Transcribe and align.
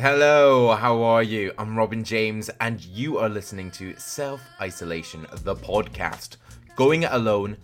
Hello, 0.00 0.74
how 0.74 1.02
are 1.02 1.22
you? 1.22 1.52
I'm 1.58 1.76
Robin 1.76 2.02
James, 2.02 2.48
and 2.62 2.82
you 2.82 3.18
are 3.18 3.28
listening 3.28 3.70
to 3.72 3.94
Self 3.98 4.40
Isolation, 4.58 5.26
the 5.42 5.54
podcast, 5.54 6.38
going 6.76 7.02
it 7.02 7.10
alone 7.12 7.58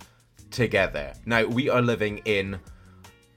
together. 0.51 1.15
Now, 1.25 1.47
we 1.47 1.71
are 1.71 1.81
living 1.81 2.21
in 2.27 2.61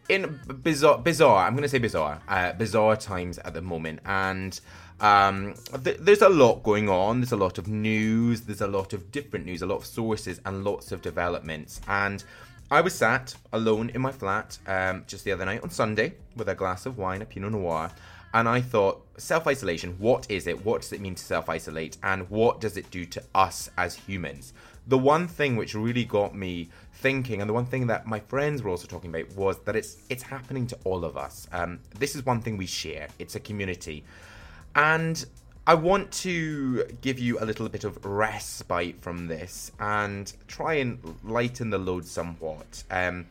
in 0.09 0.41
bizarre, 0.62 0.97
bizarre. 0.97 1.47
I'm 1.47 1.54
going 1.54 1.63
to 1.63 1.69
say 1.69 1.77
bizarre, 1.77 2.21
uh, 2.27 2.51
bizarre 2.51 2.97
times 2.97 3.38
at 3.39 3.54
the 3.54 3.62
moment, 3.62 4.01
and 4.04 4.59
um, 5.00 5.54
th- 5.86 6.00
there's 6.02 6.21
a 6.21 6.28
lot 6.28 6.62
going 6.62 6.89
on. 6.89 7.21
There's 7.21 7.32
a 7.32 7.38
lot 7.38 7.58
of 7.58 7.70
news. 7.70 8.42
There's 8.42 8.60
a 8.60 8.68
lot 8.68 8.92
of 8.92 9.10
different 9.10 9.46
news, 9.46 9.62
a 9.62 9.68
lot 9.68 9.78
of 9.78 9.86
sources, 9.86 10.42
and 10.46 10.66
lots 10.66 10.92
of 10.92 11.02
developments. 11.02 11.80
And 11.88 12.26
I 12.70 12.82
was 12.82 12.94
sat 12.94 13.36
alone 13.54 13.89
in 13.92 14.02
my 14.02 14.12
flat 14.12 14.58
um, 14.68 15.05
just 15.08 15.23
the 15.23 15.32
other 15.32 15.46
night 15.46 15.64
on 15.64 15.70
Sunday 15.70 16.16
with 16.36 16.50
a 16.50 16.55
glass 16.55 16.86
of 16.86 16.98
wine, 16.98 17.21
a 17.21 17.26
Pinot 17.26 17.54
Noir, 17.54 17.89
and 18.34 18.48
I 18.48 18.61
thought, 18.61 19.05
self 19.18 19.48
isolation, 19.48 19.95
what 20.00 20.29
is 20.29 20.48
it? 20.48 20.66
What 20.66 20.81
does 20.81 20.94
it 20.94 21.02
mean 21.02 21.16
to 21.16 21.23
self 21.23 21.49
isolate? 21.49 21.98
And 22.03 22.30
what 22.30 22.62
does 22.62 22.77
it 22.77 22.90
do 22.91 23.05
to 23.05 23.23
us 23.35 23.70
as 23.77 23.95
humans? 23.95 24.54
The 24.88 24.98
one 24.98 25.27
thing 25.27 25.55
which 25.55 25.76
really 25.76 26.05
got 26.05 26.35
me 26.35 26.70
thinking, 26.94 27.41
and 27.41 27.49
the 27.49 27.54
one 27.54 27.66
thing 27.66 27.88
that 27.88 28.07
my 28.07 28.20
friends 28.20 28.63
were 28.63 28.70
also 28.70 28.88
talking 28.88 29.13
about, 29.13 29.35
was 29.35 29.59
that 29.59 29.76
it's 29.76 29.98
it's 30.09 30.23
happening 30.23 30.67
to 30.67 30.77
all 30.84 31.05
of 31.05 31.17
us. 31.17 31.48
Um, 31.52 31.80
this 31.98 32.16
is 32.16 32.26
one 32.26 32.41
thing 32.41 32.57
we 32.57 32.66
share. 32.66 33.07
It's 33.20 33.35
a 33.35 33.40
community, 33.40 34.04
and 34.76 35.23
I 35.68 35.76
want 35.76 36.12
to 36.23 36.85
give 37.02 37.20
you 37.20 37.38
a 37.40 37.45
little 37.45 37.70
bit 37.70 37.84
of 37.84 38.04
respite 38.04 38.99
from 38.99 39.27
this 39.27 39.71
and 39.79 40.32
try 40.48 40.76
and 40.76 40.99
lighten 41.23 41.70
the 41.70 41.77
load 41.77 42.05
somewhat. 42.05 42.84
Um, 42.90 43.27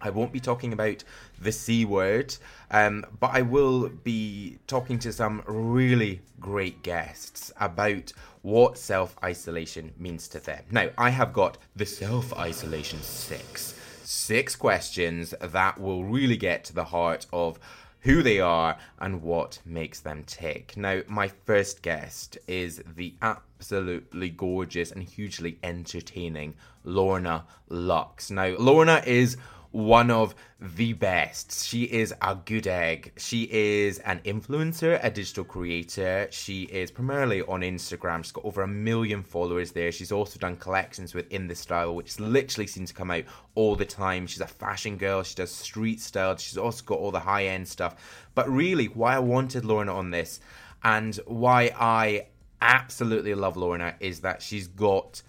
I 0.00 0.10
won't 0.10 0.32
be 0.32 0.40
talking 0.40 0.72
about 0.72 1.04
the 1.40 1.52
C 1.52 1.84
word, 1.84 2.34
um, 2.70 3.04
but 3.18 3.30
I 3.32 3.42
will 3.42 3.88
be 3.88 4.58
talking 4.66 4.98
to 5.00 5.12
some 5.12 5.42
really 5.46 6.20
great 6.38 6.82
guests 6.82 7.52
about 7.60 8.12
what 8.42 8.78
self 8.78 9.16
isolation 9.22 9.92
means 9.98 10.28
to 10.28 10.40
them. 10.40 10.64
Now, 10.70 10.88
I 10.96 11.10
have 11.10 11.32
got 11.32 11.58
the 11.76 11.86
self 11.86 12.32
isolation 12.38 13.00
six. 13.02 13.74
Six 14.02 14.56
questions 14.56 15.34
that 15.40 15.80
will 15.80 16.04
really 16.04 16.36
get 16.36 16.64
to 16.64 16.74
the 16.74 16.84
heart 16.84 17.26
of 17.32 17.60
who 18.00 18.22
they 18.22 18.40
are 18.40 18.76
and 18.98 19.22
what 19.22 19.60
makes 19.64 20.00
them 20.00 20.24
tick. 20.26 20.76
Now, 20.76 21.02
my 21.06 21.28
first 21.28 21.82
guest 21.82 22.38
is 22.46 22.82
the 22.96 23.14
absolutely 23.22 24.30
gorgeous 24.30 24.90
and 24.90 25.02
hugely 25.02 25.58
entertaining 25.62 26.54
Lorna 26.82 27.44
Luxe. 27.68 28.30
Now, 28.30 28.56
Lorna 28.58 29.02
is 29.06 29.36
one 29.72 30.10
of 30.10 30.34
the 30.60 30.92
best. 30.92 31.64
She 31.66 31.84
is 31.84 32.12
a 32.20 32.34
good 32.34 32.66
egg. 32.66 33.12
She 33.16 33.48
is 33.50 33.98
an 34.00 34.20
influencer, 34.24 34.98
a 35.02 35.10
digital 35.10 35.44
creator. 35.44 36.28
She 36.30 36.64
is 36.64 36.90
primarily 36.90 37.42
on 37.42 37.60
Instagram. 37.60 38.24
She's 38.24 38.32
got 38.32 38.44
over 38.44 38.62
a 38.62 38.68
million 38.68 39.22
followers 39.22 39.72
there. 39.72 39.92
She's 39.92 40.12
also 40.12 40.38
done 40.38 40.56
collections 40.56 41.14
within 41.14 41.46
the 41.46 41.54
style, 41.54 41.94
which 41.94 42.18
literally 42.18 42.66
seems 42.66 42.90
to 42.90 42.94
come 42.96 43.10
out 43.10 43.24
all 43.54 43.76
the 43.76 43.84
time. 43.84 44.26
She's 44.26 44.40
a 44.40 44.46
fashion 44.46 44.96
girl. 44.96 45.22
She 45.22 45.36
does 45.36 45.52
street 45.52 46.00
style. 46.00 46.36
She's 46.36 46.58
also 46.58 46.84
got 46.84 46.98
all 46.98 47.12
the 47.12 47.20
high 47.20 47.46
end 47.46 47.68
stuff. 47.68 48.26
But 48.34 48.50
really, 48.50 48.86
why 48.86 49.14
I 49.16 49.20
wanted 49.20 49.64
Lorna 49.64 49.94
on 49.94 50.10
this 50.10 50.40
and 50.82 51.14
why 51.26 51.72
I 51.78 52.26
absolutely 52.60 53.34
love 53.34 53.56
Lorna 53.56 53.94
is 54.00 54.20
that 54.20 54.42
she's 54.42 54.66
got 54.66 55.22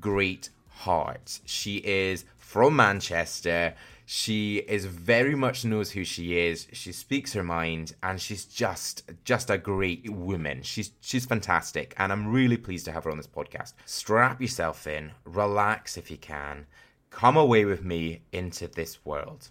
great 0.00 0.50
heart. 0.68 1.40
She 1.44 1.76
is 1.76 2.24
from 2.48 2.74
Manchester. 2.74 3.74
She 4.06 4.56
is 4.56 4.86
very 4.86 5.34
much 5.34 5.66
knows 5.66 5.90
who 5.90 6.02
she 6.02 6.38
is. 6.38 6.66
She 6.72 6.92
speaks 6.92 7.34
her 7.34 7.42
mind, 7.42 7.94
and 8.02 8.18
she's 8.18 8.46
just 8.46 9.10
just 9.22 9.50
a 9.50 9.58
great 9.58 10.08
woman. 10.08 10.62
She's 10.62 10.92
she's 11.02 11.26
fantastic, 11.26 11.94
and 11.98 12.10
I'm 12.10 12.32
really 12.32 12.56
pleased 12.56 12.86
to 12.86 12.92
have 12.92 13.04
her 13.04 13.10
on 13.10 13.18
this 13.18 13.26
podcast. 13.26 13.74
Strap 13.84 14.40
yourself 14.40 14.86
in, 14.86 15.12
relax 15.26 15.98
if 15.98 16.10
you 16.10 16.16
can, 16.16 16.64
come 17.10 17.36
away 17.36 17.66
with 17.66 17.84
me 17.84 18.22
into 18.32 18.66
this 18.66 19.04
world. 19.04 19.50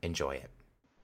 Enjoy 0.00 0.30
it. 0.30 0.48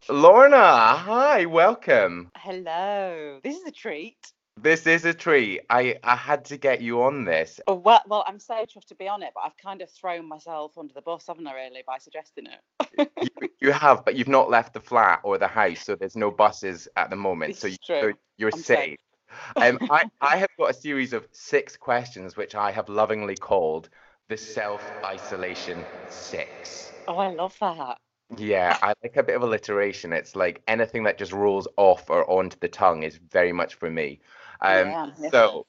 Lorna, 0.09 0.95
hi, 0.97 1.45
welcome. 1.45 2.31
Hello. 2.35 3.41
This 3.43 3.57
is 3.57 3.65
a 3.67 3.73
treat. 3.73 4.33
This 4.59 4.87
is 4.87 5.05
a 5.05 5.13
treat. 5.13 5.61
I, 5.69 5.99
I 6.03 6.17
had 6.17 6.47
to 6.47 6.57
get 6.57 6.81
you 6.81 7.03
on 7.03 7.25
this. 7.25 7.61
Oh, 7.67 7.75
well, 7.75 8.01
well, 8.07 8.25
I'm 8.27 8.39
so 8.39 8.55
chuffed 8.65 8.87
to 8.87 8.95
be 8.95 9.07
on 9.07 9.23
it, 9.23 9.33
but 9.35 9.43
I've 9.45 9.57
kind 9.59 9.83
of 9.83 9.91
thrown 9.91 10.27
myself 10.27 10.79
under 10.79 10.95
the 10.95 11.03
bus, 11.03 11.27
haven't 11.29 11.47
I, 11.47 11.55
really, 11.55 11.83
by 11.87 11.99
suggesting 11.99 12.47
it? 12.47 13.11
you, 13.21 13.49
you, 13.61 13.73
have, 13.73 14.05
but 14.05 14.17
you've 14.17 14.29
not 14.29 14.49
left 14.49 14.73
the 14.73 14.81
flat 14.81 15.21
or 15.25 15.37
the 15.37 15.47
house, 15.47 15.85
so 15.85 15.95
there's 15.95 16.17
no 16.17 16.31
buses 16.31 16.89
at 16.97 17.11
the 17.11 17.17
moment. 17.17 17.53
This 17.53 17.61
so, 17.61 17.67
you, 17.69 17.77
so 17.83 18.13
you're 18.39 18.51
I'm 18.53 18.63
safe. 18.63 18.99
um, 19.57 19.79
I, 19.91 20.05
I 20.23 20.37
have 20.39 20.49
got 20.59 20.71
a 20.71 20.75
series 20.75 21.13
of 21.13 21.29
six 21.33 21.77
questions, 21.77 22.35
which 22.37 22.55
I 22.55 22.71
have 22.71 22.89
lovingly 22.89 23.37
called 23.37 23.91
the 24.31 24.39
self 24.39 24.91
isolation 25.05 25.87
six. 26.09 26.93
Oh, 27.07 27.19
I 27.19 27.33
love 27.35 27.55
that. 27.61 27.99
Yeah, 28.37 28.77
I 28.83 28.95
like 29.03 29.17
a 29.17 29.23
bit 29.23 29.37
of 29.37 29.43
alliteration. 29.43 30.13
It's 30.13 30.35
like 30.35 30.63
anything 30.67 31.05
that 31.05 31.19
just 31.19 31.33
rolls 31.33 31.69
off 31.77 32.11
or 32.11 32.29
onto 32.29 32.59
the 32.59 32.69
tongue 32.69 33.05
is 33.05 33.19
very 33.31 33.53
much 33.53 33.75
for 33.75 33.89
me. 33.89 34.21
Um, 34.61 34.89
Yeah, 34.89 35.11
so, 35.31 35.67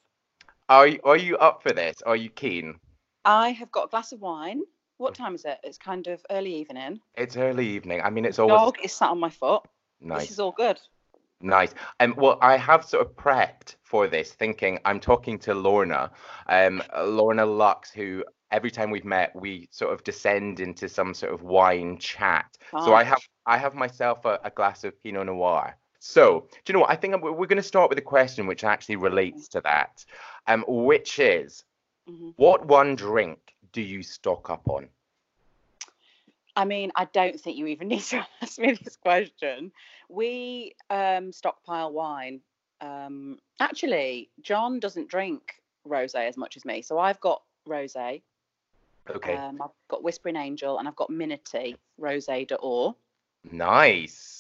are 0.70 0.88
you, 0.88 1.00
are 1.04 1.18
you 1.18 1.38
up 1.38 1.64
for 1.64 1.72
this? 1.72 2.02
Are 2.06 2.16
you 2.16 2.30
keen? 2.30 2.80
I 3.26 3.50
have 3.52 3.72
got 3.72 3.86
a 3.86 3.88
glass 3.90 4.12
of 4.12 4.22
wine. 4.22 4.62
What 4.98 5.14
time 5.14 5.36
is 5.36 5.46
it? 5.46 5.60
It's 5.64 5.78
kind 5.78 6.08
of 6.08 6.26
early 6.30 6.56
evening. 6.56 7.00
It's 7.16 7.38
early 7.38 7.68
evening. 7.68 8.02
I 8.02 8.10
mean, 8.10 8.26
it's 8.26 8.40
always 8.40 8.60
Dog 8.60 8.78
is 8.84 8.94
sat 8.94 9.10
on 9.10 9.20
my 9.20 9.30
foot. 9.30 9.64
nice. 10.02 10.22
This 10.22 10.32
is 10.32 10.40
all 10.40 10.52
good. 10.52 10.80
Nice. 11.40 11.74
Um, 12.00 12.16
well, 12.18 12.40
I 12.42 12.58
have 12.58 12.84
sort 12.84 13.06
of 13.06 13.16
prepped 13.16 13.76
for 13.84 14.08
this, 14.08 14.34
thinking 14.34 14.80
I'm 14.86 15.00
talking 15.00 15.38
to 15.40 15.54
Lorna, 15.54 16.12
um, 16.48 16.82
Lorna 16.98 17.46
Luxe, 17.46 17.92
who 17.92 18.24
every 18.52 18.72
time 18.72 18.90
we've 18.90 19.06
met, 19.06 19.36
we 19.36 19.68
sort 19.72 19.94
of 19.94 20.04
descend 20.04 20.60
into 20.60 20.90
some 20.90 21.14
sort 21.14 21.34
of 21.34 21.44
wine 21.44 21.98
chat. 22.00 22.58
So 22.72 22.94
I 22.94 23.04
have 23.04 23.22
I 23.46 23.58
have 23.58 23.76
myself 23.76 24.26
a, 24.26 24.40
a 24.44 24.50
glass 24.50 24.84
of 24.84 25.02
Pinot 25.02 25.28
Noir. 25.28 25.78
So, 26.08 26.48
do 26.64 26.72
you 26.72 26.74
know 26.74 26.80
what? 26.80 26.90
I 26.90 26.96
think 26.96 27.14
I'm- 27.14 27.22
we're 27.22 27.48
going 27.48 27.58
to 27.58 27.62
start 27.62 27.90
with 27.90 27.98
a 27.98 28.02
question 28.02 28.48
which 28.48 28.64
actually 28.64 28.96
relates 28.96 29.50
to 29.50 29.62
that, 29.62 30.06
um, 30.48 30.64
which 30.66 31.20
is, 31.20 31.66
Mhm. 32.08 32.34
what 32.38 32.66
one 32.66 32.96
drink 32.96 33.54
do 33.74 33.82
you 33.82 34.02
stock 34.04 34.50
up 34.50 34.70
on? 34.70 34.90
I 36.56 36.64
mean, 36.64 36.94
I 36.96 37.06
don't 37.06 37.38
think 37.38 37.58
you 37.58 37.68
even 37.68 37.90
need 37.94 38.04
to 38.04 38.26
ask 38.42 38.58
me 38.58 38.72
this 38.72 38.96
question. 38.96 39.74
We 40.08 40.76
um, 40.90 41.34
stockpile 41.34 41.92
wine. 41.92 42.42
Um, 42.80 43.42
actually, 43.60 44.32
John 44.40 44.80
doesn't 44.80 45.10
drink 45.10 45.62
rosé 45.86 46.30
as 46.30 46.38
much 46.38 46.56
as 46.56 46.64
me, 46.64 46.84
so 46.84 46.98
I've 46.98 47.20
got 47.20 47.44
rosé. 47.68 48.22
Okay, 49.10 49.36
Um, 49.36 49.62
I've 49.62 49.76
got 49.90 50.04
Whispering 50.04 50.38
Angel 50.38 50.80
and 50.80 50.88
I've 50.88 50.96
got 50.96 51.10
Minuty 51.10 51.76
Rosé 52.00 52.48
d'Or. 52.48 52.96
nice. 53.44 54.37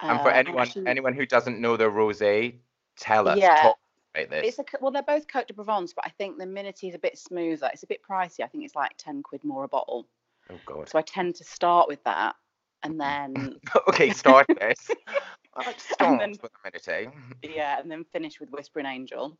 And 0.00 0.20
for 0.20 0.28
Uh, 0.30 0.34
anyone 0.34 0.62
actually, 0.62 0.86
anyone 0.86 1.14
who 1.14 1.26
doesn't 1.26 1.60
know 1.60 1.76
the 1.76 1.84
rosé, 1.84 2.58
tell 2.96 3.28
us. 3.28 3.38
Yeah. 3.38 3.72
It's 4.14 4.58
a, 4.58 4.64
well, 4.80 4.90
they're 4.90 5.02
both 5.02 5.28
Cote 5.28 5.46
de 5.46 5.54
Provence, 5.54 5.92
but 5.92 6.04
I 6.04 6.10
think 6.10 6.38
the 6.38 6.46
Minuty 6.46 6.88
is 6.88 6.94
a 6.94 6.98
bit 6.98 7.16
smoother. 7.18 7.70
It's 7.72 7.84
a 7.84 7.86
bit 7.86 8.00
pricey. 8.02 8.40
I 8.42 8.46
think 8.48 8.64
it's 8.64 8.74
like 8.74 8.92
10 8.98 9.22
quid 9.22 9.44
more 9.44 9.64
a 9.64 9.68
bottle. 9.68 10.08
Oh 10.50 10.58
God. 10.66 10.88
So 10.88 10.98
I 10.98 11.02
tend 11.02 11.36
to 11.36 11.44
start 11.44 11.86
with 11.88 12.02
that 12.04 12.34
and 12.82 13.00
then, 13.00 13.58
okay, 13.88 14.10
start 14.10 14.46
this. 14.58 14.90
I 15.54 15.66
like 15.66 15.78
start 15.80 16.18
then- 16.20 16.30
with 16.30 16.50
minute, 16.64 17.12
yeah, 17.42 17.78
and 17.80 17.90
then 17.90 18.04
finish 18.04 18.40
with 18.40 18.50
Whispering 18.50 18.86
Angel. 18.86 19.36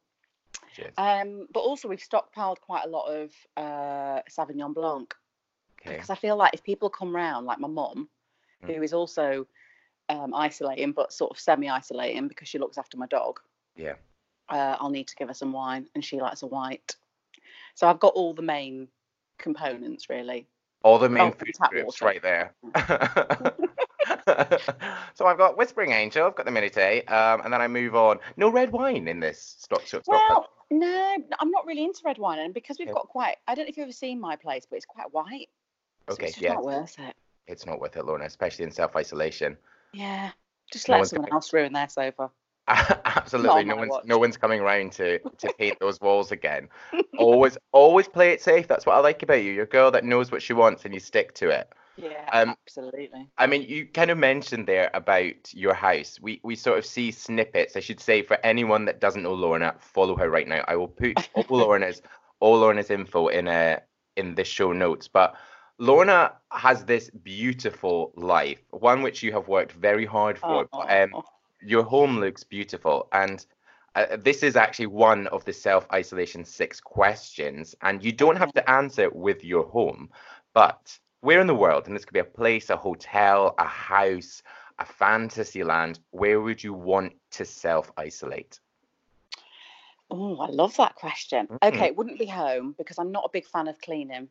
Cheers. 0.75 0.95
Um, 0.97 1.47
but 1.53 1.61
also, 1.61 1.89
we've 1.89 1.99
stockpiled 2.03 2.61
quite 2.61 2.85
a 2.85 2.89
lot 2.89 3.07
of 3.07 3.33
uh, 3.57 4.21
Sauvignon 4.31 4.75
Blanc 4.75 5.15
Okay. 5.81 5.95
because 5.95 6.11
I 6.11 6.15
feel 6.17 6.37
like 6.37 6.55
if 6.55 6.63
people 6.63 6.91
come 6.91 7.15
round, 7.15 7.47
like 7.47 7.59
my 7.59 7.69
mum, 7.69 8.09
Mm. 8.65 8.75
who 8.75 8.83
is 8.83 8.93
also 8.93 9.47
um, 10.09 10.35
isolating 10.35 10.93
but 10.93 11.13
sort 11.13 11.31
of 11.31 11.39
semi-isolating 11.39 12.29
because 12.29 12.49
she 12.49 12.59
looks 12.59 12.79
after 12.79 12.97
my 12.97 13.07
dog, 13.07 13.41
Yeah. 13.77 13.95
uh, 14.49 14.77
I'll 14.81 14.91
need 14.91 15.09
to 15.09 15.17
give 15.17 15.29
her 15.29 15.35
some 15.35 15.53
wine, 15.53 15.89
and 15.95 16.05
she 16.05 16.21
likes 16.21 16.43
a 16.43 16.47
white. 16.47 16.97
So 17.75 17.87
I've 17.89 18.01
got 18.01 18.15
all 18.15 18.35
the 18.35 18.43
main 18.43 18.89
components 19.39 20.09
really. 20.09 20.47
All 20.83 20.99
the 20.99 21.09
main 21.09 21.29
Oh, 21.29 21.31
food 21.33 21.55
groups 21.71 22.01
water. 22.01 22.05
right 22.05 22.23
there. 22.23 22.55
so 25.15 25.27
I've 25.27 25.39
got 25.39 25.57
Whispering 25.57 25.93
Angel, 25.93 26.27
I've 26.27 26.37
got 26.37 26.47
the 26.47 26.53
Minuty, 26.53 27.07
um, 27.09 27.41
and 27.43 27.53
then 27.53 27.61
I 27.61 27.69
move 27.69 27.95
on. 27.95 28.19
No 28.37 28.49
red 28.51 28.73
wine 28.73 29.09
in 29.09 29.21
this 29.21 29.57
stock. 29.59 29.83
Well, 30.07 30.49
no, 30.71 31.17
I'm 31.41 31.51
not 31.51 31.67
really 31.67 31.85
into 31.85 32.03
red 32.05 32.19
wine, 32.19 32.39
and 32.39 32.55
because 32.55 32.79
we've 32.79 32.89
Okay. 32.89 32.95
got 32.95 33.09
quite, 33.09 33.37
I 33.47 33.55
don't 33.55 33.65
know 33.65 33.71
if 33.71 33.77
you've 33.77 33.85
ever 33.85 33.93
seen 33.93 34.21
my 34.21 34.37
place, 34.37 34.67
but 34.69 34.77
it's 34.77 34.87
quite 34.87 35.13
white. 35.13 35.49
So 36.09 36.15
okay, 36.15 36.27
it's 36.29 36.41
yeah, 36.41 36.55
not 36.55 36.65
worth 36.65 36.99
it. 36.99 37.15
it's 37.47 37.67
not 37.67 37.81
worth 37.81 37.97
it, 37.97 38.05
Lorna, 38.05 38.25
especially 38.25 38.65
in 38.65 38.71
self 38.71 38.97
isolation. 38.97 39.57
Yeah, 39.99 40.31
just 40.73 40.89
let 40.89 41.07
someone 41.09 41.33
else 41.33 41.53
ruin 41.53 41.73
their 41.73 41.89
sofa. 41.89 42.31
Absolutely, 42.69 43.65
no 43.65 43.77
one's 43.77 43.91
watch. 43.91 44.05
no 44.05 44.19
one's 44.19 44.37
coming 44.37 44.61
round 44.61 44.93
to 44.93 45.19
to 45.19 45.53
paint 45.59 45.79
those 45.81 46.01
walls 46.01 46.31
again. 46.31 46.69
always 47.19 47.59
always 47.73 48.07
play 48.07 48.31
it 48.31 48.41
safe. 48.43 48.69
That's 48.69 48.87
what 48.87 48.95
I 48.97 49.01
like 49.01 49.23
about 49.23 49.43
you. 49.43 49.53
You're 49.53 49.65
a 49.65 49.69
girl 49.69 49.91
that 49.91 50.05
knows 50.05 50.31
what 50.31 50.43
she 50.43 50.53
wants 50.53 50.85
and 50.85 50.95
you 50.95 51.01
stick 51.01 51.35
to 51.35 51.49
it. 51.49 51.73
Yeah, 51.97 52.29
Um, 52.33 52.51
absolutely. 52.51 53.27
I 53.39 53.49
mean, 53.49 53.63
you 53.63 53.87
kind 53.87 54.11
of 54.11 54.19
mentioned 54.19 54.69
there 54.69 54.89
about 54.95 55.53
your 55.53 55.75
house. 55.75 56.19
We 56.21 56.41
we 56.45 56.55
sort 56.55 56.79
of 56.79 56.87
see 56.87 57.11
snippets. 57.11 57.75
I 57.77 57.81
should 57.81 57.99
say 58.01 58.23
for 58.23 58.39
anyone 58.45 58.85
that 58.85 59.01
doesn't 59.01 59.25
know 59.25 59.35
Lorna, 59.35 59.75
follow 59.81 60.15
her 60.17 60.31
right 60.31 60.47
now. 60.47 60.63
I 60.69 60.77
will 60.77 60.89
put 60.89 61.29
all 61.35 61.45
Lorna's 61.59 62.03
all 62.39 62.59
Lorna's 62.59 62.91
info 62.91 63.29
in 63.29 63.49
a 63.49 63.81
in 64.17 64.35
the 64.37 64.45
show 64.45 64.73
notes. 64.73 65.09
But 65.09 65.35
Lorna 65.79 66.33
has 66.51 66.85
this 66.85 67.09
beautiful 67.11 68.13
life, 68.17 68.61
one 68.71 69.03
which 69.03 69.23
you 69.23 69.33
have 69.33 69.47
worked 69.47 69.73
very 69.73 70.05
hard 70.05 70.39
for. 70.39 70.69
But, 70.73 71.03
um, 71.03 71.11
Oh, 71.15 71.25
your 71.63 71.83
home 71.83 72.19
looks 72.21 72.45
beautiful, 72.45 73.09
and 73.13 73.45
uh, 73.95 74.17
this 74.17 74.43
is 74.43 74.57
actually 74.57 74.87
one 74.87 75.27
of 75.29 75.45
the 75.45 75.53
self 75.53 75.87
isolation 75.93 76.45
six 76.45 76.81
questions, 76.81 77.75
and 77.83 78.05
you 78.05 78.13
don't 78.13 78.37
have 78.37 78.53
to 78.55 78.71
answer 78.71 79.03
it 79.03 79.15
with 79.15 79.45
your 79.45 79.65
home, 79.67 80.11
but 80.53 80.99
where 81.21 81.41
in 81.41 81.47
the 81.47 81.55
world, 81.55 81.87
and 81.87 81.97
this 81.97 82.05
could 82.05 82.15
be 82.15 82.21
a 82.21 82.25
place, 82.25 82.71
a 82.71 82.77
hotel, 82.77 83.55
a 83.59 83.65
house, 83.65 84.43
a 84.79 84.85
fantasy 84.85 85.65
land, 85.65 85.99
where 86.11 86.41
would 86.41 86.63
you 86.63 86.73
want 86.73 87.13
to 87.33 87.45
self 87.45 87.91
isolate? 87.97 88.61
oh, 90.11 90.37
I 90.39 90.49
love 90.49 90.77
that 90.77 90.95
question. 90.95 91.47
Mm. 91.49 91.69
Okay, 91.69 91.87
it 91.87 91.97
wouldn't 91.97 92.19
be 92.19 92.27
home 92.27 92.75
because 92.79 92.99
I'm 92.99 93.13
not 93.13 93.25
a 93.25 93.31
big 93.33 93.47
fan 93.47 93.69
of 93.69 93.81
cleaning. 93.81 94.29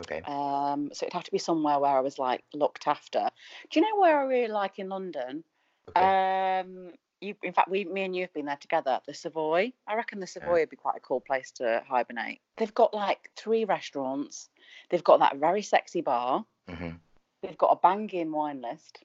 Okay. 0.00 0.22
Um, 0.26 0.90
so 0.92 1.04
it'd 1.04 1.12
have 1.12 1.24
to 1.24 1.30
be 1.30 1.38
somewhere 1.38 1.78
where 1.78 1.96
I 1.96 2.00
was 2.00 2.18
like 2.18 2.42
looked 2.54 2.86
after. 2.86 3.28
Do 3.70 3.80
you 3.80 3.86
know 3.86 4.00
where 4.00 4.20
I 4.20 4.24
really 4.24 4.52
like 4.52 4.78
in 4.78 4.88
London? 4.88 5.44
okay. 5.88 6.60
Um, 6.60 6.92
you, 7.20 7.34
in 7.42 7.52
fact, 7.52 7.70
we, 7.70 7.84
me 7.84 8.02
and 8.02 8.16
you 8.16 8.22
have 8.22 8.34
been 8.34 8.46
there 8.46 8.56
together. 8.56 9.00
The 9.06 9.14
Savoy. 9.14 9.72
I 9.86 9.94
reckon 9.94 10.18
the 10.18 10.26
Savoy 10.26 10.60
would 10.60 10.70
be 10.70 10.76
quite 10.76 10.96
a 10.96 11.00
cool 11.00 11.20
place 11.20 11.52
to 11.52 11.82
hibernate. 11.88 12.40
They've 12.56 12.74
got 12.74 12.92
like 12.92 13.30
three 13.36 13.64
restaurants. 13.64 14.48
They've 14.90 15.04
got 15.04 15.20
that 15.20 15.36
very 15.36 15.62
sexy 15.62 16.00
bar. 16.00 16.44
Mm-hmm. 16.68 16.96
They've 17.42 17.58
got 17.58 17.70
a 17.72 17.76
banging 17.76 18.32
wine 18.32 18.60
list. 18.60 19.04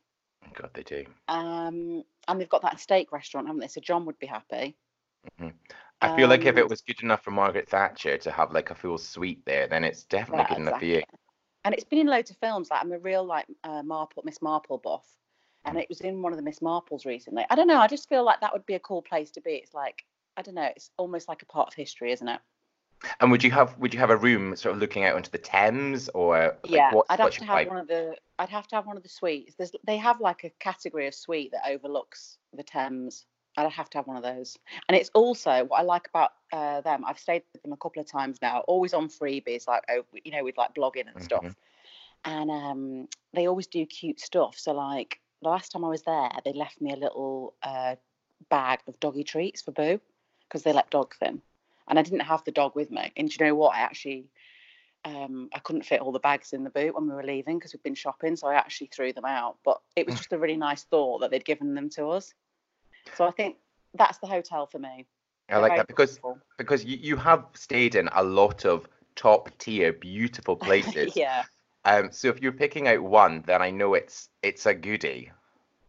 God, 0.54 0.72
they 0.74 0.84
do. 0.84 1.06
Um, 1.28 2.04
and 2.28 2.42
they've 2.42 2.50
got 2.50 2.64
that 2.64 2.80
steak 2.80 3.12
restaurant, 3.12 3.48
haven't 3.48 3.62
they? 3.62 3.68
So 3.68 3.82
John 3.82 4.06
would 4.06 4.20
be 4.20 4.28
happy. 4.28 4.76
I 6.02 6.10
feel 6.10 6.28
like 6.28 6.46
if 6.46 6.58
it 6.58 6.68
Um, 6.68 6.70
was 6.70 6.82
good 6.82 7.02
enough 7.02 7.24
for 7.24 7.32
Margaret 7.32 7.70
Thatcher 7.70 8.18
to 8.20 8.32
have 8.32 8.52
like 8.52 8.70
a 8.72 8.76
full 8.76 8.98
suite 8.98 9.44
there, 9.46 9.68
then 9.68 9.84
it's 9.84 10.04
definitely 10.04 10.44
Yeah, 10.44 10.46
good 10.46 10.58
enough 10.60 10.80
for 10.80 10.86
you. 10.86 11.04
And 11.64 11.74
it's 11.76 11.84
been 11.84 12.00
in 12.00 12.08
loads 12.08 12.32
of 12.32 12.38
films. 12.38 12.70
Like 12.72 12.82
I'm 12.82 12.92
a 12.92 13.00
real 13.00 13.24
like 13.26 13.46
uh, 13.64 13.84
Marple 13.84 14.24
Miss 14.26 14.42
Marple 14.42 14.78
buff, 14.78 15.06
and 15.66 15.78
it 15.78 15.90
was 15.90 16.02
in 16.02 16.22
one 16.22 16.34
of 16.34 16.38
the 16.38 16.44
Miss 16.44 16.60
Marples 16.60 17.06
recently. 17.06 17.46
I 17.50 17.56
don't 17.56 17.68
know. 17.68 17.80
I 17.80 17.88
just 17.88 18.10
feel 18.10 18.24
like 18.24 18.42
that 18.42 18.54
would 18.54 18.66
be 18.66 18.76
a 18.76 18.80
cool 18.80 19.02
place 19.02 19.32
to 19.32 19.42
be. 19.42 19.56
It's 19.56 19.74
like 19.74 20.06
I 20.38 20.42
don't 20.44 20.56
know. 20.56 20.70
It's 20.76 20.92
almost 20.98 21.28
like 21.28 21.42
a 21.44 21.48
part 21.48 21.68
of 21.70 21.74
history, 21.74 22.12
isn't 22.12 22.28
it? 22.28 22.40
And 23.20 23.30
would 23.32 23.44
you 23.44 23.52
have 23.52 23.78
would 23.78 23.94
you 23.94 24.00
have 24.00 24.10
a 24.10 24.18
room 24.18 24.56
sort 24.56 24.74
of 24.76 24.82
looking 24.82 25.04
out 25.04 25.16
onto 25.16 25.30
the 25.30 25.38
Thames 25.38 26.10
or 26.10 26.58
like, 26.64 26.72
yeah, 26.74 26.90
what's, 26.90 27.10
I'd 27.10 27.20
have 27.20 27.36
to 27.38 27.46
have 27.46 27.64
vibe? 27.64 27.66
one 27.66 27.78
of 27.78 27.88
the. 27.88 28.16
I'd 28.40 28.50
have 28.50 28.68
to 28.68 28.76
have 28.76 28.86
one 28.86 28.98
of 28.98 29.04
the 29.04 29.10
suites. 29.10 29.56
There's 29.56 29.72
they 29.86 29.98
have 29.98 30.20
like 30.22 30.44
a 30.44 30.50
category 30.60 31.08
of 31.08 31.16
suite 31.16 31.52
that 31.52 31.70
overlooks 31.70 32.38
the 32.54 32.64
Thames. 32.64 33.26
I'd 33.58 33.72
have 33.72 33.90
to 33.90 33.98
have 33.98 34.08
one 34.08 34.18
of 34.18 34.24
those. 34.24 34.58
And 34.88 34.96
it's 34.96 35.10
also 35.14 35.66
what 35.66 35.80
I 35.80 35.84
like 35.84 36.08
about 36.08 36.32
uh, 36.54 36.82
them. 36.82 37.04
I've 37.06 37.20
stayed 37.20 37.44
with 37.54 37.64
them 37.64 37.74
a 37.74 37.78
couple 37.78 38.02
of 38.02 38.10
times 38.10 38.38
now, 38.42 38.60
always 38.68 38.94
on 38.94 39.10
freebies, 39.10 39.68
like 39.68 39.84
oh, 39.90 40.06
you 40.24 40.32
know, 40.32 40.44
with 40.44 40.58
like 40.58 40.76
blogging 40.76 41.06
and 41.14 41.24
stuff. 41.24 41.44
Mhm. 41.44 41.56
And 42.26 42.52
um, 42.52 43.08
they 43.34 43.48
always 43.48 43.68
do 43.68 43.86
cute 43.86 44.20
stuff. 44.20 44.58
So 44.58 44.74
like 44.74 45.20
the 45.42 45.50
last 45.50 45.72
time 45.72 45.84
I 45.84 45.90
was 45.90 46.04
there, 46.04 46.32
they 46.46 46.54
left 46.54 46.80
me 46.82 46.94
a 46.94 46.98
little 46.98 47.56
uh, 47.64 47.96
bag 48.50 48.80
of 48.88 49.00
doggy 49.00 49.24
treats 49.24 49.62
for 49.62 49.72
Boo 49.72 50.00
because 50.48 50.64
they 50.64 50.74
let 50.74 50.90
dogs 50.90 51.18
in, 51.22 51.42
and 51.88 52.00
I 52.00 52.02
didn't 52.04 52.22
have 52.22 52.44
the 52.44 52.52
dog 52.52 52.76
with 52.76 52.92
me. 52.92 53.12
And 53.18 53.30
do 53.30 53.36
you 53.40 53.50
know 53.50 53.56
what? 53.56 53.76
I 53.76 53.80
actually 53.80 54.30
um, 55.06 55.50
I 55.54 55.60
couldn't 55.60 55.86
fit 55.86 56.02
all 56.02 56.12
the 56.12 56.20
bags 56.20 56.54
in 56.54 56.64
the 56.64 56.70
boot 56.70 56.94
when 56.94 57.08
we 57.08 57.16
were 57.16 57.24
leaving 57.24 57.58
because 57.58 57.74
we'd 57.74 57.84
been 57.84 57.96
shopping, 57.96 58.36
so 58.36 58.48
I 58.48 58.56
actually 58.56 58.88
threw 58.88 59.14
them 59.14 59.26
out. 59.26 59.58
But 59.64 59.82
it 59.96 60.06
was 60.06 60.16
just 60.18 60.34
a 60.34 60.38
really 60.38 60.58
nice 60.58 60.84
thought 60.84 61.20
that 61.20 61.32
they'd 61.32 61.46
given 61.46 61.76
them 61.76 61.90
to 61.92 62.10
us. 62.10 62.34
So 63.16 63.26
I 63.26 63.32
think 63.32 63.58
that's 63.94 64.18
the 64.20 64.28
hotel 64.28 64.68
for 64.68 64.80
me. 64.80 65.06
I 65.50 65.58
like 65.58 65.78
that 65.78 65.88
because 65.88 66.18
thoughtful. 66.18 66.40
because 66.58 66.84
you, 66.84 66.98
you 66.98 67.16
have 67.16 67.46
stayed 67.54 67.96
in 67.96 68.10
a 68.14 68.24
lot 68.24 68.66
of 68.66 68.88
top 69.16 69.50
tier 69.58 69.94
beautiful 69.94 70.56
places. 70.68 71.16
yeah, 71.16 71.44
Um, 71.86 72.12
so 72.12 72.28
if 72.28 72.42
you're 72.42 72.52
picking 72.52 72.88
out 72.88 73.02
one, 73.02 73.44
then 73.46 73.62
I 73.62 73.70
know 73.72 73.94
it's 73.94 74.30
it's 74.44 74.66
a 74.66 74.74
goodie. 74.74 75.32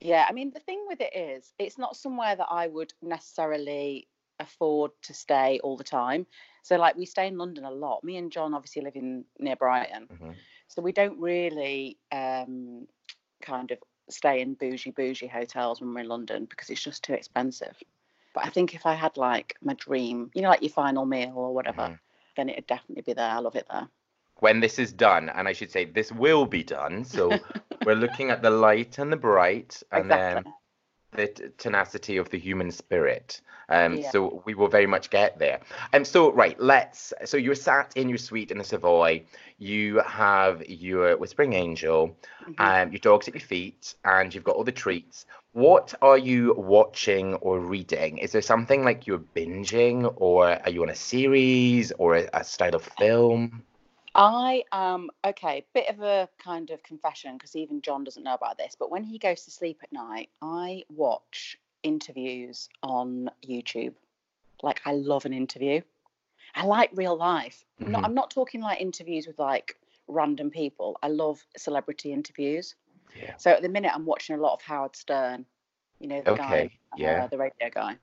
yeah. 0.00 0.26
I 0.28 0.32
mean, 0.32 0.52
the 0.52 0.60
thing 0.60 0.84
with 0.86 1.00
it 1.00 1.14
is, 1.16 1.52
it's 1.58 1.78
not 1.78 1.96
somewhere 1.96 2.36
that 2.36 2.46
I 2.50 2.68
would 2.68 2.92
necessarily 3.02 4.06
afford 4.40 4.92
to 5.02 5.14
stay 5.14 5.58
all 5.64 5.76
the 5.76 5.84
time. 5.84 6.26
So 6.62 6.76
like 6.76 6.96
we 6.96 7.06
stay 7.06 7.26
in 7.26 7.38
London 7.38 7.64
a 7.64 7.70
lot. 7.70 8.04
Me 8.04 8.16
and 8.16 8.30
John 8.30 8.54
obviously 8.54 8.82
live 8.82 8.94
in 8.96 9.24
near 9.40 9.56
Brighton. 9.56 10.06
Mhm. 10.06 10.34
So 10.68 10.82
we 10.82 10.92
don't 10.92 11.18
really 11.18 11.98
um, 12.12 12.86
kind 13.42 13.70
of 13.72 13.78
stay 14.08 14.40
in 14.40 14.54
bougie 14.54 14.90
bougie 14.90 15.26
hotels 15.26 15.80
when 15.80 15.92
we're 15.94 16.00
in 16.00 16.08
London 16.08 16.46
because 16.46 16.70
it's 16.70 16.82
just 16.82 17.04
too 17.04 17.14
expensive. 17.14 17.76
But 18.34 18.44
I 18.46 18.50
think 18.50 18.74
if 18.74 18.86
I 18.86 18.94
had 18.94 19.16
like 19.16 19.56
my 19.62 19.74
dream, 19.74 20.30
you 20.34 20.42
know, 20.42 20.48
like 20.50 20.62
your 20.62 20.70
final 20.70 21.04
meal 21.04 21.32
or 21.34 21.54
whatever, 21.54 21.82
Mhm. 21.82 21.98
then 22.36 22.48
it'd 22.48 22.66
definitely 22.66 23.02
be 23.02 23.12
there. 23.14 23.30
I 23.30 23.38
love 23.38 23.56
it 23.56 23.66
there. 23.70 23.88
When 24.40 24.60
this 24.60 24.78
is 24.78 24.92
done, 24.92 25.28
and 25.28 25.48
I 25.48 25.52
should 25.52 25.70
say 25.70 25.84
this 25.84 26.12
will 26.12 26.46
be 26.46 26.62
done. 26.62 27.04
So 27.04 27.30
we're 27.84 27.94
looking 27.94 28.30
at 28.30 28.42
the 28.42 28.50
light 28.50 28.98
and 28.98 29.12
the 29.12 29.16
bright, 29.16 29.82
and 29.90 30.10
exactly. 30.10 30.42
then 30.42 30.54
the 31.12 31.26
tenacity 31.58 32.16
of 32.16 32.28
the 32.30 32.38
human 32.38 32.70
spirit. 32.70 33.40
Um, 33.70 33.98
Yeah. 33.98 34.10
So 34.10 34.42
we 34.46 34.54
will 34.54 34.68
very 34.68 34.86
much 34.86 35.10
get 35.10 35.38
there. 35.38 35.60
And 35.92 36.06
so, 36.06 36.32
right, 36.32 36.58
let's. 36.58 37.12
So 37.24 37.36
you're 37.36 37.54
sat 37.54 37.92
in 37.96 38.08
your 38.08 38.18
suite 38.18 38.50
in 38.50 38.58
the 38.58 38.64
Savoy. 38.64 39.24
You 39.58 39.98
have 40.00 40.66
your 40.68 41.16
Whispering 41.16 41.52
Angel, 41.52 42.16
Mhm. 42.46 42.54
um, 42.58 42.92
your 42.92 43.00
dog's 43.00 43.28
at 43.28 43.34
your 43.34 43.42
feet, 43.42 43.94
and 44.04 44.34
you've 44.34 44.44
got 44.44 44.56
all 44.56 44.64
the 44.64 44.72
treats. 44.72 45.26
What 45.52 45.94
are 46.00 46.16
you 46.18 46.54
watching 46.56 47.34
or 47.36 47.58
reading? 47.58 48.18
Is 48.18 48.32
there 48.32 48.42
something 48.42 48.84
like 48.84 49.06
you're 49.06 49.18
binging, 49.18 50.10
or 50.16 50.46
are 50.64 50.70
you 50.70 50.82
on 50.82 50.88
a 50.88 50.94
series 50.94 51.92
or 51.92 52.16
a, 52.16 52.28
a 52.32 52.44
style 52.44 52.74
of 52.74 52.84
film? 52.84 53.64
I 54.14 54.64
um 54.72 55.10
okay, 55.24 55.64
bit 55.74 55.88
of 55.88 56.00
a 56.02 56.28
kind 56.42 56.70
of 56.70 56.82
confession 56.82 57.34
because 57.36 57.54
even 57.56 57.80
John 57.82 58.04
doesn't 58.04 58.22
know 58.22 58.34
about 58.34 58.58
this, 58.58 58.76
but 58.78 58.90
when 58.90 59.04
he 59.04 59.18
goes 59.18 59.44
to 59.44 59.50
sleep 59.50 59.80
at 59.82 59.92
night, 59.92 60.30
I 60.42 60.84
watch 60.90 61.58
interviews 61.82 62.68
on 62.82 63.30
YouTube. 63.46 63.94
Like 64.62 64.80
I 64.84 64.92
love 64.92 65.24
an 65.24 65.32
interview. 65.32 65.80
I 66.54 66.64
like 66.64 66.90
real 66.94 67.16
life. 67.16 67.64
Not, 67.78 68.02
Mhm. 68.02 68.04
I'm 68.06 68.14
not 68.14 68.30
talking 68.30 68.60
like 68.60 68.80
interviews 68.80 69.26
with 69.26 69.38
like 69.38 69.76
random 70.08 70.50
people. 70.50 70.98
I 71.02 71.08
love 71.08 71.44
celebrity 71.56 72.12
interviews. 72.12 72.74
Yeah. 73.14 73.36
So 73.36 73.50
at 73.50 73.62
the 73.62 73.68
minute, 73.68 73.92
I'm 73.94 74.06
watching 74.06 74.34
a 74.36 74.40
lot 74.40 74.54
of 74.54 74.62
Howard 74.62 74.96
Stern. 74.96 75.44
You 76.00 76.08
know 76.08 76.22
the 76.22 76.34
guy, 76.34 76.70
Yeah. 76.96 77.24
uh, 77.24 77.26
the 77.28 77.38
radio 77.38 77.70
guy. 77.70 77.96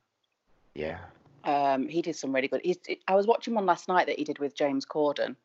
Yeah. 0.73 0.99
Um, 1.43 1.87
he 1.87 2.01
did 2.01 2.15
some 2.15 2.33
really 2.33 2.47
good. 2.47 2.61
He's, 2.63 2.77
I 3.07 3.15
was 3.15 3.27
watching 3.27 3.53
one 3.53 3.65
last 3.65 3.87
night 3.87 4.07
that 4.07 4.17
he 4.17 4.23
did 4.25 4.39
with 4.39 4.55
James 4.55 4.85
Corden, 4.85 5.35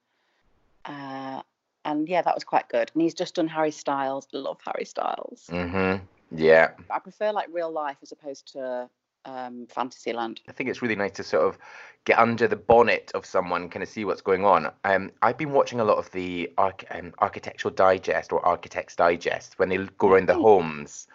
uh, 0.85 1.43
and 1.85 2.09
yeah, 2.09 2.23
that 2.23 2.35
was 2.35 2.45
quite 2.45 2.69
good. 2.69 2.91
And 2.95 3.03
he's 3.03 3.15
just 3.15 3.35
done 3.37 3.49
Harry 3.49 3.71
Styles. 3.71 4.29
Love 4.33 4.59
Harry 4.65 4.85
Styles. 4.85 5.47
Mhm. 5.51 6.03
Yeah. 6.31 6.71
I 6.91 6.99
prefer 6.99 7.33
like 7.33 7.49
real 7.53 7.71
life 7.73 7.97
as 8.03 8.13
opposed 8.13 8.53
to 8.53 8.89
um, 9.25 9.67
Fantasyland. 9.69 10.41
I 10.49 10.53
think 10.53 10.71
it's 10.71 10.81
really 10.83 10.97
nice 10.97 11.13
to 11.13 11.23
sort 11.25 11.45
of 11.47 11.59
get 12.07 12.19
under 12.19 12.47
the 12.49 12.57
bonnet 12.57 13.11
of 13.15 13.27
someone, 13.27 13.69
kind 13.69 13.83
of 13.83 13.89
see 13.89 14.05
what's 14.05 14.23
going 14.23 14.45
on. 14.45 14.71
Um, 14.85 15.11
I've 15.23 15.37
been 15.37 15.53
watching 15.53 15.81
a 15.81 15.85
lot 15.85 15.99
of 15.99 16.11
the 16.13 16.51
arch- 16.57 16.85
um, 16.91 17.13
Architectural 17.19 17.75
Digest 17.75 18.33
or 18.33 18.45
Architects 18.47 18.97
Digest 18.97 19.59
when 19.59 19.69
they 19.69 19.77
go 19.99 20.09
around 20.09 20.29
the 20.29 20.35
homes. 20.35 21.07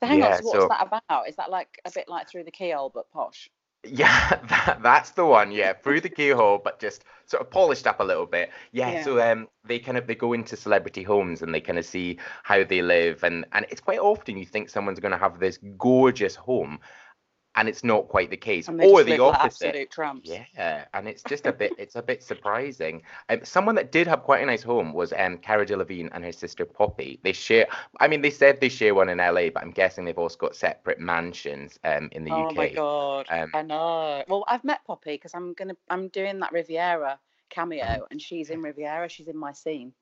So 0.00 0.06
hang 0.08 0.18
Yeah, 0.18 0.36
on, 0.36 0.42
so 0.42 0.44
what's 0.48 0.58
so- 0.62 0.68
that 0.68 0.86
about? 0.86 1.28
Is 1.28 1.36
that 1.36 1.50
like 1.50 1.80
a 1.84 1.90
bit 1.92 2.08
like 2.08 2.28
through 2.28 2.44
the 2.44 2.50
keyhole 2.50 2.90
but 2.92 3.10
posh? 3.12 3.48
Yeah, 3.86 4.40
that, 4.48 4.78
that's 4.82 5.10
the 5.10 5.24
one. 5.26 5.52
Yeah, 5.52 5.74
through 5.74 6.00
the 6.00 6.08
keyhole, 6.08 6.58
but 6.58 6.80
just 6.80 7.04
sort 7.26 7.42
of 7.42 7.50
polished 7.50 7.86
up 7.86 8.00
a 8.00 8.04
little 8.04 8.26
bit. 8.26 8.50
Yeah, 8.72 8.90
Yeah. 8.90 9.02
so 9.02 9.20
um, 9.20 9.48
they 9.64 9.78
kind 9.78 9.98
of 9.98 10.06
they 10.06 10.14
go 10.14 10.32
into 10.32 10.56
celebrity 10.56 11.02
homes 11.02 11.42
and 11.42 11.54
they 11.54 11.60
kind 11.60 11.78
of 11.78 11.84
see 11.84 12.18
how 12.44 12.64
they 12.64 12.82
live, 12.82 13.22
and 13.24 13.44
and 13.52 13.66
it's 13.70 13.80
quite 13.80 13.98
often 13.98 14.36
you 14.38 14.46
think 14.46 14.70
someone's 14.70 15.00
going 15.00 15.12
to 15.12 15.18
have 15.18 15.38
this 15.38 15.58
gorgeous 15.78 16.34
home, 16.34 16.78
and 17.56 17.68
it's 17.68 17.84
not 17.84 18.08
quite 18.08 18.30
the 18.30 18.36
case, 18.36 18.68
or 18.68 19.02
the 19.04 19.18
opposite. 19.20 19.74
Yeah, 20.56 20.84
and 20.94 21.06
it's 21.08 21.22
just 21.22 21.46
a 21.46 21.52
bit 21.52 21.72
it's 21.78 21.96
a 21.96 22.02
bit 22.02 22.22
surprising. 22.22 23.02
Um, 23.28 23.40
someone 23.44 23.74
that 23.76 23.92
did 23.92 24.06
have 24.06 24.22
quite 24.22 24.42
a 24.42 24.46
nice 24.46 24.62
home 24.62 24.92
was 24.92 25.12
um 25.12 25.38
Cara 25.38 25.66
Delevingne 25.66 26.10
and 26.12 26.24
her 26.24 26.32
sister 26.32 26.64
Poppy. 26.64 27.20
They 27.22 27.32
share 27.32 27.66
I 28.00 28.08
mean 28.08 28.22
they 28.22 28.30
said 28.30 28.60
they 28.60 28.68
share 28.68 28.94
one 28.94 29.08
in 29.08 29.18
LA, 29.18 29.50
but 29.50 29.62
I'm 29.62 29.70
guessing 29.70 30.04
they've 30.04 30.18
also 30.18 30.38
got 30.38 30.56
separate 30.56 30.98
mansions 31.00 31.78
um 31.84 32.08
in 32.12 32.24
the 32.24 32.30
oh 32.32 32.42
UK. 32.42 32.50
Oh 32.50 32.54
my 32.54 32.68
god, 32.70 33.26
Um, 33.30 33.50
I 33.54 33.62
know. 33.62 34.24
Well, 34.28 34.44
I've 34.48 34.64
met 34.64 34.84
Poppy 34.86 35.14
because 35.14 35.34
I'm 35.34 35.54
gonna 35.54 35.76
I'm 35.90 36.08
doing 36.08 36.40
that 36.40 36.52
Riviera 36.52 37.18
cameo, 37.50 38.06
and 38.10 38.20
she's 38.20 38.50
in 38.50 38.62
Riviera. 38.62 39.08
She's 39.08 39.28
in 39.28 39.36
my 39.36 39.52
scene. 39.52 39.92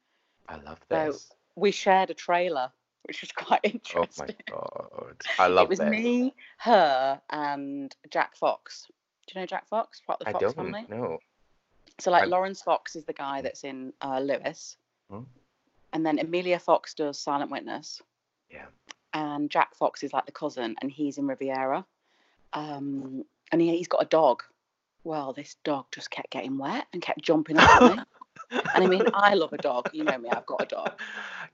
I 0.49 0.57
love 0.57 0.79
So, 0.91 1.07
this. 1.13 1.31
We 1.55 1.71
shared 1.71 2.11
a 2.11 2.15
trailer, 2.15 2.73
which 3.05 3.21
was 3.21 3.33
quite 3.33 3.61
interesting. 3.65 4.35
Oh 4.53 4.67
my 4.91 5.07
god. 5.07 5.17
I 5.39 5.47
love 5.49 5.67
it 5.67 5.71
was 5.71 5.79
this. 5.79 5.91
me, 5.91 6.35
her, 6.59 7.21
and 7.31 7.95
Jack 8.11 8.37
Fox. 8.37 8.87
Do 9.27 9.33
you 9.35 9.41
know 9.41 9.47
Jack 9.47 9.69
Fox? 9.69 10.01
Part 10.07 10.21
of 10.21 10.25
the 10.27 10.29
I 10.31 10.33
Fox 10.33 10.43
don't 10.45 10.57
family. 10.57 10.87
know. 10.89 11.19
So 11.99 12.11
like 12.11 12.23
I'm- 12.23 12.31
Laurence 12.31 12.63
Fox 12.63 12.97
is 12.97 13.05
the 13.05 13.13
guy 13.13 13.43
that's 13.43 13.65
in 13.65 13.93
uh, 14.01 14.19
Lewis. 14.21 14.77
Hmm. 15.11 15.21
And 15.93 16.05
then 16.07 16.19
Emilia 16.19 16.59
Fox 16.59 16.95
does 16.95 17.19
Silent 17.19 17.51
Witness. 17.51 18.01
Yeah. 18.51 18.67
And 19.13 19.51
Jack 19.51 19.75
Fox 19.75 20.03
is 20.03 20.13
like 20.13 20.25
the 20.27 20.33
cousin, 20.33 20.75
and 20.81 20.91
he's 20.91 21.19
in 21.19 21.27
Riviera. 21.27 21.85
Um, 22.55 23.25
and 23.51 23.61
he, 23.61 23.77
he's 23.77 23.89
got 23.89 24.03
a 24.03 24.07
dog. 24.07 24.43
Well, 25.05 25.33
this 25.33 25.57
dog 25.65 25.87
just 25.93 26.11
kept 26.11 26.31
getting 26.31 26.57
wet 26.59 26.87
and 26.93 27.03
kept 27.03 27.23
jumping 27.23 27.59
up 27.59 27.83
at 27.83 27.97
me. 27.97 28.03
And 28.75 28.85
I 28.85 28.87
mean, 28.87 29.03
I 29.15 29.35
love 29.35 29.53
a 29.53 29.59
dog. 29.59 29.89
You 29.93 30.05
know 30.05 30.19
me, 30.19 30.29
I've 30.31 30.47
got 30.47 30.63
a 30.63 30.67
dog. 30.67 30.93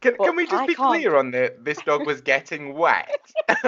Can, 0.01 0.17
can 0.17 0.37
we 0.37 0.45
just 0.47 0.63
I 0.63 0.67
be 0.67 0.75
can't- 0.75 0.89
clear 1.01 1.17
on 1.17 1.31
the 1.31 1.55
this 1.61 1.79
dog 1.79 2.07
was 2.07 2.21
getting 2.21 2.75
wet? 2.75 3.09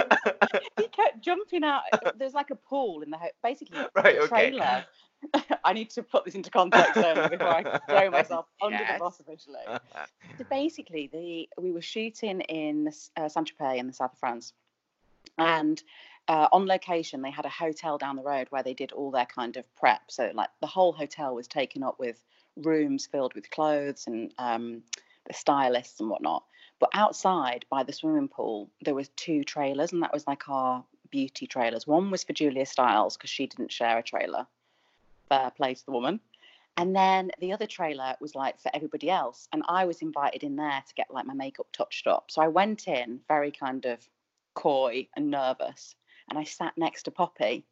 He 0.77 0.87
kept 0.87 1.21
jumping 1.21 1.63
out. 1.63 1.83
There's 2.17 2.33
like 2.33 2.49
a 2.49 2.55
pool 2.55 3.01
in 3.03 3.09
the 3.11 3.17
ho- 3.17 3.29
basically 3.43 3.77
Right, 3.95 4.15
the 4.17 4.23
okay. 4.23 4.83
I 5.63 5.73
need 5.73 5.89
to 5.91 6.03
put 6.03 6.25
this 6.25 6.33
into 6.35 6.49
context 6.49 6.95
before 6.95 7.47
I 7.47 7.79
throw 7.87 8.09
myself 8.09 8.47
under 8.61 8.77
Yes. 8.77 8.93
the 8.97 8.99
bus 9.03 9.19
officially. 9.19 9.59
So 10.37 10.43
basically, 10.49 11.09
the 11.13 11.47
we 11.61 11.71
were 11.71 11.81
shooting 11.81 12.41
in 12.41 12.91
uh, 13.15 13.29
Saint 13.29 13.51
Tropez 13.55 13.77
in 13.77 13.87
the 13.87 13.93
south 13.93 14.13
of 14.13 14.19
France, 14.19 14.53
and 15.37 15.81
uh, 16.27 16.47
on 16.51 16.65
location 16.65 17.21
they 17.21 17.31
had 17.31 17.45
a 17.45 17.49
hotel 17.49 17.97
down 17.97 18.15
the 18.15 18.23
road 18.23 18.47
where 18.49 18.63
they 18.63 18.73
did 18.73 18.91
all 18.91 19.11
their 19.11 19.25
kind 19.27 19.57
of 19.57 19.63
prep. 19.75 20.01
So 20.09 20.31
like 20.33 20.49
the 20.59 20.67
whole 20.67 20.91
hotel 20.91 21.35
was 21.35 21.47
taken 21.47 21.83
up 21.83 21.99
with 21.99 22.23
rooms 22.55 23.07
filled 23.07 23.33
with 23.33 23.49
clothes 23.49 24.05
and 24.07 24.33
um, 24.37 24.83
the 25.27 25.33
stylists 25.33 25.99
and 25.99 26.09
whatnot. 26.09 26.43
But 26.79 26.89
outside 26.93 27.65
by 27.69 27.83
the 27.83 27.93
swimming 27.93 28.27
pool, 28.27 28.69
there 28.81 28.95
was 28.95 29.09
two 29.09 29.43
trailers, 29.43 29.91
and 29.91 30.01
that 30.01 30.13
was 30.13 30.25
like 30.25 30.49
our 30.49 30.83
beauty 31.11 31.45
trailers. 31.45 31.85
One 31.85 32.09
was 32.09 32.23
for 32.23 32.33
Julia 32.33 32.65
Stiles 32.65 33.17
because 33.17 33.29
she 33.29 33.45
didn't 33.45 33.71
share 33.71 33.99
a 33.99 34.03
trailer. 34.03 34.47
Fair 35.29 35.51
play 35.51 35.75
to 35.75 35.85
the 35.85 35.91
woman. 35.91 36.19
And 36.77 36.95
then 36.95 37.31
the 37.39 37.53
other 37.53 37.67
trailer 37.67 38.15
was 38.19 38.33
like 38.33 38.59
for 38.59 38.71
everybody 38.73 39.09
else. 39.09 39.47
And 39.51 39.61
I 39.67 39.85
was 39.85 40.01
invited 40.01 40.43
in 40.43 40.55
there 40.55 40.83
to 40.87 40.93
get 40.95 41.11
like 41.11 41.25
my 41.25 41.33
makeup 41.33 41.67
touched 41.73 42.07
up. 42.07 42.31
So 42.31 42.41
I 42.41 42.47
went 42.47 42.87
in 42.87 43.19
very 43.27 43.51
kind 43.51 43.85
of 43.85 43.99
coy 44.55 45.07
and 45.15 45.29
nervous. 45.29 45.95
And 46.29 46.39
I 46.39 46.45
sat 46.45 46.77
next 46.77 47.03
to 47.03 47.11
Poppy. 47.11 47.65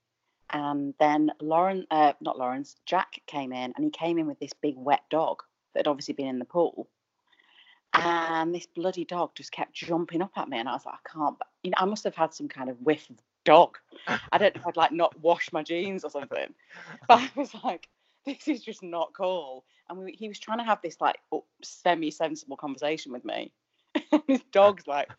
And 0.51 0.93
then 0.99 1.31
Lauren, 1.39 1.85
uh, 1.91 2.13
not 2.21 2.37
Laurence, 2.37 2.75
Jack 2.85 3.21
came 3.27 3.53
in 3.53 3.73
and 3.75 3.83
he 3.83 3.91
came 3.91 4.17
in 4.17 4.27
with 4.27 4.39
this 4.39 4.53
big 4.53 4.75
wet 4.77 5.03
dog 5.09 5.43
that 5.73 5.81
had 5.81 5.87
obviously 5.87 6.15
been 6.15 6.27
in 6.27 6.39
the 6.39 6.45
pool. 6.45 6.87
And 7.93 8.53
this 8.53 8.67
bloody 8.67 9.05
dog 9.05 9.31
just 9.35 9.51
kept 9.51 9.73
jumping 9.73 10.21
up 10.21 10.31
at 10.37 10.49
me. 10.49 10.57
And 10.59 10.69
I 10.69 10.73
was 10.73 10.85
like, 10.85 10.95
I 10.95 11.09
can't, 11.09 11.37
you 11.63 11.71
know, 11.71 11.77
I 11.77 11.85
must 11.85 12.03
have 12.03 12.15
had 12.15 12.33
some 12.33 12.47
kind 12.47 12.69
of 12.69 12.81
whiff 12.81 13.09
of 13.09 13.17
dog. 13.45 13.77
I 14.07 14.37
don't 14.37 14.55
know 14.55 14.61
if 14.61 14.67
I'd 14.67 14.77
like 14.77 14.91
not 14.91 15.19
wash 15.19 15.51
my 15.51 15.63
jeans 15.63 16.03
or 16.03 16.09
something. 16.09 16.53
But 17.07 17.19
I 17.19 17.29
was 17.35 17.51
like, 17.63 17.87
this 18.25 18.47
is 18.47 18.63
just 18.63 18.83
not 18.83 19.13
cool. 19.15 19.65
And 19.89 19.99
we, 19.99 20.11
he 20.13 20.27
was 20.27 20.39
trying 20.39 20.59
to 20.59 20.63
have 20.63 20.81
this 20.81 21.01
like 21.01 21.17
semi 21.63 22.11
sensible 22.11 22.57
conversation 22.57 23.11
with 23.11 23.25
me. 23.25 23.51
His 24.27 24.43
dog's 24.51 24.87
like 24.87 25.09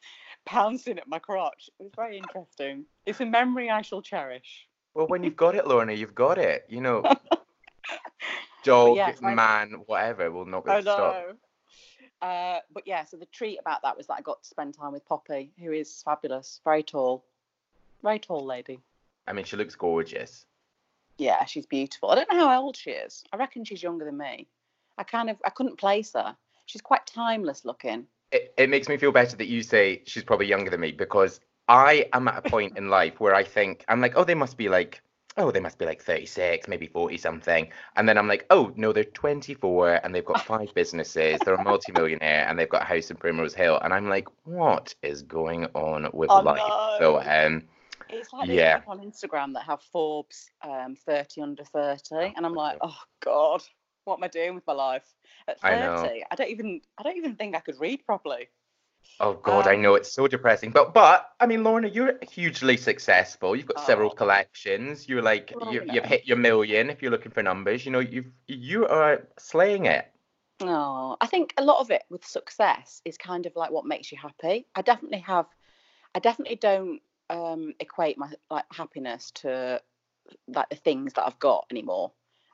pouncing 0.46 0.98
at 0.98 1.08
my 1.08 1.18
crotch. 1.18 1.70
It 1.78 1.82
was 1.82 1.92
very 1.96 2.18
interesting. 2.18 2.84
It's 3.06 3.20
a 3.20 3.26
memory 3.26 3.70
I 3.70 3.82
shall 3.82 4.02
cherish. 4.02 4.66
Well, 4.94 5.06
when 5.06 5.22
you've 5.22 5.36
got 5.36 5.54
it, 5.54 5.66
Lorna, 5.66 5.92
you've 5.92 6.14
got 6.14 6.38
it. 6.38 6.66
You 6.68 6.80
know, 6.80 7.02
dog, 8.64 8.98
man, 9.22 9.82
whatever 9.86 10.30
will 10.30 10.46
not 10.46 10.68
I 10.68 10.80
stop. 10.80 10.98
know. 10.98 11.32
Uh, 12.26 12.58
but 12.72 12.86
yeah, 12.86 13.04
so 13.04 13.16
the 13.16 13.26
treat 13.26 13.58
about 13.58 13.82
that 13.82 13.96
was 13.96 14.06
that 14.08 14.14
I 14.14 14.20
got 14.20 14.42
to 14.42 14.48
spend 14.48 14.74
time 14.74 14.92
with 14.92 15.06
Poppy, 15.06 15.52
who 15.58 15.72
is 15.72 16.02
fabulous, 16.04 16.60
very 16.64 16.82
tall, 16.82 17.24
very 18.02 18.18
tall 18.18 18.44
lady. 18.44 18.80
I 19.26 19.32
mean, 19.32 19.44
she 19.44 19.56
looks 19.56 19.74
gorgeous. 19.74 20.44
Yeah, 21.18 21.44
she's 21.44 21.66
beautiful. 21.66 22.10
I 22.10 22.16
don't 22.16 22.32
know 22.32 22.48
how 22.48 22.62
old 22.62 22.76
she 22.76 22.90
is. 22.90 23.24
I 23.32 23.36
reckon 23.36 23.64
she's 23.64 23.82
younger 23.82 24.04
than 24.04 24.16
me. 24.16 24.48
I 24.98 25.04
kind 25.04 25.30
of 25.30 25.36
I 25.44 25.50
couldn't 25.50 25.78
place 25.78 26.12
her. 26.14 26.36
She's 26.66 26.82
quite 26.82 27.06
timeless 27.06 27.64
looking. 27.64 28.06
It, 28.32 28.54
it 28.56 28.70
makes 28.70 28.88
me 28.88 28.96
feel 28.96 29.12
better 29.12 29.36
that 29.36 29.48
you 29.48 29.62
say 29.62 30.02
she's 30.06 30.22
probably 30.22 30.46
younger 30.46 30.70
than 30.70 30.80
me 30.80 30.92
because 30.92 31.40
I 31.70 32.06
am 32.12 32.26
at 32.26 32.44
a 32.44 32.50
point 32.50 32.76
in 32.76 32.88
life 32.90 33.20
where 33.20 33.32
I 33.32 33.44
think 33.44 33.84
I'm 33.86 34.00
like, 34.00 34.14
oh, 34.16 34.24
they 34.24 34.34
must 34.34 34.56
be 34.56 34.68
like, 34.68 35.00
oh, 35.36 35.52
they 35.52 35.60
must 35.60 35.78
be 35.78 35.86
like 35.86 36.02
36, 36.02 36.66
maybe 36.66 36.88
40 36.88 37.16
something, 37.16 37.68
and 37.94 38.08
then 38.08 38.18
I'm 38.18 38.26
like, 38.26 38.44
oh 38.50 38.72
no, 38.74 38.92
they're 38.92 39.04
24 39.04 40.00
and 40.04 40.12
they've 40.12 40.24
got 40.24 40.40
five 40.40 40.74
businesses, 40.74 41.38
they're 41.40 41.54
a 41.54 41.62
multimillionaire 41.62 42.44
and 42.48 42.58
they've 42.58 42.68
got 42.68 42.82
a 42.82 42.86
house 42.86 43.12
in 43.12 43.16
Primrose 43.16 43.54
Hill, 43.54 43.78
and 43.84 43.94
I'm 43.94 44.08
like, 44.08 44.26
what 44.42 44.92
is 45.04 45.22
going 45.22 45.66
on 45.74 46.10
with 46.12 46.28
Oh, 46.30 46.40
life? 46.40 46.58
no. 46.58 46.96
So 46.98 47.20
um, 47.20 47.62
It's 48.08 48.32
like 48.32 48.48
Yeah. 48.48 48.54
yeah. 48.54 48.80
on 48.88 48.98
Instagram 48.98 49.54
that 49.54 49.62
have 49.62 49.80
Forbes 49.92 50.50
um, 50.62 50.96
30 50.96 51.40
under 51.40 51.62
30, 51.62 52.34
and 52.36 52.44
I'm 52.44 52.54
like, 52.54 52.78
oh 52.80 52.98
god, 53.20 53.62
what 54.06 54.16
am 54.16 54.24
I 54.24 54.28
doing 54.28 54.56
with 54.56 54.66
my 54.66 54.72
life? 54.72 55.06
At 55.46 55.58
I 55.62 55.76
30, 55.76 56.24
I, 56.28 56.34
don't 56.34 56.50
even 56.50 56.80
I 56.98 57.04
don't 57.04 57.16
even 57.16 57.36
think 57.36 57.54
I 57.54 57.60
could 57.60 57.78
read 57.78 58.04
properly. 58.04 58.48
Oh 59.20 59.34
God, 59.34 59.66
I 59.66 59.76
Um, 59.76 59.76
know 59.76 59.94
it's 59.96 60.12
so 60.12 60.26
depressing. 60.28 60.70
But 60.70 60.94
but 60.94 61.30
I 61.40 61.46
mean, 61.46 61.62
Lorna, 61.62 61.88
you're 61.88 62.18
hugely 62.30 62.76
successful. 62.76 63.54
You've 63.54 63.66
got 63.66 63.78
several 63.80 64.08
Oh. 64.08 64.14
collections. 64.14 65.08
You're 65.08 65.22
like 65.22 65.52
Well, 65.52 65.74
you, 65.74 65.82
you 65.82 65.86
you've 65.86 66.04
know. 66.04 66.06
hit 66.06 66.26
your 66.26 66.38
million 66.38 66.90
if 66.90 67.02
you're 67.02 67.10
looking 67.10 67.32
for 67.32 67.42
numbers. 67.42 67.84
You 67.84 67.92
know, 67.92 68.00
you've 68.00 68.32
you 68.46 68.86
are 68.86 69.28
slaying 69.38 69.86
it. 69.86 70.10
No, 70.60 71.16
I 71.20 71.26
think 71.26 71.54
a 71.56 71.64
lot 71.64 71.80
of 71.80 71.90
it 71.90 72.02
with 72.10 72.24
success 72.26 73.00
is 73.04 73.16
kind 73.16 73.46
of 73.46 73.56
like 73.56 73.70
what 73.70 73.86
makes 73.86 74.12
you 74.12 74.18
happy. 74.18 74.66
I 74.74 74.82
definitely 74.82 75.20
have, 75.20 75.46
I 76.14 76.18
definitely 76.20 76.56
don't 76.56 77.02
um, 77.30 77.74
equate 77.80 78.18
my 78.18 78.32
like 78.50 78.66
happiness 78.72 79.30
to 79.36 79.80
like 80.48 80.70
the 80.70 80.76
things 80.76 81.14
that 81.14 81.26
I've 81.26 81.38
got 81.40 81.66
anymore. 81.70 82.12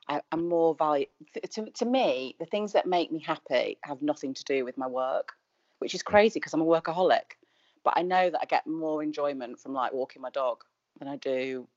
I, 0.09 0.21
I'm 0.31 0.49
more 0.49 0.75
value 0.75 1.07
to 1.51 1.71
to 1.71 1.85
me. 1.85 2.35
The 2.39 2.45
things 2.47 2.73
that 2.73 2.87
make 2.87 3.11
me 3.11 3.19
happy 3.21 3.79
have 3.83 4.01
nothing 4.01 4.33
to 4.35 4.43
do 4.45 4.65
with 4.65 4.77
my 4.77 4.87
work, 4.87 5.33
which 5.79 5.95
is 5.95 6.03
crazy 6.03 6.39
because 6.39 6.53
I'm 6.53 6.61
a 6.61 6.65
workaholic. 6.65 7.37
But 7.83 7.93
I 7.95 8.01
know 8.01 8.29
that 8.29 8.39
I 8.41 8.45
get 8.45 8.67
more 8.67 9.01
enjoyment 9.01 9.59
from 9.59 9.73
like 9.73 9.93
walking 9.93 10.21
my 10.21 10.29
dog 10.29 10.63
than 10.99 11.07
I 11.07 11.15
do 11.17 11.67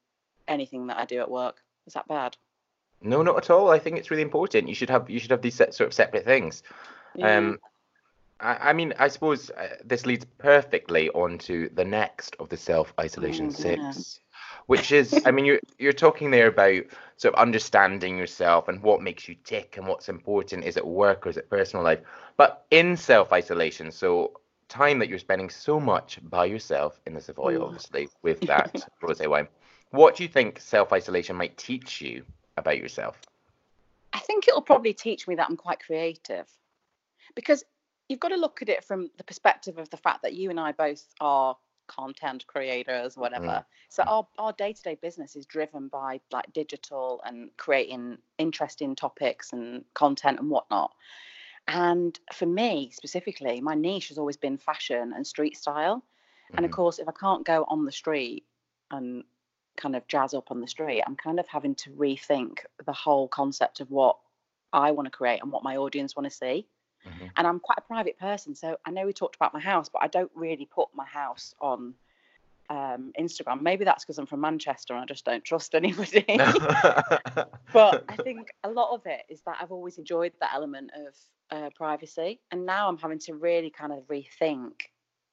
anything 0.49 0.89
that 0.89 0.99
I 0.99 1.05
do 1.05 1.21
at 1.21 1.31
work. 1.31 1.63
Is 1.87 1.95
that 1.95 2.09
bad? 2.09 2.37
No, 3.03 3.23
not 3.23 3.37
at 3.37 3.51
all. 3.51 3.71
I 3.71 3.79
think 3.79 3.97
it's 3.97 4.11
really 4.11 4.23
important. 4.23 4.69
You 4.69 4.75
should 4.75 4.91
have 4.91 5.09
you 5.09 5.19
should 5.19 5.31
have 5.31 5.43
these 5.43 5.57
sort 5.57 5.81
of 5.81 5.95
separate 5.95 6.25
things. 6.25 6.63
Um, 7.23 7.59
I, 8.41 8.71
I 8.71 8.73
mean, 8.73 8.95
I 8.99 9.09
suppose 9.09 9.51
uh, 9.51 9.77
this 9.85 10.07
leads 10.07 10.25
perfectly 10.39 11.09
onto 11.11 11.69
the 11.75 11.85
next 11.85 12.37
of 12.39 12.49
the 12.49 12.57
self 12.57 12.93
isolation 12.99 13.47
Oh, 13.47 13.51
six, 13.51 14.21
which 14.71 14.93
is, 14.93 15.21
I 15.27 15.33
mean, 15.33 15.45
you're 15.45 15.59
you're 15.81 15.93
talking 15.93 16.31
there 16.31 16.47
about 16.47 16.85
sort 17.17 17.35
of 17.35 17.41
understanding 17.41 18.17
yourself 18.17 18.69
and 18.69 18.81
what 18.81 19.03
makes 19.03 19.27
you 19.27 19.35
tick 19.43 19.77
and 19.77 19.85
what's 19.85 20.09
important. 20.09 20.63
Is 20.63 20.77
it 20.77 20.87
work 20.87 21.27
or 21.27 21.31
is 21.31 21.37
it 21.37 21.51
personal 21.51 21.83
life? 21.85 21.99
But 22.37 22.65
in 22.71 22.97
self 22.97 23.33
isolation, 23.33 23.91
so 23.91 24.41
time 24.69 25.01
that 25.01 25.09
you're 25.09 25.19
spending 25.19 25.51
so 25.51 25.81
much 25.81 26.21
by 26.23 26.45
yourself 26.45 27.01
in 27.05 27.15
the 27.15 27.21
Savoy, 27.21 27.55
Mm. 27.55 27.65
obviously, 27.65 28.09
with 28.23 28.39
that 28.43 28.73
rosé 29.03 29.27
wine. 29.27 29.49
What 29.91 30.15
do 30.15 30.23
you 30.23 30.29
think 30.29 30.61
self 30.61 30.93
isolation 30.93 31.35
might 31.35 31.59
teach 31.59 32.01
you 32.01 32.25
about 32.57 32.79
yourself? 32.79 33.21
I 34.13 34.21
think 34.21 34.47
it'll 34.47 34.63
probably 34.63 34.93
teach 34.93 35.27
me 35.27 35.35
that 35.35 35.49
I'm 35.51 35.57
quite 35.57 35.81
creative 35.81 36.47
because 37.35 37.65
you've 38.09 38.21
got 38.21 38.29
to 38.29 38.37
look 38.37 38.63
at 38.63 38.69
it 38.69 38.85
from 38.85 39.11
the 39.19 39.25
perspective 39.25 39.79
of 39.79 39.91
the 39.91 39.97
fact 39.97 40.23
that 40.23 40.35
you 40.35 40.49
and 40.49 40.61
I 40.61 40.71
both 40.71 41.05
are 41.21 41.57
content 41.91 42.47
creators, 42.47 43.17
whatever. 43.17 43.65
So 43.89 44.05
our, 44.05 44.27
our 44.39 44.53
day-to-day 44.53 44.97
business 45.03 45.37
is 45.37 45.47
driven 45.47 45.89
by 45.89 46.21
like 46.31 46.53
digital 46.53 47.21
and 47.25 47.51
creating 47.57 48.19
interesting 48.39 48.95
topics 48.97 49.53
and 49.53 49.85
content 49.95 50.39
and 50.39 50.49
whatnot. 50.51 50.93
And 51.69 52.19
for 52.33 52.47
me 52.47 52.91
specifically, 52.93 53.61
my 53.61 53.75
niche 53.75 54.09
has 54.09 54.19
always 54.19 54.37
been 54.37 54.59
fashion 54.59 55.13
and 55.15 55.27
street 55.27 55.57
style. 55.57 56.05
And 56.57 56.65
of 56.65 56.71
Mhm. 56.71 56.75
course, 56.75 56.99
if 56.99 57.09
I 57.09 57.13
can't 57.13 57.45
go 57.45 57.65
on 57.69 57.85
the 57.85 57.93
street 57.93 58.47
and 58.91 59.25
kind 59.77 59.97
of 59.97 60.07
jazz 60.09 60.35
up 60.35 60.51
on 60.51 60.61
the 60.61 60.67
street, 60.67 61.03
I'm 61.07 61.17
kind 61.17 61.39
of 61.41 61.47
having 61.49 61.75
to 61.77 61.91
rethink 61.91 62.61
the 62.85 62.93
whole 62.93 63.29
concept 63.29 63.81
of 63.81 63.91
what 63.91 64.19
I 64.73 64.93
want 64.93 65.07
to 65.07 65.11
create 65.11 65.43
and 65.43 65.53
what 65.53 65.63
my 65.65 65.77
audience 65.77 66.17
want 66.17 66.27
to 66.31 66.37
see. 66.37 66.67
Mhm. 67.07 67.31
And 67.37 67.47
I'm 67.47 67.61
quite 67.61 67.79
a 67.79 67.83
private 67.83 68.19
person, 68.19 68.55
so 68.55 68.77
I 68.85 68.91
know 68.91 69.07
we 69.07 69.13
talked 69.13 69.37
about 69.37 69.55
my 69.55 69.61
house, 69.61 69.89
but 69.89 70.03
I 70.03 70.09
don't 70.09 70.31
really 70.35 70.67
put 70.67 70.89
my 70.95 71.07
house 71.07 71.55
on 71.61 71.95
um, 72.69 73.13
Instagram. 73.19 73.63
Maybe 73.63 73.85
that's 73.85 74.05
because 74.05 74.19
I'm 74.19 74.27
from 74.27 74.41
Manchester 74.41 74.95
and 74.95 75.03
I 75.03 75.07
just 75.07 75.25
don't 75.25 75.45
trust 75.45 75.75
anybody. 75.75 76.25
but 76.29 78.05
I 78.09 78.17
think 78.23 78.49
a 78.63 78.71
lot 78.71 78.95
of 78.95 79.07
it 79.07 79.23
is 79.29 79.41
that 79.43 79.57
I've 79.61 79.73
always 79.73 79.99
enjoyed 79.99 80.33
that 80.41 80.53
element 80.55 80.91
of 80.95 81.15
uh, 81.51 81.71
privacy, 81.75 82.41
and 82.51 82.65
now 82.65 82.89
I'm 82.89 82.99
having 82.99 83.19
to 83.21 83.35
really 83.35 83.71
kind 83.71 83.93
of 83.93 84.07
rethink 84.07 84.73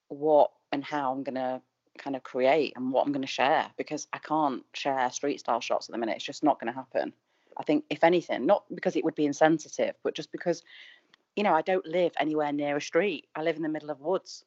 what 0.08 0.50
and 0.72 0.82
how 0.82 1.12
I'm 1.12 1.22
going 1.22 1.36
to 1.36 1.62
kind 1.98 2.16
of 2.16 2.22
create 2.22 2.72
and 2.76 2.92
what 2.92 3.04
I'm 3.04 3.12
going 3.12 3.22
to 3.22 3.28
share 3.28 3.66
because 3.76 4.06
I 4.12 4.18
can't 4.18 4.64
share 4.72 5.10
street 5.10 5.40
style 5.40 5.60
shots 5.60 5.88
at 5.88 5.92
the 5.92 5.98
minute. 5.98 6.16
It's 6.16 6.24
just 6.24 6.44
not 6.44 6.58
going 6.60 6.72
to 6.72 6.78
happen. 6.78 7.12
I 7.56 7.64
think, 7.64 7.84
if 7.90 8.04
anything, 8.04 8.46
not 8.46 8.64
because 8.72 8.94
it 8.96 9.04
would 9.04 9.16
be 9.16 9.26
insensitive, 9.26 9.94
but 10.04 10.14
just 10.14 10.30
because, 10.30 10.62
you 11.38 11.44
know, 11.44 11.54
I 11.54 11.62
don't 11.62 11.86
live 11.86 12.10
anywhere 12.18 12.50
near 12.50 12.78
a 12.78 12.80
street. 12.80 13.28
I 13.36 13.44
live 13.44 13.54
in 13.54 13.62
the 13.62 13.68
middle 13.68 13.90
of 13.90 14.00
woods. 14.00 14.44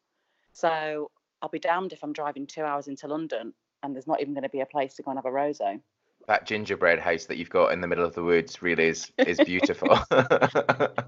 So 0.51 1.09
I'll 1.41 1.47
be 1.47 1.57
damned 1.57 1.93
if 1.93 2.03
I'm 2.03 2.11
driving 2.11 2.45
two 2.45 2.63
hours 2.63 2.89
into 2.89 3.07
London 3.07 3.53
and 3.81 3.95
there's 3.95 4.07
not 4.07 4.19
even 4.19 4.33
going 4.33 4.43
to 4.43 4.49
be 4.49 4.59
a 4.59 4.65
place 4.65 4.95
to 4.95 5.01
go 5.01 5.11
and 5.11 5.17
have 5.17 5.25
a 5.25 5.29
rosé. 5.29 5.79
that 6.27 6.45
gingerbread 6.45 6.99
house 6.99 7.27
that 7.27 7.37
you've 7.37 7.49
got 7.49 7.71
in 7.71 7.79
the 7.79 7.87
middle 7.87 8.03
of 8.03 8.13
the 8.13 8.21
woods 8.21 8.61
really 8.61 8.87
is 8.87 9.09
is 9.19 9.39
beautiful. 9.45 9.87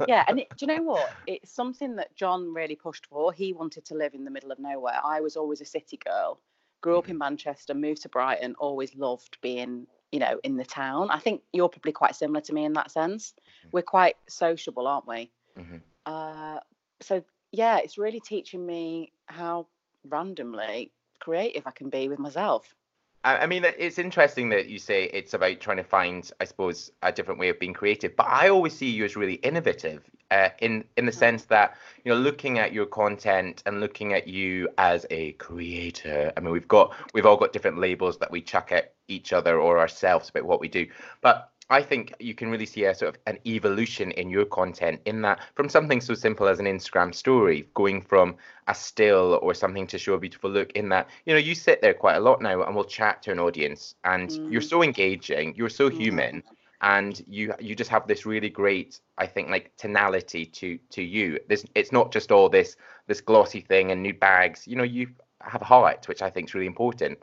yeah, 0.07 0.23
and 0.29 0.39
it, 0.39 0.47
do 0.57 0.65
you 0.65 0.67
know 0.67 0.83
what? 0.83 1.11
It's 1.27 1.51
something 1.51 1.97
that 1.97 2.15
John 2.15 2.53
really 2.53 2.75
pushed 2.75 3.05
for. 3.07 3.33
He 3.33 3.51
wanted 3.51 3.83
to 3.87 3.95
live 3.95 4.13
in 4.13 4.23
the 4.23 4.31
middle 4.31 4.53
of 4.53 4.59
nowhere. 4.59 5.01
I 5.03 5.19
was 5.19 5.35
always 5.35 5.59
a 5.59 5.65
city 5.65 5.99
girl. 6.05 6.39
Grew 6.79 6.97
up 6.97 7.09
in 7.09 7.15
mm-hmm. 7.15 7.19
Manchester, 7.19 7.73
moved 7.73 8.03
to 8.03 8.09
Brighton, 8.09 8.55
always 8.57 8.95
loved 8.95 9.37
being, 9.41 9.85
you 10.13 10.19
know, 10.19 10.39
in 10.45 10.55
the 10.55 10.63
town. 10.63 11.09
I 11.11 11.19
think 11.19 11.41
you're 11.51 11.67
probably 11.67 11.91
quite 11.91 12.15
similar 12.15 12.39
to 12.39 12.53
me 12.53 12.63
in 12.63 12.71
that 12.73 12.89
sense. 12.89 13.33
Mm-hmm. 13.33 13.69
We're 13.73 13.81
quite 13.81 14.15
sociable, 14.29 14.87
aren't 14.87 15.09
we? 15.09 15.29
Mhm. 15.55 15.81
Uh, 16.05 16.59
so 17.01 17.23
yeah, 17.51 17.77
it's 17.77 17.97
really 17.97 18.19
teaching 18.19 18.65
me 18.65 19.13
how 19.27 19.67
randomly 20.05 20.91
creative 21.19 21.65
I 21.67 21.71
can 21.71 21.89
be 21.89 22.09
with 22.09 22.19
myself. 22.19 22.75
I 23.23 23.37
I 23.39 23.45
mean, 23.47 23.63
it's 23.65 23.99
interesting 23.99 24.49
that 24.49 24.67
you 24.67 24.79
say 24.79 25.05
it's 25.05 25.33
about 25.33 25.59
trying 25.61 25.77
to 25.77 25.83
find, 25.83 26.29
I 26.39 26.45
suppose, 26.45 26.91
a 27.01 27.11
different 27.11 27.39
way 27.39 27.49
of 27.49 27.59
being 27.59 27.73
creative. 27.73 28.15
But 28.15 28.27
I 28.27 28.49
always 28.49 28.75
see 28.75 28.89
you 28.89 29.05
as 29.05 29.15
really 29.15 29.35
innovative, 29.35 30.09
uh, 30.31 30.49
in 30.59 30.85
in 30.97 31.05
the 31.05 31.11
sense 31.11 31.45
that 31.45 31.77
you 32.03 32.11
know, 32.13 32.17
looking 32.19 32.59
at 32.59 32.73
your 32.73 32.85
content 32.85 33.63
and 33.65 33.79
looking 33.79 34.13
at 34.13 34.27
you 34.27 34.69
as 34.77 35.05
a 35.09 35.33
creator. 35.33 36.33
I 36.35 36.39
mean, 36.41 36.51
we've 36.51 36.67
got 36.67 36.93
we've 37.13 37.25
all 37.25 37.37
got 37.37 37.53
different 37.53 37.79
labels 37.79 38.17
that 38.19 38.31
we 38.31 38.41
chuck 38.41 38.71
at 38.71 38.93
each 39.07 39.31
other 39.33 39.59
or 39.59 39.79
ourselves 39.79 40.29
about 40.29 40.45
what 40.45 40.59
we 40.59 40.67
do. 40.67 40.87
But 41.21 41.51
I 41.73 41.81
think 41.81 42.13
you 42.19 42.35
can 42.35 42.51
really 42.51 42.67
see 42.67 42.85
a 42.85 42.93
sort 42.93 43.15
of 43.15 43.21
an 43.25 43.39
evolution 43.47 44.11
in 44.11 44.29
your 44.29 44.45
content 44.45 45.01
in 45.05 45.21
that 45.23 45.39
from 45.55 45.69
something 45.69 46.01
so 46.01 46.13
simple 46.13 46.47
as 46.47 46.59
an 46.59 46.65
Instagram 46.67 47.13
story, 47.15 47.67
going 47.73 48.01
from 48.01 48.35
a 48.67 48.75
still 48.75 49.39
or 49.41 49.53
something 49.55 49.87
to 49.87 49.97
show 49.97 50.13
a 50.13 50.19
beautiful 50.19 50.51
look, 50.51 50.71
in 50.73 50.89
that, 50.89 51.09
you 51.25 51.33
know, 51.33 51.39
you 51.39 51.55
sit 51.55 51.81
there 51.81 51.95
quite 51.95 52.15
a 52.17 52.19
lot 52.19 52.41
now 52.41 52.61
and 52.61 52.75
we'll 52.75 52.83
chat 52.85 53.23
to 53.23 53.31
an 53.31 53.39
audience 53.39 53.95
and 54.03 54.39
you're 54.47 54.61
Mm. 54.61 54.69
so 54.69 54.83
engaging, 54.83 55.55
you're 55.55 55.69
so 55.69 55.89
Mm. 55.89 55.93
human, 56.01 56.43
and 56.81 57.23
you 57.27 57.53
you 57.59 57.75
just 57.75 57.89
have 57.89 58.07
this 58.07 58.25
really 58.25 58.49
great, 58.49 58.99
I 59.17 59.25
think, 59.25 59.49
like 59.49 59.75
tonality 59.77 60.45
to 60.45 60.77
to 60.95 61.01
you. 61.01 61.39
This 61.49 61.65
it's 61.75 61.91
not 61.91 62.11
just 62.13 62.31
all 62.31 62.49
this 62.49 62.75
this 63.07 63.21
glossy 63.21 63.61
thing 63.61 63.91
and 63.91 64.03
new 64.03 64.13
bags. 64.13 64.67
You 64.67 64.75
know, 64.75 64.83
you 64.83 65.07
have 65.41 65.61
a 65.61 65.65
heart, 65.65 66.07
which 66.07 66.21
I 66.21 66.29
think 66.29 66.49
is 66.49 66.53
really 66.55 66.67
important. 66.67 67.17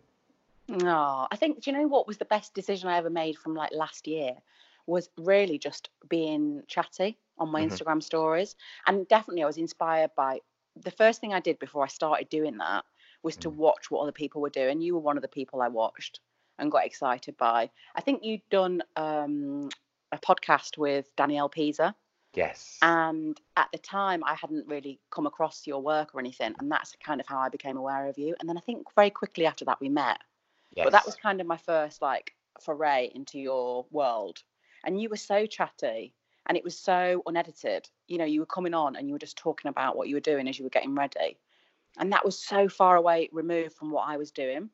No, 0.71 1.27
I 1.31 1.37
think, 1.37 1.63
do 1.63 1.71
you 1.71 1.77
know 1.77 1.89
what 1.89 2.07
was 2.07 2.19
the 2.19 2.25
best 2.25 2.55
decision 2.55 2.89
I 2.89 2.97
ever 2.97 3.11
made 3.11 3.37
from 3.37 3.55
like 3.55 3.73
last 3.73 4.07
year? 4.07 4.35
Was 4.87 5.09
really 5.19 5.59
just 5.59 5.91
being 6.09 6.63
chatty 6.69 7.19
on 7.39 7.51
my 7.51 7.63
Mhm. 7.63 7.71
Instagram 7.71 8.03
stories. 8.03 8.55
And 8.87 9.07
definitely 9.09 9.43
I 9.43 9.47
was 9.47 9.57
inspired 9.57 10.15
by 10.15 10.41
the 10.77 10.93
first 10.93 11.21
thing 11.21 11.35
I 11.35 11.41
did 11.41 11.59
before 11.59 11.83
I 11.83 11.89
started 11.89 12.29
doing 12.29 12.59
that 12.59 12.85
was 13.23 13.37
to 13.39 13.51
Mm. 13.51 13.57
watch 13.57 13.91
what 13.91 14.01
other 14.03 14.13
people 14.13 14.41
were 14.41 14.51
doing. 14.51 14.81
You 14.81 14.95
were 14.95 15.01
one 15.01 15.17
of 15.17 15.23
the 15.23 15.29
people 15.29 15.61
I 15.61 15.69
watched 15.69 16.21
and 16.59 16.71
got 16.71 16.87
excited 16.87 17.37
by. 17.37 17.71
I 17.97 18.01
think 18.01 18.23
you'd 18.23 18.49
done 18.51 18.83
um, 18.97 19.69
a 20.13 20.19
podcast 20.19 20.79
with 20.79 21.15
Danielle 21.17 21.49
Peazer. 21.51 21.95
Yes. 22.35 22.79
And 22.81 23.41
at 23.57 23.71
the 23.73 23.79
time, 23.79 24.23
I 24.25 24.35
hadn't 24.35 24.69
really 24.69 25.01
come 25.11 25.27
across 25.27 25.67
your 25.67 25.83
work 25.83 26.15
or 26.15 26.21
anything. 26.21 26.55
And 26.61 26.71
that's 26.71 26.95
kind 26.97 27.21
of 27.21 27.27
how 27.27 27.41
I 27.41 27.49
became 27.49 27.77
aware 27.77 28.07
of 28.07 28.19
you. 28.19 28.37
And 28.39 28.49
then 28.49 28.57
I 28.57 28.61
think 28.61 28.87
very 28.95 29.11
quickly 29.11 29.47
after 29.47 29.65
that, 29.65 29.81
we 29.81 29.89
met 29.89 30.21
yes. 30.75 30.85
but 30.85 30.93
that 30.93 31.07
was 31.07 31.15
kind 31.17 31.41
of 31.41 31.47
my 31.47 31.57
first 31.57 32.03
like 32.03 32.35
foray 32.61 33.11
into 33.15 33.39
your 33.39 33.87
world. 33.91 34.43
And 34.85 35.01
you 35.01 35.09
were 35.09 35.17
so 35.17 35.47
chatty 35.47 36.15
and 36.47 36.57
it 36.57 36.65
was 36.65 36.79
so 36.79 37.23
unedited. 37.27 37.89
You 38.09 38.19
know 38.19 38.25
you 38.25 38.41
were 38.41 38.47
coming 38.47 38.75
on 38.75 38.97
and 38.97 39.07
you 39.09 39.15
were 39.15 39.19
just 39.19 39.39
talking 39.39 39.69
about 39.69 39.97
what 39.97 40.09
you 40.09 40.17
were 40.17 40.21
doing 40.21 40.49
as 40.49 40.59
you 40.59 40.65
were 40.65 40.71
getting 40.71 40.95
ready. 40.95 41.39
And 41.99 42.13
that 42.13 42.25
was 42.25 42.39
so 42.39 42.69
far 42.69 42.97
away 42.97 43.29
removed 43.33 43.75
from 43.77 43.91
what 43.91 44.09
i 44.09 44.17
was 44.17 44.31
doing. 44.31 44.71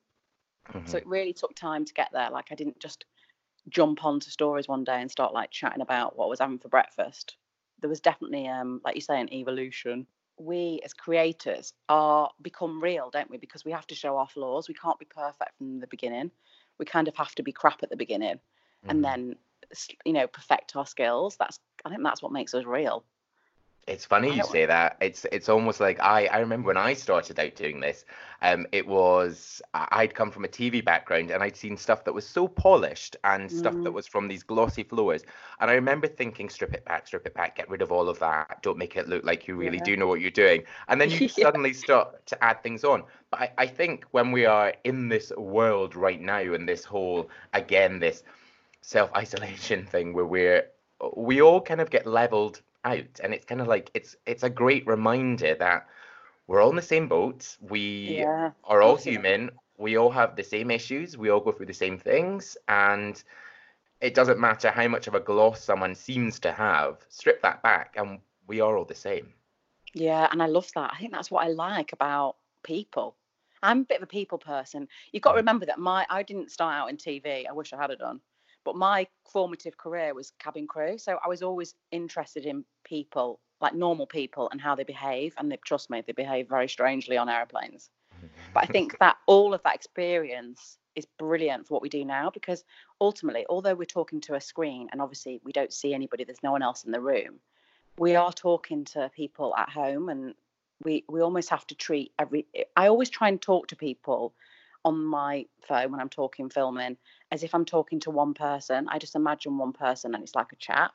Mhm. 0.68 0.88
so 0.88 0.98
it 0.98 1.06
really 1.06 1.32
took 1.32 1.54
time 1.54 1.84
to 1.84 1.94
get 1.94 2.10
there. 2.12 2.30
Like 2.30 2.48
i 2.50 2.54
didn't 2.54 2.78
just 2.80 3.04
jump 3.68 4.04
onto 4.04 4.30
stories 4.30 4.68
one 4.68 4.84
day 4.84 5.00
and 5.00 5.10
start 5.10 5.32
like 5.34 5.50
chatting 5.50 5.80
about 5.82 6.16
what 6.16 6.26
I 6.26 6.28
was 6.28 6.38
having 6.40 6.58
for 6.58 6.68
breakfast. 6.68 7.36
There 7.80 7.90
was 7.90 8.00
definitely 8.00 8.46
um 8.48 8.80
like 8.84 8.94
you 8.94 9.00
say 9.00 9.20
an 9.20 9.32
evolution 9.32 10.06
we 10.38 10.80
as 10.84 10.92
creators 10.94 11.72
are 11.88 12.30
become 12.42 12.82
real 12.82 13.10
don't 13.10 13.30
we? 13.30 13.38
Because 13.38 13.64
we 13.64 13.72
have 13.72 13.86
to 13.88 13.94
show 13.94 14.16
our 14.18 14.28
flaws. 14.28 14.68
We 14.68 14.74
can't 14.74 14.98
be 14.98 15.06
perfect 15.06 15.56
from 15.58 15.80
the 15.80 15.86
beginning. 15.88 16.30
We 16.78 16.86
kind 16.86 17.08
of 17.08 17.16
have 17.16 17.34
to 17.36 17.42
be 17.42 17.52
crap 17.52 17.82
at 17.82 17.90
the 17.90 17.96
beginning 17.96 18.40
Mhm. 18.82 18.88
and 18.88 19.04
then 19.04 19.36
you 20.04 20.12
know 20.12 20.26
perfect 20.26 20.76
our 20.76 20.86
skills. 20.86 21.36
That's 21.38 21.58
i 21.84 21.90
think 21.90 22.02
that's 22.02 22.22
what 22.22 22.32
makes 22.32 22.54
us 22.54 22.64
real 22.64 23.04
It's 23.86 24.04
funny 24.04 24.34
you 24.34 24.42
say 24.42 24.66
that. 24.66 24.96
It's 25.00 25.26
it's 25.30 25.48
almost 25.48 25.78
like 25.80 26.00
I 26.00 26.26
I 26.26 26.38
remember 26.40 26.66
when 26.68 26.76
I 26.76 26.92
started 26.94 27.38
out 27.38 27.54
doing 27.54 27.78
this. 27.80 28.04
Um, 28.42 28.66
it 28.72 28.84
was 28.86 29.62
I'd 29.74 30.12
come 30.14 30.30
from 30.32 30.44
a 30.44 30.48
TV 30.48 30.80
background 30.80 31.30
and 31.30 31.40
I'd 31.42 31.56
seen 31.56 31.76
stuff 31.76 32.04
that 32.04 32.12
was 32.12 32.26
so 32.28 32.48
polished 32.48 33.16
and 33.22 33.50
stuff 33.50 33.82
that 33.82 33.92
Mm. 33.92 33.92
was 33.92 34.06
from 34.08 34.26
these 34.26 34.42
glossy 34.42 34.82
floors. 34.82 35.22
And 35.60 35.70
I 35.70 35.74
remember 35.74 36.08
thinking, 36.08 36.48
strip 36.48 36.74
it 36.74 36.84
back, 36.84 37.06
strip 37.06 37.26
it 37.26 37.34
back, 37.34 37.56
get 37.56 37.70
rid 37.70 37.80
of 37.80 37.92
all 37.92 38.08
of 38.08 38.18
that. 38.18 38.60
Don't 38.62 38.78
make 38.78 38.96
it 38.96 39.08
look 39.08 39.24
like 39.24 39.46
you 39.46 39.54
really 39.56 39.80
Yeah. 39.80 39.80
do 39.80 39.96
know 39.96 40.08
what 40.08 40.20
you're 40.20 40.30
doing. 40.32 40.64
And 40.88 41.00
then 41.00 41.12
you 41.12 41.28
Yeah. 41.36 41.46
suddenly 41.46 41.72
start 41.72 42.26
to 42.26 42.44
add 42.44 42.62
things 42.62 42.82
on. 42.84 43.04
But 43.30 43.40
I, 43.40 43.52
I 43.58 43.66
think 43.68 44.04
when 44.10 44.32
we 44.32 44.46
are 44.46 44.74
in 44.84 45.08
this 45.08 45.30
world 45.36 45.94
right 45.94 46.20
now 46.20 46.40
and 46.54 46.68
this 46.68 46.84
whole 46.84 47.30
again 47.54 48.00
this 48.00 48.24
self-isolation 48.80 49.86
thing 49.92 50.12
where 50.12 50.26
we're 50.26 50.66
we 51.16 51.42
all 51.42 51.60
kind 51.60 51.80
of 51.80 51.90
get 51.90 52.06
leveled 52.06 52.62
out 52.86 53.20
and 53.22 53.34
it's 53.34 53.44
kind 53.46 53.60
of 53.60 53.68
like 53.68 53.90
it's 53.94 54.16
it's 54.26 54.42
a 54.44 54.50
great 54.50 54.86
reminder 54.86 55.54
that 55.56 55.88
we're 56.46 56.60
all 56.62 56.70
in 56.70 56.76
the 56.76 56.82
same 56.82 57.08
boat 57.08 57.56
we 57.60 57.86
yeah 58.04 58.52
are 58.64 58.82
all 58.82 58.96
human 58.96 59.50
we 59.78 59.96
all 59.96 60.10
have 60.10 60.36
the 60.36 60.44
same 60.44 60.70
issues 60.70 61.16
we 61.18 61.30
all 61.30 61.40
go 61.40 61.52
through 61.52 61.66
the 61.66 61.74
same 61.74 61.98
things 61.98 62.56
and 62.68 63.24
it 64.00 64.14
doesn't 64.14 64.40
matter 64.40 64.70
how 64.70 64.88
much 64.88 65.06
of 65.08 65.14
a 65.14 65.20
gloss 65.20 65.62
someone 65.62 65.94
seems 65.94 66.40
to 66.40 66.52
have 66.52 67.04
strip 67.10 67.42
that 67.42 67.62
back 67.62 67.94
and 67.98 68.20
we 68.48 68.60
are 68.60 68.76
all 68.78 68.86
the 68.86 68.94
same 68.94 69.34
Yeah, 69.94 70.28
and 70.30 70.42
I 70.42 70.46
love 70.46 70.70
that. 70.74 70.92
I 70.94 70.98
think 70.98 71.12
that's 71.12 71.30
what 71.30 71.44
I 71.44 71.48
like 71.48 71.92
about 71.92 72.36
people. 72.62 73.16
I'm 73.62 73.80
a 73.80 73.84
bit 73.84 73.96
of 73.98 74.02
a 74.04 74.06
people 74.06 74.38
person. 74.38 74.88
You've 75.12 75.22
got 75.22 75.32
to 75.32 75.36
Mhm. 75.36 75.38
remember 75.38 75.66
that 75.66 75.78
my 75.78 76.06
I 76.10 76.22
didn't 76.22 76.50
start 76.52 76.74
out 76.74 76.90
in 76.90 76.96
TV. 76.96 77.46
I 77.46 77.52
wish 77.52 77.72
I 77.72 77.76
had 77.80 77.90
it 77.90 77.98
done. 77.98 78.20
But 78.66 78.74
my 78.74 79.06
formative 79.30 79.76
career 79.76 80.12
was 80.12 80.32
cabin 80.40 80.66
crew. 80.66 80.98
So 80.98 81.20
I 81.24 81.28
was 81.28 81.40
always 81.40 81.76
interested 81.92 82.44
in 82.44 82.64
people, 82.82 83.38
like 83.60 83.76
normal 83.76 84.08
people 84.08 84.48
and 84.50 84.60
how 84.60 84.74
they 84.74 84.82
behave. 84.82 85.34
And 85.38 85.52
they, 85.52 85.56
trust 85.64 85.88
me, 85.88 86.02
they 86.04 86.12
behave 86.12 86.48
very 86.48 86.68
strangely 86.68 87.16
on 87.16 87.28
airplanes. 87.28 87.90
But 88.52 88.64
I 88.64 88.66
think 88.66 88.98
that 89.00 89.18
all 89.26 89.54
of 89.54 89.62
that 89.62 89.76
experience 89.76 90.78
is 90.96 91.06
brilliant 91.16 91.68
for 91.68 91.74
what 91.74 91.82
we 91.82 91.88
do 91.88 92.04
now 92.04 92.28
because 92.28 92.64
ultimately, 93.00 93.46
although 93.48 93.76
we're 93.76 93.84
talking 93.84 94.20
to 94.22 94.34
a 94.34 94.40
screen 94.40 94.88
and 94.90 95.00
obviously 95.00 95.40
we 95.44 95.52
don't 95.52 95.72
see 95.72 95.94
anybody, 95.94 96.24
there's 96.24 96.42
no 96.42 96.50
one 96.50 96.62
else 96.62 96.82
in 96.82 96.90
the 96.90 97.00
room, 97.00 97.38
we 97.98 98.16
are 98.16 98.32
talking 98.32 98.84
to 98.86 99.08
people 99.14 99.54
at 99.56 99.68
home 99.68 100.08
and 100.08 100.34
we, 100.82 101.04
we 101.08 101.20
almost 101.20 101.50
have 101.50 101.66
to 101.68 101.76
treat 101.76 102.10
every. 102.18 102.46
I 102.76 102.88
always 102.88 103.10
try 103.10 103.28
and 103.28 103.40
talk 103.40 103.68
to 103.68 103.76
people 103.76 104.34
on 104.86 105.04
my 105.04 105.44
phone 105.66 105.90
when 105.90 106.00
I'm 106.00 106.08
talking 106.08 106.48
filming 106.48 106.96
as 107.32 107.42
if 107.42 107.54
I'm 107.56 107.64
talking 107.64 107.98
to 108.00 108.10
one 108.12 108.34
person. 108.34 108.86
I 108.88 109.00
just 109.00 109.16
imagine 109.16 109.58
one 109.58 109.72
person 109.72 110.14
and 110.14 110.22
it's 110.22 110.36
like 110.36 110.52
a 110.52 110.56
chat. 110.56 110.92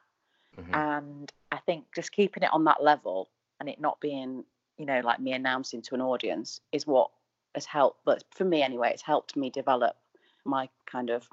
Mhm. 0.58 0.74
And 0.74 1.32
I 1.52 1.58
think 1.58 1.94
just 1.94 2.14
keeping 2.14 2.44
it 2.44 2.54
on 2.54 2.64
that 2.64 2.82
level 2.82 3.30
and 3.60 3.68
it 3.68 3.82
not 3.82 4.00
being, 4.00 4.46
you 4.78 4.86
know, 4.86 5.02
like 5.02 5.20
me 5.20 5.34
announcing 5.34 5.82
to 5.84 5.96
an 5.96 6.02
audience 6.02 6.62
is 6.72 6.88
what 6.88 7.12
has 7.54 7.66
helped. 7.66 8.00
But 8.06 8.24
for 8.32 8.46
me 8.46 8.64
anyway, 8.64 8.92
it's 8.94 9.02
helped 9.02 9.36
me 9.36 9.50
develop 9.50 9.98
my 10.46 10.70
kind 10.86 11.10
of 11.10 11.28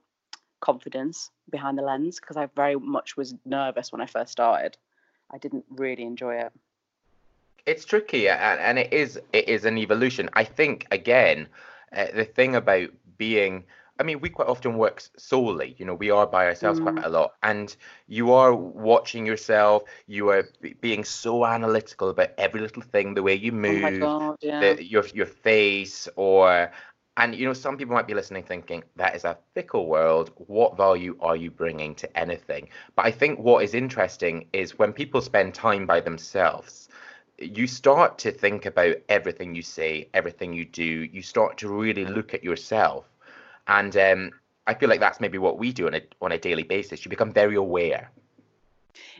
confidence 0.60 1.30
behind 1.48 1.78
the 1.78 1.82
lens 1.82 2.18
because 2.18 2.36
I 2.36 2.46
very 2.56 2.74
much 2.74 3.16
was 3.16 3.36
nervous 3.44 3.92
when 3.92 4.00
I 4.00 4.06
first 4.06 4.32
started. 4.32 4.76
I 5.30 5.38
didn't 5.38 5.64
really 5.70 6.02
enjoy 6.02 6.40
it. 6.40 6.52
it's 7.66 7.84
tricky 7.84 8.28
and, 8.28 8.60
and 8.60 8.78
it 8.78 8.92
is 8.92 9.20
it 9.32 9.46
is 9.48 9.64
an 9.66 9.76
evolution 9.76 10.30
i 10.32 10.42
think 10.42 10.86
again 10.90 11.46
uh, 11.92 12.06
the 12.14 12.24
thing 12.24 12.54
about 12.56 12.88
being 13.16 13.64
i 13.98 14.02
mean 14.02 14.20
we 14.20 14.28
quite 14.28 14.48
often 14.48 14.76
work 14.76 15.02
solely 15.16 15.74
you 15.78 15.84
know 15.84 15.94
we 15.94 16.10
are 16.10 16.26
by 16.26 16.46
ourselves 16.46 16.78
Mm. 16.78 16.94
quite 16.94 16.96
a 17.02 17.08
lot 17.08 17.32
and 17.42 17.76
you 18.06 18.32
are 18.32 18.54
watching 18.54 19.26
yourself 19.26 19.82
you 20.06 20.28
are 20.30 20.44
be- 20.60 20.74
being 20.80 21.04
so 21.04 21.44
analytical 21.44 22.08
about 22.10 22.28
every 22.38 22.60
little 22.60 22.82
thing 22.82 23.14
the 23.14 23.22
way 23.22 23.34
you 23.34 23.52
Oh 23.66 23.74
my 23.74 23.92
move 23.92 24.14
god, 24.14 24.36
yeah. 24.40 24.58
the, 24.58 24.82
your 24.84 25.04
your 25.14 25.26
face 25.26 26.08
or 26.16 26.70
and 27.16 27.34
you 27.34 27.46
know 27.46 27.52
some 27.52 27.76
people 27.76 27.94
might 27.94 28.06
be 28.06 28.14
listening 28.14 28.42
thinking 28.42 28.82
that 28.96 29.14
is 29.14 29.24
a 29.24 29.36
fickle 29.54 29.86
world 29.86 30.30
what 30.36 30.76
value 30.76 31.16
are 31.20 31.36
you 31.36 31.50
bringing 31.50 31.94
to 31.94 32.18
anything 32.18 32.68
but 32.96 33.04
i 33.06 33.10
think 33.10 33.38
what 33.38 33.62
is 33.64 33.74
interesting 33.74 34.46
is 34.52 34.78
when 34.78 34.92
people 34.92 35.20
spend 35.20 35.54
time 35.54 35.86
by 35.86 36.00
themselves 36.00 36.88
you 37.38 37.66
start 37.66 38.18
to 38.18 38.32
think 38.32 38.66
about 38.66 38.96
everything 39.08 39.54
you 39.54 39.62
say 39.62 40.08
everything 40.14 40.52
you 40.52 40.64
do 40.64 40.84
you 40.84 41.22
start 41.22 41.56
to 41.58 41.68
really 41.68 42.04
look 42.04 42.34
at 42.34 42.42
yourself 42.42 43.04
and 43.68 43.96
um, 43.96 44.30
i 44.66 44.74
feel 44.74 44.88
like 44.88 45.00
that's 45.00 45.20
maybe 45.20 45.38
what 45.38 45.58
we 45.58 45.72
do 45.72 45.86
on 45.86 45.94
a 45.94 46.02
on 46.20 46.32
a 46.32 46.38
daily 46.38 46.64
basis 46.64 47.04
you 47.04 47.08
become 47.08 47.32
very 47.32 47.56
aware 47.56 48.10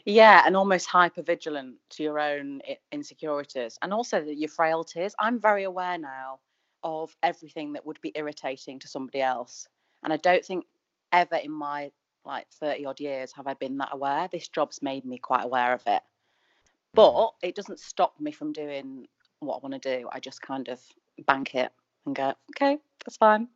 Yeah, 0.05 0.43
and 0.47 0.57
almost 0.57 0.87
hyper 0.87 1.23
vigilant 1.23 1.77
to 1.91 2.03
your 2.03 2.19
own 2.19 2.61
insecurities 2.93 3.79
and 3.83 3.93
also 3.93 4.21
your 4.21 4.49
frailties. 4.49 5.15
I'm 5.19 5.41
very 5.41 5.65
aware 5.65 5.99
now 5.99 6.41
of 6.83 7.15
everything 7.23 7.73
that 7.75 7.85
would 7.85 8.01
be 8.01 8.13
irritating 8.15 8.79
to 8.81 8.89
somebody 8.89 9.21
else. 9.21 9.69
And 10.03 10.13
I 10.13 10.17
don't 10.17 10.45
think 10.45 10.65
ever 11.13 11.37
in 11.37 11.51
my 11.51 11.91
like 12.25 12.47
30 12.61 12.87
odd 12.87 13.01
years 13.01 13.33
have 13.33 13.47
I 13.47 13.55
been 13.55 13.79
that 13.79 13.91
aware. 13.93 14.29
This 14.31 14.49
job's 14.49 14.83
made 14.83 15.05
me 15.05 15.19
quite 15.19 15.45
aware 15.45 15.73
of 15.73 15.83
it. 15.87 16.03
But 16.95 17.31
it 17.43 17.55
doesn't 17.55 17.81
stop 17.81 18.19
me 18.21 18.33
from 18.33 18.53
doing 18.53 19.07
what 19.41 19.57
I 19.57 19.59
want 19.59 19.83
to 19.83 19.99
do. 19.99 20.09
I 20.11 20.21
just 20.21 20.43
kind 20.43 20.69
of 20.69 20.81
bank 21.27 21.55
it 21.55 21.73
and 22.07 22.15
go, 22.15 22.35
okay, 22.51 22.79
that's 23.05 23.17
fine. 23.17 23.49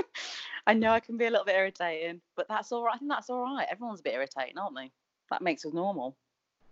I 0.66 0.74
know 0.74 0.90
I 0.90 1.00
can 1.00 1.16
be 1.16 1.26
a 1.26 1.30
little 1.30 1.44
bit 1.44 1.56
irritating, 1.56 2.20
but 2.36 2.48
that's 2.48 2.72
all 2.72 2.84
right. 2.84 2.94
I 2.94 2.98
think 2.98 3.10
that's 3.10 3.30
all 3.30 3.42
right. 3.42 3.66
Everyone's 3.70 4.00
a 4.00 4.02
bit 4.02 4.14
irritating, 4.14 4.58
aren't 4.58 4.76
they? 4.76 4.90
That 5.30 5.42
makes 5.42 5.64
us 5.64 5.72
normal. 5.72 6.16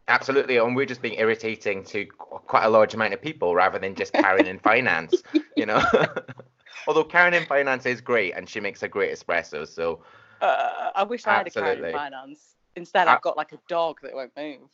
Absolutely, 0.08 0.56
and 0.56 0.74
we're 0.74 0.86
just 0.86 1.02
being 1.02 1.18
irritating 1.18 1.84
to 1.84 2.04
quite 2.06 2.64
a 2.64 2.68
large 2.68 2.94
amount 2.94 3.14
of 3.14 3.22
people 3.22 3.54
rather 3.54 3.78
than 3.78 3.94
just 3.94 4.12
Karen 4.12 4.46
in 4.46 4.58
finance, 4.58 5.22
you 5.56 5.66
know. 5.66 5.82
Although 6.88 7.04
Karen 7.04 7.34
in 7.34 7.46
finance 7.46 7.86
is 7.86 8.00
great 8.00 8.32
and 8.32 8.48
she 8.48 8.58
makes 8.58 8.82
a 8.82 8.88
great 8.88 9.12
espresso, 9.12 9.66
so. 9.68 10.02
Uh, 10.40 10.90
I 10.94 11.04
wish 11.04 11.26
I 11.26 11.34
had 11.34 11.46
a 11.46 11.50
Karen 11.50 11.84
in 11.84 11.92
finance. 11.92 12.56
Instead, 12.76 13.08
I've 13.08 13.22
got 13.22 13.36
like 13.36 13.52
a 13.52 13.58
dog 13.68 13.98
that 14.02 14.14
won't 14.14 14.32
move 14.36 14.68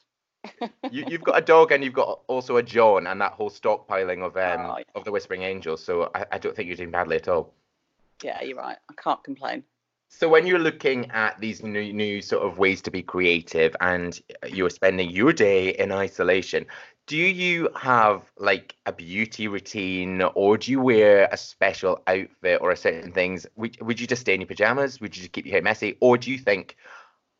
you, 0.90 1.04
have 1.10 1.24
got 1.24 1.38
a 1.38 1.40
dog 1.40 1.72
and 1.72 1.82
you've 1.82 1.94
got 1.94 2.20
also 2.26 2.56
a 2.56 2.62
John 2.62 3.06
and 3.06 3.20
that 3.20 3.32
whole 3.32 3.50
stockpiling 3.50 4.24
of 4.24 4.36
um 4.36 4.70
oh, 4.70 4.78
yeah. 4.78 4.84
of 4.94 5.04
the 5.04 5.12
Whispering 5.12 5.42
Angels. 5.42 5.82
So 5.82 6.10
I, 6.14 6.26
I 6.32 6.38
don't 6.38 6.54
think 6.54 6.68
you're 6.68 6.76
doing 6.76 6.90
badly 6.90 7.16
at 7.16 7.28
all. 7.28 7.54
Yeah, 8.22 8.42
you're 8.42 8.56
right. 8.56 8.78
I 8.90 8.94
can't 8.94 9.22
complain. 9.22 9.64
So 10.08 10.28
when 10.28 10.46
you're 10.46 10.58
looking 10.58 11.10
at 11.10 11.38
these 11.40 11.62
new, 11.62 11.92
new 11.92 12.22
sort 12.22 12.46
of 12.46 12.58
ways 12.58 12.80
to 12.82 12.90
be 12.90 13.02
creative 13.02 13.74
and 13.80 14.18
you're 14.48 14.70
spending 14.70 15.10
your 15.10 15.32
day 15.32 15.70
in 15.70 15.90
isolation, 15.90 16.66
do 17.06 17.16
you 17.16 17.68
have 17.76 18.22
like 18.38 18.76
a 18.86 18.92
beauty 18.92 19.48
routine 19.48 20.22
or 20.34 20.58
do 20.58 20.70
you 20.70 20.80
wear 20.80 21.28
a 21.30 21.36
special 21.36 22.02
outfit 22.06 22.60
or 22.60 22.70
a 22.70 22.76
certain 22.76 23.12
things? 23.12 23.46
Would, 23.56 23.80
would 23.80 24.00
you 24.00 24.06
just 24.06 24.22
stay 24.22 24.34
in 24.34 24.40
your 24.40 24.48
pajamas? 24.48 25.00
Would 25.00 25.16
you 25.16 25.22
just 25.22 25.32
keep 25.32 25.44
your 25.44 25.52
hair 25.52 25.62
messy? 25.62 25.96
Or 26.00 26.16
do 26.16 26.30
you 26.30 26.38
think 26.38 26.76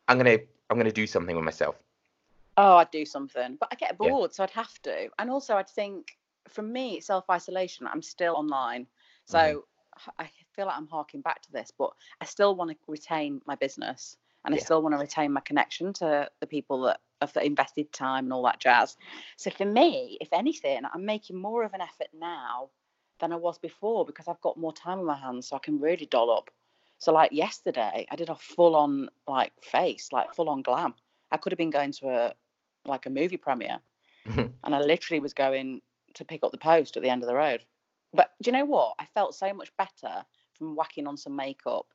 I'm 0.07 0.17
gonna 0.17 0.39
I'm 0.69 0.77
gonna 0.77 0.91
do 0.91 1.07
something 1.07 1.35
with 1.35 1.45
myself? 1.45 1.75
Oh, 2.57 2.77
I'd 2.77 2.91
do 2.91 3.05
something, 3.05 3.55
but 3.59 3.69
I 3.71 3.75
get 3.75 3.97
bored, 3.97 4.31
yeah. 4.31 4.35
so 4.35 4.43
I'd 4.43 4.51
have 4.51 4.81
to. 4.83 5.09
And 5.19 5.29
also, 5.29 5.55
I'd 5.55 5.69
think 5.69 6.17
for 6.49 6.61
me, 6.61 6.99
self 6.99 7.29
isolation, 7.29 7.87
I'm 7.87 8.01
still 8.01 8.35
online. 8.35 8.87
So 9.25 9.37
mm-hmm. 9.37 10.09
I 10.19 10.29
feel 10.55 10.65
like 10.65 10.77
I'm 10.77 10.87
harking 10.87 11.21
back 11.21 11.41
to 11.43 11.51
this, 11.51 11.71
but 11.77 11.91
I 12.21 12.25
still 12.25 12.55
want 12.55 12.71
to 12.71 12.77
retain 12.87 13.41
my 13.45 13.55
business 13.55 14.17
and 14.45 14.53
yeah. 14.53 14.61
I 14.61 14.63
still 14.63 14.81
want 14.81 14.95
to 14.95 14.99
retain 14.99 15.33
my 15.33 15.41
connection 15.41 15.93
to 15.93 16.29
the 16.39 16.47
people 16.47 16.81
that 16.83 16.99
have 17.21 17.35
invested 17.43 17.91
time 17.91 18.25
and 18.25 18.33
all 18.33 18.43
that 18.43 18.59
jazz. 18.59 18.95
So 19.35 19.49
for 19.51 19.65
me, 19.65 20.17
if 20.21 20.29
anything, 20.31 20.81
I'm 20.91 21.05
making 21.05 21.37
more 21.37 21.63
of 21.63 21.73
an 21.73 21.81
effort 21.81 22.07
now 22.17 22.69
than 23.19 23.33
I 23.33 23.35
was 23.35 23.57
before 23.57 24.05
because 24.05 24.27
I've 24.27 24.41
got 24.41 24.57
more 24.57 24.73
time 24.73 24.99
on 24.99 25.05
my 25.05 25.17
hands, 25.17 25.49
so 25.49 25.55
I 25.55 25.59
can 25.59 25.79
really 25.79 26.05
doll 26.05 26.31
up. 26.31 26.49
So 26.99 27.11
like 27.11 27.31
yesterday, 27.31 28.07
I 28.09 28.15
did 28.15 28.29
a 28.29 28.35
full 28.35 28.75
on 28.75 29.09
like 29.27 29.51
face, 29.61 30.09
like 30.11 30.33
full 30.33 30.49
on 30.49 30.61
glam. 30.61 30.93
I 31.31 31.37
could 31.37 31.51
have 31.51 31.57
been 31.57 31.69
going 31.69 31.91
to 31.93 32.07
a 32.09 32.33
like 32.87 33.05
a 33.05 33.09
movie 33.09 33.37
premiere, 33.37 33.79
and 34.35 34.75
I 34.75 34.79
literally 34.79 35.19
was 35.19 35.33
going 35.33 35.81
to 36.15 36.25
pick 36.25 36.43
up 36.43 36.51
the 36.51 36.57
post 36.57 36.97
at 36.97 37.03
the 37.03 37.09
end 37.09 37.23
of 37.23 37.29
the 37.29 37.35
road. 37.35 37.63
But 38.13 38.31
do 38.41 38.49
you 38.49 38.57
know 38.57 38.65
what? 38.65 38.95
I 38.99 39.05
felt 39.13 39.35
so 39.35 39.53
much 39.53 39.71
better 39.77 40.23
from 40.53 40.75
whacking 40.75 41.07
on 41.07 41.17
some 41.17 41.35
makeup, 41.35 41.85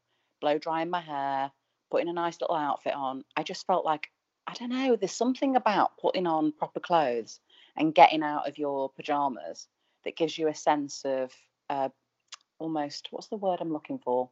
blow 0.41 0.59
drying 0.59 0.91
my 0.91 1.01
hair, 1.01 1.51
putting 1.91 2.09
a 2.09 2.13
nice 2.13 2.41
little 2.41 2.57
outfit 2.57 2.95
on. 2.95 3.25
I 3.37 3.43
just 3.43 3.67
felt 3.67 3.85
like 3.85 4.11
I 4.47 4.55
don't 4.55 4.71
know. 4.71 4.97
There's 4.97 5.13
something 5.13 5.57
about 5.57 5.99
putting 5.99 6.27
on 6.27 6.53
proper 6.53 6.81
clothes 6.81 7.41
and 7.77 7.95
getting 7.95 8.23
out 8.23 8.49
of 8.49 8.59
your 8.59 8.91
pajamas 8.91 9.69
that 10.05 10.17
gives 10.17 10.37
you 10.37 10.49
a 10.49 10.55
sense 10.55 11.03
of 11.05 11.33
uh, 11.71 11.89
almost 12.59 13.09
what's 13.11 13.29
the 13.29 13.37
word 13.37 13.61
I'm 13.61 13.73
looking 13.73 13.99
for? 13.99 14.31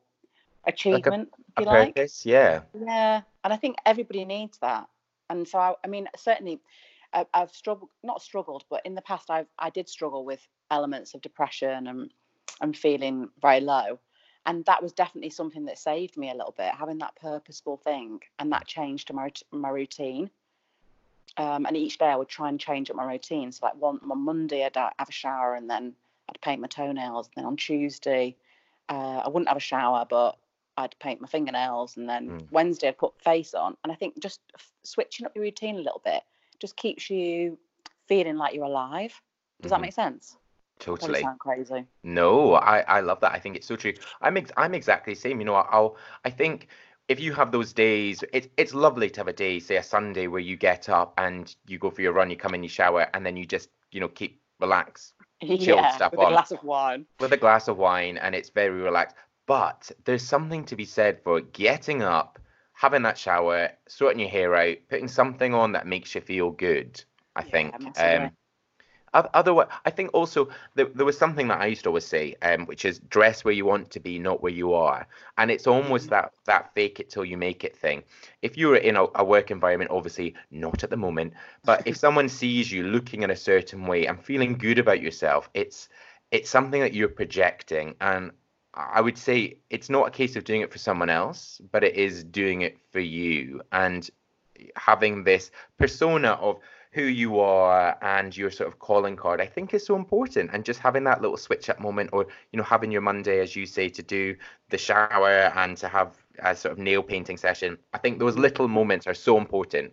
Achievement, 0.66 1.30
like 1.56 1.66
a, 1.66 1.70
a 1.70 1.72
like? 1.72 1.94
purpose, 1.94 2.26
yeah. 2.26 2.62
Yeah, 2.78 3.22
and 3.44 3.52
I 3.52 3.56
think 3.56 3.76
everybody 3.86 4.24
needs 4.24 4.58
that 4.58 4.88
and 5.30 5.48
so 5.48 5.58
I, 5.58 5.74
I 5.84 5.86
mean 5.86 6.08
certainly 6.16 6.60
I, 7.14 7.24
I've 7.32 7.52
struggled 7.52 7.90
not 8.02 8.20
struggled 8.20 8.64
but 8.68 8.84
in 8.84 8.94
the 8.94 9.02
past 9.02 9.30
I 9.30 9.46
I 9.58 9.70
did 9.70 9.88
struggle 9.88 10.24
with 10.24 10.46
elements 10.70 11.14
of 11.14 11.22
depression 11.22 11.86
and 11.86 12.12
and 12.60 12.76
feeling 12.76 13.30
very 13.40 13.60
low 13.60 13.98
and 14.46 14.64
that 14.66 14.82
was 14.82 14.92
definitely 14.92 15.30
something 15.30 15.64
that 15.66 15.78
saved 15.78 16.16
me 16.16 16.30
a 16.30 16.34
little 16.34 16.54
bit 16.56 16.74
having 16.74 16.98
that 16.98 17.16
purposeful 17.16 17.78
thing 17.78 18.20
and 18.38 18.52
that 18.52 18.66
changed 18.66 19.12
my 19.12 19.30
my 19.50 19.70
routine. 19.70 20.30
Um, 21.36 21.64
and 21.64 21.76
each 21.76 21.96
day 21.96 22.06
I 22.06 22.16
would 22.16 22.28
try 22.28 22.48
and 22.48 22.58
change 22.58 22.90
up 22.90 22.96
my 22.96 23.04
routine 23.04 23.52
so 23.52 23.66
like 23.66 23.76
one 23.76 24.00
on 24.10 24.18
Monday 24.18 24.64
I'd 24.64 24.74
have 24.74 25.08
a 25.08 25.12
shower 25.12 25.54
and 25.54 25.70
then 25.70 25.94
I'd 26.28 26.40
paint 26.40 26.60
my 26.60 26.66
toenails 26.66 27.28
and 27.28 27.34
then 27.36 27.44
on 27.44 27.56
Tuesday 27.56 28.36
uh, 28.88 29.22
I 29.24 29.28
wouldn't 29.28 29.48
have 29.48 29.56
a 29.56 29.60
shower 29.60 30.04
but 30.10 30.36
I'd 30.80 30.98
paint 30.98 31.20
my 31.20 31.28
fingernails, 31.28 31.96
and 31.96 32.08
then 32.08 32.28
mm. 32.28 32.46
Wednesday 32.50 32.88
I'd 32.88 32.98
put 32.98 33.20
face 33.20 33.54
on. 33.54 33.76
And 33.82 33.92
I 33.92 33.96
think 33.96 34.20
just 34.20 34.40
switching 34.82 35.26
up 35.26 35.34
your 35.34 35.44
routine 35.44 35.76
a 35.76 35.82
little 35.82 36.02
bit 36.04 36.22
just 36.60 36.76
keeps 36.76 37.10
you 37.10 37.58
feeling 38.06 38.36
like 38.36 38.54
you're 38.54 38.64
alive. 38.64 39.20
Does 39.60 39.70
mm-hmm. 39.70 39.80
that 39.80 39.80
make 39.80 39.92
sense? 39.92 40.36
Totally. 40.78 41.20
Sound 41.20 41.38
crazy. 41.38 41.84
No, 42.02 42.54
I 42.54 42.80
I 42.80 43.00
love 43.00 43.20
that. 43.20 43.32
I 43.32 43.38
think 43.38 43.56
it's 43.56 43.66
so 43.66 43.76
true. 43.76 43.92
I'm 44.22 44.36
ex- 44.36 44.52
I'm 44.56 44.74
exactly 44.74 45.14
the 45.14 45.20
same. 45.20 45.38
You 45.38 45.46
know, 45.46 45.54
I'll 45.54 45.96
I 46.24 46.30
think 46.30 46.68
if 47.08 47.20
you 47.20 47.32
have 47.34 47.52
those 47.52 47.72
days, 47.72 48.24
it's 48.32 48.48
it's 48.56 48.72
lovely 48.72 49.10
to 49.10 49.20
have 49.20 49.28
a 49.28 49.32
day, 49.32 49.60
say 49.60 49.76
a 49.76 49.82
Sunday, 49.82 50.26
where 50.26 50.40
you 50.40 50.56
get 50.56 50.88
up 50.88 51.12
and 51.18 51.54
you 51.66 51.78
go 51.78 51.90
for 51.90 52.00
your 52.00 52.12
run, 52.12 52.30
you 52.30 52.36
come 52.36 52.54
in, 52.54 52.62
you 52.62 52.68
shower, 52.68 53.08
and 53.12 53.26
then 53.26 53.36
you 53.36 53.44
just 53.44 53.68
you 53.92 54.00
know 54.00 54.08
keep 54.08 54.40
relax, 54.58 55.12
chill 55.42 55.76
yeah, 55.76 55.94
stuff 55.94 56.12
with 56.12 56.20
on 56.20 56.32
a 56.32 56.36
glass 56.36 56.50
of 56.50 56.64
wine. 56.64 57.04
With 57.18 57.32
a 57.32 57.36
glass 57.36 57.68
of 57.68 57.76
wine, 57.76 58.16
and 58.16 58.34
it's 58.34 58.48
very 58.48 58.80
relaxed. 58.80 59.16
But 59.50 59.90
there's 60.04 60.22
something 60.22 60.64
to 60.66 60.76
be 60.76 60.84
said 60.84 61.24
for 61.24 61.40
getting 61.40 62.04
up, 62.04 62.38
having 62.72 63.02
that 63.02 63.18
shower, 63.18 63.70
sorting 63.88 64.20
your 64.20 64.28
hair 64.28 64.54
out, 64.54 64.76
putting 64.88 65.08
something 65.08 65.54
on 65.54 65.72
that 65.72 65.88
makes 65.88 66.14
you 66.14 66.20
feel 66.20 66.52
good. 66.52 67.02
I 67.34 67.42
yeah, 67.42 67.50
think. 67.50 67.98
Um, 67.98 68.30
otherwise, 69.12 69.66
I 69.84 69.90
think 69.90 70.10
also 70.14 70.50
there, 70.76 70.84
there 70.94 71.04
was 71.04 71.18
something 71.18 71.48
that 71.48 71.60
I 71.60 71.66
used 71.66 71.82
to 71.82 71.88
always 71.88 72.06
say, 72.06 72.36
um, 72.42 72.64
which 72.66 72.84
is 72.84 73.00
dress 73.00 73.44
where 73.44 73.52
you 73.52 73.64
want 73.64 73.90
to 73.90 73.98
be, 73.98 74.20
not 74.20 74.40
where 74.40 74.52
you 74.52 74.72
are. 74.72 75.08
And 75.36 75.50
it's 75.50 75.66
almost 75.66 76.04
mm-hmm. 76.04 76.10
that 76.10 76.32
that 76.44 76.72
fake 76.72 77.00
it 77.00 77.10
till 77.10 77.24
you 77.24 77.36
make 77.36 77.64
it 77.64 77.76
thing. 77.76 78.04
If 78.42 78.56
you're 78.56 78.76
in 78.76 78.94
a, 78.94 79.06
a 79.16 79.24
work 79.24 79.50
environment, 79.50 79.90
obviously 79.90 80.36
not 80.52 80.84
at 80.84 80.90
the 80.90 80.96
moment, 80.96 81.32
but 81.64 81.88
if 81.88 81.96
someone 82.04 82.28
sees 82.28 82.70
you 82.70 82.84
looking 82.84 83.24
in 83.24 83.32
a 83.32 83.36
certain 83.36 83.88
way 83.88 84.06
and 84.06 84.24
feeling 84.24 84.56
good 84.56 84.78
about 84.78 85.02
yourself, 85.02 85.50
it's 85.54 85.88
it's 86.30 86.48
something 86.48 86.82
that 86.82 86.94
you're 86.94 87.08
projecting. 87.08 87.96
And 88.00 88.30
I 88.74 89.00
would 89.00 89.18
say 89.18 89.58
it's 89.68 89.90
not 89.90 90.08
a 90.08 90.10
case 90.10 90.36
of 90.36 90.44
doing 90.44 90.60
it 90.60 90.72
for 90.72 90.78
someone 90.78 91.10
else, 91.10 91.60
but 91.72 91.82
it 91.82 91.96
is 91.96 92.22
doing 92.24 92.62
it 92.62 92.78
for 92.92 93.00
you 93.00 93.62
and 93.72 94.08
having 94.76 95.24
this 95.24 95.50
persona 95.78 96.32
of 96.32 96.60
who 96.92 97.02
you 97.02 97.38
are 97.38 97.96
and 98.02 98.36
your 98.36 98.50
sort 98.50 98.68
of 98.68 98.78
calling 98.78 99.14
card, 99.16 99.40
I 99.40 99.46
think 99.46 99.72
is 99.74 99.86
so 99.86 99.94
important. 99.94 100.50
And 100.52 100.64
just 100.64 100.80
having 100.80 101.04
that 101.04 101.22
little 101.22 101.36
switch 101.36 101.70
up 101.70 101.80
moment, 101.80 102.10
or 102.12 102.26
you 102.52 102.56
know, 102.56 102.64
having 102.64 102.90
your 102.90 103.00
Monday, 103.00 103.40
as 103.40 103.54
you 103.54 103.64
say, 103.64 103.88
to 103.88 104.02
do 104.02 104.34
the 104.70 104.78
shower 104.78 105.52
and 105.54 105.76
to 105.78 105.88
have 105.88 106.16
a 106.40 106.54
sort 106.54 106.72
of 106.72 106.78
nail 106.78 107.02
painting 107.02 107.36
session. 107.36 107.78
I 107.92 107.98
think 107.98 108.18
those 108.18 108.36
little 108.36 108.66
moments 108.66 109.06
are 109.06 109.14
so 109.14 109.38
important. 109.38 109.92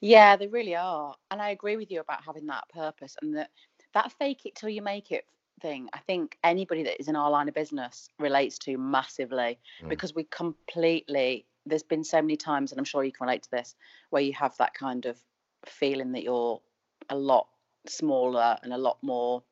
Yeah, 0.00 0.36
they 0.36 0.46
really 0.46 0.76
are. 0.76 1.14
And 1.30 1.40
I 1.40 1.50
agree 1.50 1.76
with 1.76 1.90
you 1.90 2.00
about 2.00 2.24
having 2.24 2.46
that 2.46 2.68
purpose 2.68 3.16
and 3.22 3.36
that 3.36 3.50
that 3.94 4.12
fake 4.12 4.44
it 4.44 4.54
till 4.54 4.68
you 4.68 4.82
make 4.82 5.12
it 5.12 5.24
thing 5.64 5.88
I 5.94 5.98
think 6.00 6.36
anybody 6.44 6.82
that 6.82 7.00
is 7.00 7.08
in 7.08 7.16
our 7.16 7.30
line 7.30 7.48
of 7.48 7.54
business 7.54 8.10
relates 8.18 8.58
to 8.60 8.76
massively 8.76 9.58
mm. 9.82 9.88
because 9.88 10.14
we 10.14 10.24
completely 10.24 11.46
there's 11.64 11.82
been 11.82 12.04
so 12.04 12.20
many 12.20 12.36
times 12.36 12.70
and 12.70 12.78
I'm 12.78 12.84
sure 12.84 13.02
you 13.02 13.12
can 13.12 13.26
relate 13.26 13.44
to 13.44 13.50
this 13.50 13.74
where 14.10 14.20
you 14.20 14.34
have 14.34 14.54
that 14.58 14.74
kind 14.74 15.06
of 15.06 15.16
feeling 15.64 16.12
that 16.12 16.22
you're 16.22 16.60
a 17.08 17.16
lot 17.16 17.46
smaller 17.88 18.58
and 18.62 18.74
a 18.74 18.76
lot 18.76 18.98
more 19.00 19.42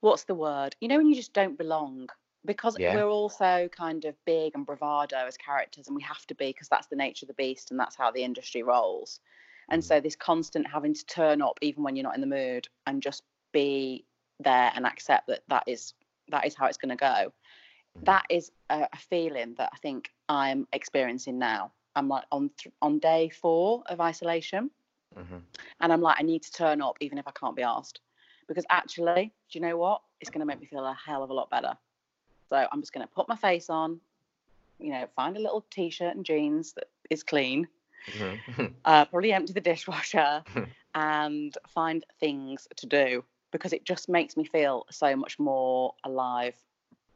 what's 0.00 0.24
the 0.24 0.34
word 0.34 0.74
you 0.80 0.88
know 0.88 0.96
when 0.96 1.08
you 1.08 1.14
just 1.14 1.32
don't 1.32 1.56
belong 1.56 2.08
because 2.44 2.76
yeah. 2.76 2.96
we're 2.96 3.08
also 3.08 3.68
kind 3.70 4.04
of 4.06 4.16
big 4.24 4.52
and 4.56 4.66
bravado 4.66 5.18
as 5.18 5.36
characters 5.36 5.86
and 5.86 5.94
we 5.94 6.02
have 6.02 6.26
to 6.26 6.34
be 6.34 6.48
because 6.48 6.68
that's 6.68 6.88
the 6.88 6.96
nature 6.96 7.24
of 7.24 7.28
the 7.28 7.34
beast 7.34 7.70
and 7.70 7.78
that's 7.78 7.94
how 7.94 8.10
the 8.10 8.24
industry 8.24 8.64
rolls 8.64 9.20
and 9.70 9.82
mm. 9.82 9.86
so 9.86 10.00
this 10.00 10.16
constant 10.16 10.66
having 10.66 10.94
to 10.94 11.06
turn 11.06 11.40
up 11.40 11.58
even 11.62 11.84
when 11.84 11.94
you're 11.94 12.02
not 12.02 12.16
in 12.16 12.20
the 12.20 12.26
mood 12.26 12.66
and 12.88 13.02
just 13.02 13.22
be 13.52 14.04
there 14.40 14.72
and 14.74 14.86
accept 14.86 15.26
that 15.28 15.42
that 15.48 15.64
is 15.66 15.94
that 16.30 16.46
is 16.46 16.54
how 16.54 16.66
it's 16.66 16.76
going 16.76 16.90
to 16.90 16.96
go. 16.96 17.32
That 18.04 18.24
is 18.30 18.52
a, 18.70 18.86
a, 18.92 18.96
feeling 18.96 19.54
that 19.58 19.70
i 19.72 19.76
think 19.78 20.12
i'm 20.28 20.68
experiencing 20.72 21.38
now. 21.38 21.72
I'm 21.96 22.08
like 22.08 22.24
on 22.30 22.50
th- 22.56 22.72
on 22.80 23.00
day 23.00 23.28
four 23.28 23.82
of 23.86 24.00
isolation. 24.00 24.70
Mm-hmm. 25.18 25.38
and 25.80 25.90
i'm 25.92 26.02
like 26.02 26.16
i 26.20 26.22
need 26.22 26.42
to 26.42 26.52
turn 26.52 26.82
up 26.82 26.98
even 27.00 27.16
if 27.16 27.26
i 27.26 27.32
can't 27.32 27.56
be 27.56 27.62
asked. 27.62 28.00
Because 28.46 28.64
actually 28.70 29.32
do 29.50 29.58
you 29.58 29.60
know 29.60 29.76
what? 29.76 30.02
It's 30.20 30.30
going 30.30 30.40
to 30.40 30.46
make 30.46 30.60
me 30.60 30.66
feel 30.66 30.84
a 30.84 30.96
hell 31.04 31.22
of 31.22 31.30
a 31.30 31.34
lot 31.34 31.50
better. 31.50 31.76
So 32.50 32.66
i'm 32.70 32.80
just 32.80 32.92
going 32.92 33.06
to 33.06 33.12
put 33.12 33.28
my 33.28 33.36
face 33.36 33.68
on 33.70 34.00
you 34.78 34.92
know 34.92 35.06
find 35.16 35.36
a 35.36 35.40
little 35.40 35.64
t-shirt 35.70 36.14
and 36.14 36.24
jeans 36.24 36.72
that 36.72 36.88
is 37.10 37.22
clean 37.22 37.66
mm-hmm. 38.12 38.66
uh, 38.84 39.04
probably 39.06 39.32
empty 39.32 39.52
the 39.52 39.60
dishwasher 39.60 40.42
and 40.94 41.56
find 41.68 42.04
things 42.20 42.68
to 42.76 42.86
do 42.86 43.24
because 43.50 43.72
it 43.72 43.84
just 43.84 44.08
makes 44.08 44.36
me 44.36 44.44
feel 44.44 44.86
so 44.90 45.16
much 45.16 45.38
more 45.38 45.94
alive. 46.04 46.54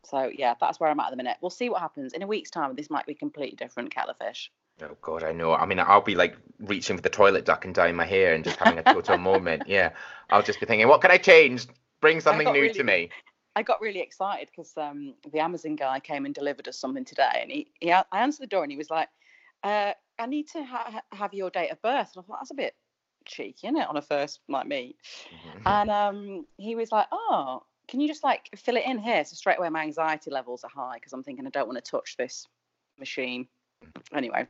So 0.04 0.30
yeah, 0.34 0.54
that's 0.60 0.80
where 0.80 0.90
I'm 0.90 0.98
at 1.00 1.06
at 1.06 1.10
the 1.10 1.16
minute. 1.16 1.36
We'll 1.40 1.50
see 1.50 1.68
what 1.68 1.80
happens 1.80 2.12
in 2.12 2.22
a 2.22 2.26
week's 2.26 2.50
time. 2.50 2.74
This 2.74 2.90
might 2.90 3.06
be 3.06 3.14
completely 3.14 3.56
different 3.56 3.94
kettle 3.94 4.10
of 4.10 4.18
fish. 4.18 4.50
Oh 4.82 4.96
God, 5.00 5.22
I 5.22 5.32
know. 5.32 5.54
I 5.54 5.66
mean, 5.66 5.78
I'll 5.78 6.00
be 6.00 6.14
like 6.14 6.36
reaching 6.58 6.96
for 6.96 7.02
the 7.02 7.10
toilet 7.10 7.44
duck 7.44 7.64
and 7.64 7.74
dyeing 7.74 7.94
my 7.94 8.06
hair 8.06 8.34
and 8.34 8.42
just 8.42 8.56
having 8.56 8.78
a 8.78 8.82
total 8.82 9.18
moment. 9.30 9.64
Yeah, 9.66 9.90
I'll 10.30 10.42
just 10.42 10.60
be 10.60 10.66
thinking, 10.66 10.88
what 10.88 11.00
can 11.00 11.10
I 11.10 11.18
change? 11.18 11.66
Bring 12.00 12.20
something 12.20 12.46
new 12.52 12.62
really- 12.62 12.74
to 12.74 12.84
me. 12.84 13.10
I 13.54 13.62
got 13.62 13.82
really 13.82 14.00
excited 14.00 14.48
because 14.48 14.72
um, 14.78 15.12
the 15.30 15.40
Amazon 15.40 15.76
guy 15.76 16.00
came 16.00 16.24
and 16.24 16.34
delivered 16.34 16.68
us 16.68 16.78
something 16.78 17.04
today, 17.04 17.40
and 17.42 17.50
he, 17.50 17.70
he 17.80 17.92
I 17.92 18.02
answered 18.12 18.44
the 18.44 18.46
door 18.46 18.62
and 18.62 18.72
he 18.72 18.78
was 18.78 18.88
like, 18.88 19.10
uh, 19.62 19.92
"I 20.18 20.24
need 20.24 20.48
to 20.52 20.64
ha- 20.64 21.02
have 21.12 21.34
your 21.34 21.50
date 21.50 21.68
of 21.68 21.82
birth." 21.82 22.12
And 22.14 22.24
I 22.24 22.26
thought 22.26 22.38
that's 22.40 22.50
a 22.50 22.54
bit 22.54 22.74
cheeky, 23.24 23.66
isn't 23.66 23.76
it, 23.76 23.88
on 23.88 23.96
a 23.96 24.02
first 24.02 24.40
like 24.48 24.66
me? 24.66 24.96
Mhm. 25.30 25.62
And 25.66 25.90
um, 25.90 26.46
he 26.56 26.74
was 26.74 26.92
like, 26.92 27.06
"Oh, 27.12 27.62
can 27.88 28.00
you 28.00 28.08
just 28.08 28.24
like 28.24 28.48
fill 28.56 28.76
it 28.76 28.84
in 28.86 28.98
here?" 28.98 29.24
So 29.24 29.34
straight 29.34 29.58
away, 29.58 29.68
my 29.68 29.82
anxiety 29.82 30.30
levels 30.30 30.64
are 30.64 30.70
high 30.70 30.94
because 30.94 31.12
I'm 31.12 31.22
thinking 31.22 31.46
I 31.46 31.50
don't 31.50 31.68
want 31.68 31.82
to 31.82 31.90
touch 31.90 32.16
this 32.16 32.46
machine. 32.98 33.48
Anyway, 34.14 34.46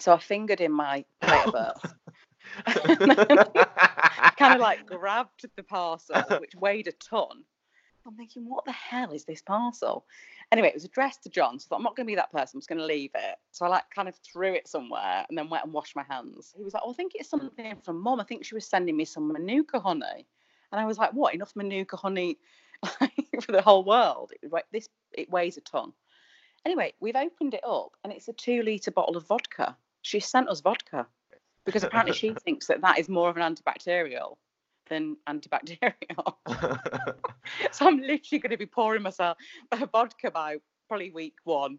so 0.00 0.12
I 0.12 0.18
fingered 0.18 0.60
in 0.60 0.72
my 0.72 1.04
date 1.20 1.46
of 1.46 1.52
birth, 1.52 1.94
kind 4.38 4.54
of 4.54 4.60
like 4.60 4.86
grabbed 4.86 5.46
the 5.56 5.62
parcel, 5.62 6.22
which 6.40 6.54
weighed 6.54 6.88
a 6.88 6.92
ton. 6.92 7.44
I'm 8.06 8.16
thinking, 8.16 8.48
what 8.48 8.64
the 8.66 8.72
hell 8.72 9.12
is 9.12 9.24
this 9.24 9.40
parcel? 9.40 10.04
Anyway, 10.54 10.68
it 10.68 10.74
was 10.74 10.84
addressed 10.84 11.24
to 11.24 11.28
John, 11.28 11.58
so 11.58 11.66
I 11.66 11.68
thought, 11.68 11.76
I'm 11.78 11.82
not 11.82 11.96
going 11.96 12.06
to 12.06 12.12
be 12.12 12.14
that 12.14 12.30
person. 12.30 12.56
I'm 12.56 12.60
just 12.60 12.68
going 12.68 12.78
to 12.78 12.86
leave 12.86 13.10
it. 13.16 13.34
So 13.50 13.66
I 13.66 13.68
like 13.68 13.90
kind 13.92 14.08
of 14.08 14.14
threw 14.18 14.54
it 14.54 14.68
somewhere 14.68 15.26
and 15.28 15.36
then 15.36 15.50
went 15.50 15.64
and 15.64 15.72
washed 15.72 15.96
my 15.96 16.04
hands. 16.08 16.54
He 16.56 16.62
was 16.62 16.74
like, 16.74 16.84
oh, 16.86 16.92
I 16.92 16.94
think 16.94 17.16
it's 17.16 17.28
something 17.28 17.74
from 17.82 18.00
mom. 18.00 18.20
I 18.20 18.22
think 18.24 18.44
she 18.44 18.54
was 18.54 18.64
sending 18.64 18.96
me 18.96 19.04
some 19.04 19.32
manuka 19.32 19.80
honey. 19.80 20.28
And 20.70 20.80
I 20.80 20.84
was 20.86 20.96
like, 20.96 21.12
what? 21.12 21.34
Enough 21.34 21.56
manuka 21.56 21.96
honey 21.96 22.38
for 23.42 23.50
the 23.50 23.62
whole 23.62 23.82
world? 23.82 24.30
It, 24.42 24.52
this 24.70 24.88
it 25.10 25.28
weighs 25.28 25.56
a 25.56 25.60
ton. 25.60 25.92
Anyway, 26.64 26.94
we've 27.00 27.16
opened 27.16 27.54
it 27.54 27.64
up 27.66 27.96
and 28.04 28.12
it's 28.12 28.28
a 28.28 28.32
two 28.32 28.62
litre 28.62 28.92
bottle 28.92 29.16
of 29.16 29.26
vodka. 29.26 29.76
She 30.02 30.20
sent 30.20 30.48
us 30.48 30.60
vodka 30.60 31.08
because 31.64 31.82
apparently 31.82 32.14
she 32.14 32.32
thinks 32.44 32.68
that 32.68 32.82
that 32.82 33.00
is 33.00 33.08
more 33.08 33.28
of 33.28 33.36
an 33.36 33.56
antibacterial 33.56 34.36
than 34.88 35.16
antibacterial. 35.28 36.34
so 37.72 37.86
I'm 37.86 37.98
literally 38.00 38.38
going 38.40 38.50
to 38.50 38.56
be 38.56 38.66
pouring 38.66 39.02
myself 39.02 39.38
a 39.72 39.86
vodka 39.86 40.30
by 40.30 40.56
probably 40.88 41.10
week 41.10 41.34
one 41.44 41.78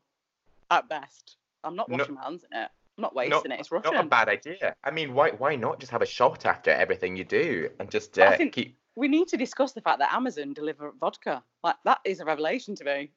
at 0.71 0.89
best. 0.89 1.37
I'm 1.63 1.75
not 1.75 1.89
No- 1.89 1.97
washing 1.97 2.15
my 2.15 2.23
hands 2.23 2.43
in 2.49 2.57
it. 2.57 2.69
I'm 2.97 3.01
not 3.01 3.13
wasting 3.15 3.51
it. 3.51 3.59
It's 3.59 3.71
Russian. 3.71 3.93
Not 3.93 4.05
a 4.05 4.07
bad 4.07 4.29
idea. 4.29 4.73
I 4.83 4.89
mean, 4.91 5.13
why 5.13 5.31
why 5.31 5.57
not 5.57 5.79
just 5.81 5.91
have 5.91 6.01
a 6.01 6.05
shot 6.05 6.45
after 6.45 6.71
everything 6.71 7.17
you 7.17 7.25
do 7.25 7.69
and 7.79 7.91
just 7.91 8.17
I 8.17 8.27
uh, 8.27 8.37
think- 8.37 8.53
keep? 8.53 8.77
we 8.95 9.09
need 9.09 9.27
to 9.27 9.35
discuss 9.35 9.73
the 9.73 9.81
fact 9.81 9.99
that 9.99 10.13
Amazon 10.13 10.53
deliver 10.53 10.93
vodka. 11.01 11.43
Like 11.61 11.75
that 11.83 11.99
is 12.05 12.21
a 12.21 12.25
revelation 12.25 12.73
to 12.75 12.85
me. 12.85 13.11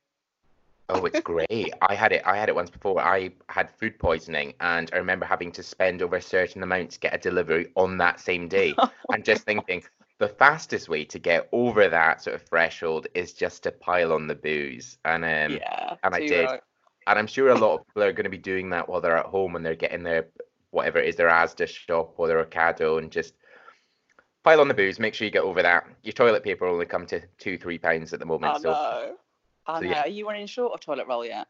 Oh, 0.90 1.04
it's 1.04 1.20
great. 1.20 1.72
I 1.82 1.94
had 1.94 2.12
it. 2.12 2.22
I 2.24 2.36
had 2.36 2.48
it 2.48 2.54
once 2.54 2.70
before. 2.70 3.00
I 3.00 3.30
had 3.48 3.70
food 3.70 3.98
poisoning, 3.98 4.54
and 4.60 4.90
I 4.92 4.96
remember 4.96 5.26
having 5.26 5.52
to 5.52 5.62
spend 5.62 6.00
over 6.00 6.16
a 6.16 6.22
certain 6.22 6.62
amount 6.62 6.92
to 6.92 7.00
get 7.00 7.14
a 7.14 7.18
delivery 7.18 7.70
on 7.74 7.98
that 7.98 8.20
same 8.20 8.48
day, 8.48 8.74
and 9.12 9.24
just 9.24 9.44
thinking 9.44 9.82
the 10.18 10.28
fastest 10.28 10.88
way 10.88 11.04
to 11.04 11.18
get 11.18 11.48
over 11.52 11.88
that 11.88 12.22
sort 12.22 12.34
of 12.34 12.42
threshold 12.42 13.06
is 13.14 13.32
just 13.32 13.62
to 13.64 13.72
pile 13.72 14.12
on 14.12 14.26
the 14.26 14.34
booze. 14.34 14.98
And 15.04 15.24
um, 15.24 15.58
yeah. 15.58 15.96
and 16.02 16.14
I 16.14 16.20
did. 16.20 16.44
right. 16.44 16.60
and 17.06 17.18
I'm 17.18 17.26
sure 17.26 17.50
a 17.50 17.54
lot 17.54 17.78
of 17.78 17.86
people 17.86 18.02
are 18.02 18.12
going 18.12 18.24
to 18.24 18.30
be 18.30 18.38
doing 18.38 18.70
that 18.70 18.88
while 18.88 19.00
they're 19.00 19.16
at 19.16 19.26
home 19.26 19.56
and 19.56 19.64
they're 19.64 19.76
getting 19.76 20.02
their 20.02 20.26
whatever 20.70 20.98
it 20.98 21.08
is 21.08 21.16
their 21.16 21.28
Asda 21.28 21.68
shop 21.68 22.14
or 22.16 22.28
their 22.28 22.44
Ocado 22.44 22.98
and 22.98 23.10
just 23.10 23.34
pile 24.42 24.60
on 24.60 24.68
the 24.68 24.74
booze. 24.74 24.98
Make 24.98 25.14
sure 25.14 25.24
you 25.24 25.30
get 25.30 25.42
over 25.42 25.62
that. 25.62 25.84
Your 26.02 26.12
toilet 26.12 26.42
paper 26.42 26.66
only 26.66 26.86
come 26.86 27.06
to 27.06 27.22
two, 27.38 27.56
three 27.56 27.78
pounds 27.78 28.12
at 28.12 28.20
the 28.20 28.26
moment. 28.26 28.54
I 28.54 28.58
so 28.58 28.70
know. 28.70 29.16
So, 29.68 29.80
know. 29.80 29.90
yeah. 29.90 30.02
Are 30.02 30.08
you 30.08 30.26
running 30.26 30.46
short 30.46 30.72
of 30.72 30.80
toilet 30.80 31.06
roll 31.06 31.24
yet? 31.24 31.46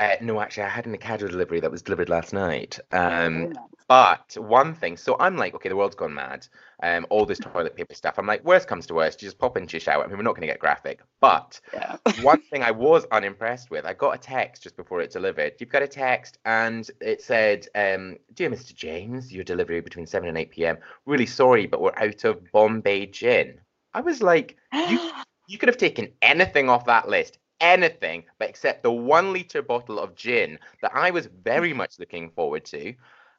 uh, 0.00 0.16
no, 0.22 0.40
actually, 0.40 0.62
I 0.62 0.70
had 0.70 0.86
an 0.86 0.96
Ocado 0.96 1.30
delivery 1.30 1.60
that 1.60 1.70
was 1.70 1.82
delivered 1.82 2.08
last 2.08 2.32
night. 2.32 2.78
Um, 2.90 3.34
very 3.34 3.48
nice. 3.48 3.64
but 3.86 4.36
one 4.38 4.72
thing, 4.72 4.96
so 4.96 5.14
I'm 5.20 5.36
like, 5.36 5.54
okay, 5.54 5.68
the 5.68 5.76
world's 5.76 5.94
gone 5.94 6.14
mad. 6.14 6.46
Um, 6.82 7.06
all 7.10 7.26
this 7.26 7.38
toilet 7.38 7.76
paper 7.76 7.94
stuff. 7.94 8.14
I'm 8.16 8.26
like, 8.26 8.42
worst 8.42 8.66
comes 8.66 8.86
to 8.86 8.94
worst, 8.94 9.20
you 9.20 9.28
just 9.28 9.38
pop 9.38 9.58
into 9.58 9.74
your 9.74 9.80
shower. 9.80 10.02
I 10.02 10.06
mean, 10.06 10.16
we're 10.16 10.22
not 10.22 10.36
going 10.36 10.40
to 10.40 10.46
get 10.46 10.58
graphic, 10.58 11.00
but 11.20 11.60
yeah. 11.74 11.98
one 12.22 12.40
thing 12.50 12.62
I 12.62 12.70
was 12.70 13.04
unimpressed 13.12 13.70
with, 13.70 13.84
I 13.84 13.92
got 13.92 14.14
a 14.14 14.18
text 14.18 14.62
just 14.62 14.74
before 14.74 15.02
it 15.02 15.10
delivered. 15.10 15.52
You've 15.58 15.68
got 15.68 15.82
a 15.82 15.88
text, 15.88 16.38
and 16.46 16.90
it 17.02 17.20
said, 17.20 17.66
um, 17.74 18.16
"Dear 18.32 18.48
Mr. 18.48 18.74
James, 18.74 19.30
your 19.30 19.44
delivery 19.44 19.82
between 19.82 20.06
7 20.06 20.26
and 20.26 20.38
8 20.38 20.50
p.m. 20.50 20.78
Really 21.04 21.26
sorry, 21.26 21.66
but 21.66 21.82
we're 21.82 21.92
out 21.96 22.24
of 22.24 22.50
Bombay 22.52 23.04
gin." 23.04 23.60
I 23.92 24.00
was 24.00 24.22
like, 24.22 24.56
"You, 24.72 24.98
you 25.46 25.58
could 25.58 25.68
have 25.68 25.76
taken 25.76 26.08
anything 26.22 26.70
off 26.70 26.86
that 26.86 27.06
list, 27.06 27.38
anything, 27.60 28.24
but 28.38 28.48
except 28.48 28.82
the 28.82 28.92
one 28.92 29.32
liter 29.32 29.62
bottle 29.62 29.98
of 29.98 30.14
gin 30.14 30.58
that 30.82 30.92
I 30.94 31.10
was 31.10 31.26
very 31.44 31.72
much 31.72 31.98
looking 31.98 32.30
forward 32.30 32.64
to." 32.66 32.94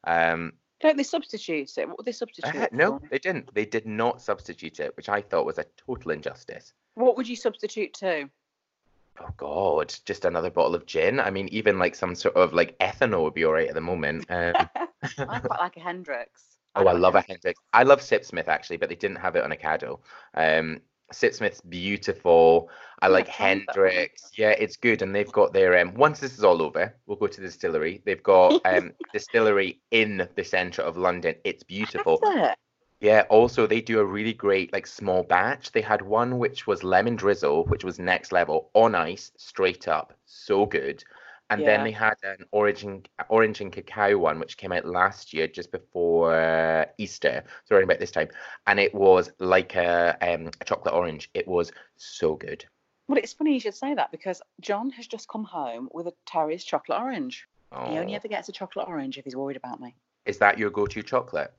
Um, 0.06 0.54
Don't 0.80 0.98
they 0.98 1.04
substitute 1.04 1.78
it? 1.78 1.88
What 1.88 1.98
would 1.98 2.06
they 2.06 2.12
substitute? 2.12 2.56
uh, 2.56 2.68
no, 2.72 3.00
they 3.10 3.20
didn't. 3.20 3.54
They 3.54 3.66
did 3.66 3.86
not 3.86 4.22
substitute 4.22 4.80
it, 4.80 4.96
which 4.98 5.10
I 5.10 5.22
thought 5.22 5.46
was 5.46 5.58
a 5.58 5.66
total 5.78 6.12
injustice. 6.12 6.74
What 6.96 7.18
would 7.18 7.28
you 7.28 7.36
substitute 7.36 7.94
to? 7.96 8.30
Oh 9.20 9.30
God, 9.38 9.94
just 10.06 10.26
another 10.26 10.50
bottle 10.50 10.74
of 10.74 10.86
gin. 10.86 11.20
I 11.20 11.30
mean, 11.30 11.48
even 11.50 11.78
like 11.78 11.96
some 11.96 12.16
sort 12.16 12.36
of 12.36 12.54
like 12.54 12.78
ethanol 12.80 13.24
would 13.24 13.34
be 13.34 13.46
all 13.46 13.54
right 13.54 13.68
at 13.68 13.76
the 13.76 13.82
moment. 13.82 14.26
Um, 15.18 15.28
I 15.30 15.40
quite 15.40 15.60
like 15.60 15.78
a 15.78 15.80
Hendrick's. 15.80 16.58
oh, 16.76 16.82
I 16.82 16.92
don't 16.92 17.02
love 17.02 17.14
know. 17.16 17.20
a 17.20 17.24
Hendrick's. 17.24 17.60
I 17.74 17.84
love 17.84 18.02
Sipsmith 18.02 18.48
actually, 18.48 18.78
but 18.78 18.88
they 18.88 18.96
didn't 18.96 19.18
have 19.18 19.36
it 19.36 19.44
on 19.44 19.50
Ocado. 19.52 20.00
Um, 20.36 20.80
Sipsmith's 21.12 21.62
beautiful. 21.62 22.70
I 23.02 23.08
like 23.08 23.26
tried 23.26 23.64
Hendrick's. 23.74 24.32
Yeah, 24.38 24.52
it's 24.52 24.78
good, 24.78 25.02
and 25.02 25.14
they've 25.14 25.32
got 25.32 25.54
their 25.54 25.80
um. 25.80 25.94
Once 25.96 26.20
this 26.20 26.38
is 26.38 26.44
all 26.44 26.62
over, 26.62 26.94
we'll 27.06 27.18
go 27.18 27.28
to 27.28 27.42
the 27.42 27.48
distillery. 27.48 28.02
They've 28.06 28.22
got 28.22 28.62
um 28.66 28.92
distillery 29.14 29.82
in 29.92 30.28
the 30.36 30.44
centre 30.44 30.82
of 30.82 30.98
London. 30.98 31.36
It's 31.44 31.64
beautiful. 31.64 32.20
It. 32.24 32.58
Yeah, 33.02 33.24
also 33.30 33.66
they 33.66 33.82
do 33.82 34.00
a 34.00 34.06
really 34.06 34.34
great 34.34 34.72
like 34.72 34.86
small 34.86 35.24
batch. 35.24 35.72
They 35.72 35.82
had 35.82 36.04
one 36.04 36.38
which 36.38 36.68
was 36.68 36.84
lemon 36.84 37.16
drizzle, 37.16 37.66
which 37.66 37.84
was 37.84 37.98
next 37.98 38.32
level 38.32 38.70
on 38.76 38.94
ice, 38.94 39.32
straight 39.38 39.88
up, 39.88 40.14
so 40.26 40.68
good. 40.68 41.04
And 41.52 41.64
then 41.68 41.82
Yeah. 41.82 41.84
they 41.84 41.92
had 41.92 42.16
an 42.24 42.46
orange 42.52 42.84
and 42.84 43.08
orange 43.30 43.62
and 43.62 43.72
cacao 43.72 44.18
one, 44.18 44.40
which 44.40 44.58
came 44.58 44.72
out 44.72 44.86
last 44.86 45.34
year 45.34 45.48
just 45.48 45.72
before 45.72 46.88
Easter, 46.98 47.44
so 47.66 47.76
around 47.76 47.84
about 47.84 48.00
this 48.00 48.10
time, 48.12 48.30
and 48.68 48.80
it 48.80 48.94
was 48.96 49.32
like 49.40 49.76
a 49.76 50.18
um 50.22 50.48
a 50.62 50.66
chocolate 50.66 50.96
orange. 50.96 51.30
It 51.36 51.48
was 51.48 51.72
so 51.98 52.36
good. 52.36 52.66
Well, 53.08 53.20
it's 53.20 53.34
funny 53.34 53.54
you 53.54 53.60
should 53.60 53.76
say 53.76 53.94
that 53.94 54.12
because 54.12 54.42
John 54.60 54.90
has 54.92 55.06
just 55.06 55.28
come 55.28 55.44
home 55.44 55.88
with 55.92 56.08
a 56.08 56.16
Terry's 56.26 56.64
chocolate 56.64 57.00
orange. 57.00 57.48
He 57.84 58.00
only 58.00 58.16
Oh, 58.16 58.16
ever 58.16 58.28
gets 58.28 58.50
a 58.50 58.54
chocolate 58.54 58.88
orange 58.88 59.20
if 59.20 59.26
he's 59.26 59.36
worried 59.36 59.58
about 59.58 59.80
me. 59.80 59.96
is 60.26 60.40
that 60.40 60.58
your 60.58 60.70
go-to 60.72 61.04
chocolate? 61.04 61.54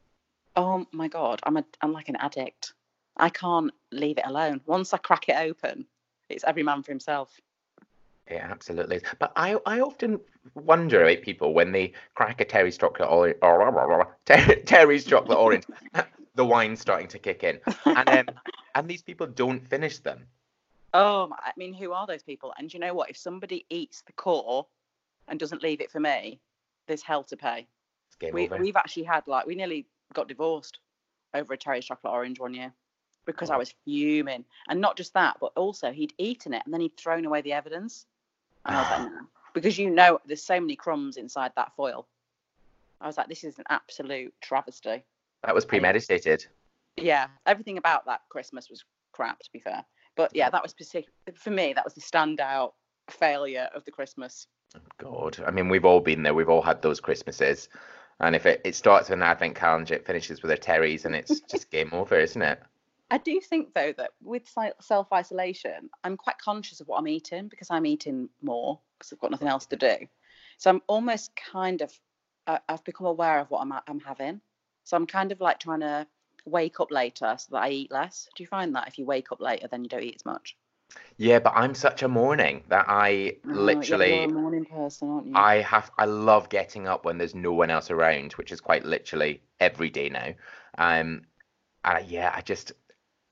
Oh 0.57 0.87
my 0.93 1.09
god, 1.09 1.41
I'm 1.43 1.59
a 1.59 1.65
I'm 1.83 1.93
like 1.93 2.09
an 2.09 2.17
addict. 2.17 2.73
I 3.19 3.29
can't 3.29 3.71
leave 3.91 4.17
it 4.19 4.27
alone. 4.27 4.63
Once 4.65 4.95
I 4.95 4.99
crack 4.99 5.29
it 5.29 5.37
open, 5.37 5.87
it's 6.31 6.45
every 6.45 6.63
man 6.63 6.83
for 6.83 6.91
himself. 6.91 7.39
It 8.27 8.41
absolutely 8.41 8.97
is. 8.97 9.03
But 9.19 9.33
I, 9.37 9.57
I 9.67 9.81
often 9.81 10.21
wonder 10.55 11.03
about 11.03 11.23
people 11.23 11.55
when 11.55 11.73
they 11.73 11.93
crack 12.15 12.41
a 12.41 12.45
Terry's 12.45 12.79
chocolate 12.79 13.09
orange, 13.11 13.37
or 13.43 14.17
Terry's 14.27 15.05
chocolate 15.05 15.39
orange, 15.39 15.65
the 16.35 16.45
wine's 16.45 16.81
starting 16.81 17.09
to 17.09 17.19
kick 17.19 17.45
in, 17.45 17.61
and 17.85 18.09
um, 18.09 18.35
and 18.75 18.89
these 18.89 19.03
people 19.03 19.27
don't 19.27 19.67
finish 19.67 19.99
them. 19.99 20.27
Oh, 20.95 21.31
I 21.39 21.53
mean, 21.57 21.75
who 21.75 21.93
are 21.93 22.07
those 22.07 22.23
people? 22.23 22.53
And 22.59 22.73
you 22.73 22.79
know 22.79 22.95
what? 22.95 23.11
If 23.11 23.17
somebody 23.17 23.67
eats 23.71 24.03
the 24.03 24.13
core 24.13 24.67
and 25.29 25.39
doesn't 25.39 25.63
leave 25.63 25.81
it 25.81 25.91
for 25.91 26.01
me, 26.01 26.41
there's 26.87 27.03
hell 27.03 27.25
to 27.25 27.37
pay. 27.37 27.67
We, 28.33 28.45
over. 28.45 28.59
we've 28.59 28.77
actually 28.77 29.03
had 29.03 29.27
like 29.27 29.47
we 29.47 29.57
nearly 29.57 29.87
got 30.15 30.29
divorced 30.29 30.79
over 31.35 31.55
a 31.55 31.57
Terry's 31.57 31.87
chocolate 31.87 32.13
orange 32.13 32.39
one 32.39 32.55
year 32.55 32.73
because 33.25 33.51
I 33.51 33.57
was 33.57 33.75
fuming, 33.85 34.45
and 34.69 34.81
not 34.81 34.97
just 34.97 35.15
that, 35.15 35.39
but 35.41 35.53
also 35.57 35.93
he'd 35.93 36.13
eaten 36.19 36.55
it 36.55 36.63
and 36.65 36.73
then 36.73 36.81
he'd 36.81 36.97
thrown 36.97 37.25
away 37.25 37.41
the 37.41 37.53
evidence, 37.53 38.07
and 38.67 38.77
I 38.77 38.81
was 38.81 38.91
like, 38.91 39.13
no. 39.13 39.21
because 39.55 39.79
you 39.79 39.91
know 39.91 40.21
there's 40.27 40.43
so 40.43 40.61
many 40.61 40.77
crumbs 40.77 41.17
inside 41.17 41.53
that 41.57 41.73
foil. 41.77 42.07
I 43.01 43.07
was 43.07 43.17
like, 43.17 43.29
this 43.29 43.45
is 43.45 43.59
an 43.59 43.65
absolute 43.69 44.33
travesty. 44.41 45.03
That 45.43 45.55
was 45.55 45.65
premeditated. 45.65 46.47
Yeah, 46.97 47.27
everything 47.47 47.79
about 47.79 48.07
that 48.07 48.21
Christmas 48.29 48.71
was 48.71 48.85
crap, 49.13 49.41
to 49.41 49.53
be 49.53 49.59
fair. 49.59 49.85
But 50.17 50.35
yeah, 50.35 50.51
that 50.51 50.63
was 50.63 50.71
specific 50.71 51.11
for 51.35 51.51
me. 51.51 51.73
That 51.73 51.85
was 51.85 51.95
the 51.95 52.01
standout 52.01 52.73
failure 53.11 53.69
of 53.75 53.85
the 53.85 53.91
Christmas. 53.91 54.47
God, 54.99 55.43
I 55.45 55.51
mean, 55.51 55.69
we've 55.69 55.85
all 55.85 56.01
been 56.01 56.23
there. 56.23 56.35
We've 56.35 56.49
all 56.49 56.63
had 56.63 56.81
those 56.81 57.01
Christmases, 57.01 57.69
and 58.21 58.37
if 58.37 58.47
it, 58.47 58.61
it 58.65 58.75
starts 58.75 59.09
with 59.09 59.19
an 59.19 59.23
advent 59.23 59.55
calendar, 59.55 59.95
it 59.95 60.07
finishes 60.07 60.43
with 60.43 60.51
a 60.51 60.57
Terry's, 60.57 61.05
and 61.05 61.15
it's 61.15 61.41
just 61.41 61.71
game 61.73 61.91
over, 61.93 62.19
isn't 62.19 62.41
it? 62.41 62.63
I 63.13 63.19
do 63.19 63.41
think 63.43 63.75
though 63.75 63.93
that 63.99 64.13
with 64.23 64.49
self 64.81 65.13
isolation, 65.13 65.91
I'm 66.03 66.17
quite 66.17 66.39
conscious 66.39 66.81
of 66.81 66.89
what 66.89 66.99
I'm 66.99 67.07
eating 67.07 67.49
because 67.49 67.69
I'm 67.71 67.85
eating 67.85 68.31
more 68.41 68.81
because 68.99 69.13
I've 69.13 69.21
got 69.21 69.31
nothing 69.31 69.49
else 69.49 69.67
to 69.67 69.77
do. 69.77 69.97
So 70.57 70.71
I'm 70.71 70.81
almost 70.87 71.37
kind 71.37 71.83
of 71.83 71.93
uh, 72.47 72.59
I've 72.71 72.83
become 72.85 73.07
aware 73.07 73.39
of 73.39 73.51
what 73.51 73.61
I'm 73.61 73.73
I'm 73.87 74.01
having. 74.01 74.41
So 74.85 74.97
I'm 74.97 75.07
kind 75.07 75.31
of 75.31 75.43
like 75.43 75.61
trying 75.61 75.81
to 75.81 76.07
wake 76.47 76.81
up 76.81 76.91
later 76.91 77.37
so 77.39 77.49
that 77.51 77.63
I 77.65 77.69
eat 77.69 77.93
less. 77.93 78.31
Do 78.35 78.43
you 78.43 78.47
find 78.47 78.75
that 78.77 78.89
if 78.89 78.99
you 78.99 79.05
wake 79.05 79.31
up 79.31 79.43
later, 79.43 79.69
then 79.69 79.85
you 79.85 79.91
don't 79.91 80.03
eat 80.03 80.17
as 80.17 80.25
much? 80.25 80.57
Yeah, 81.19 81.39
but 81.39 81.53
I'm 81.55 81.75
such 81.75 82.03
a 82.03 82.09
morning 82.09 82.65
that 82.69 82.87
I 82.89 83.37
Oh, 83.47 83.53
literally 83.55 84.23
you're 84.23 84.25
a 84.25 84.29
morning 84.33 84.65
person, 84.65 85.11
aren't 85.11 85.27
you? 85.27 85.35
I 85.35 85.57
have 85.57 85.91
I 85.99 86.07
love 86.07 86.49
getting 86.49 86.89
up 86.89 87.05
when 87.05 87.19
there's 87.19 87.35
no 87.35 87.53
one 87.53 87.69
else 87.69 87.91
around, 87.91 88.33
which 88.33 88.53
is 88.53 88.63
quite 88.63 88.87
literally 88.87 89.43
every 89.61 89.91
day 89.91 90.09
now. 90.09 90.33
Um, 90.79 91.27
and 91.85 92.07
yeah, 92.09 92.33
I 92.35 92.41
just 92.41 92.73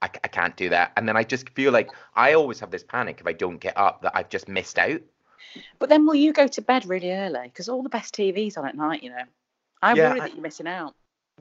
I, 0.02 0.06
I 0.24 0.28
can't 0.28 0.56
do 0.56 0.68
that. 0.70 0.92
And 0.96 1.08
then 1.08 1.16
I 1.16 1.24
just 1.24 1.50
feel 1.50 1.72
like 1.72 1.90
I 2.14 2.34
always 2.34 2.60
have 2.60 2.70
this 2.70 2.82
panic 2.82 3.18
if 3.20 3.26
I 3.26 3.32
don't 3.32 3.58
get 3.58 3.76
up 3.76 4.02
that 4.02 4.16
I've 4.16 4.28
just 4.28 4.48
missed 4.48 4.78
out. 4.78 5.00
But 5.78 5.88
then 5.88 6.06
will 6.06 6.14
you 6.14 6.32
go 6.32 6.46
to 6.46 6.62
bed 6.62 6.86
really 6.86 7.12
early? 7.12 7.42
Because 7.44 7.68
all 7.68 7.82
the 7.82 7.88
best 7.88 8.14
TV's 8.14 8.56
on 8.56 8.66
at 8.66 8.76
night, 8.76 9.02
you 9.02 9.10
know. 9.10 9.24
I 9.82 9.94
Yeah, 9.94 10.10
worry 10.10 10.20
I- 10.20 10.24
that 10.28 10.34
you're 10.34 10.42
missing 10.42 10.66
out. 10.66 10.94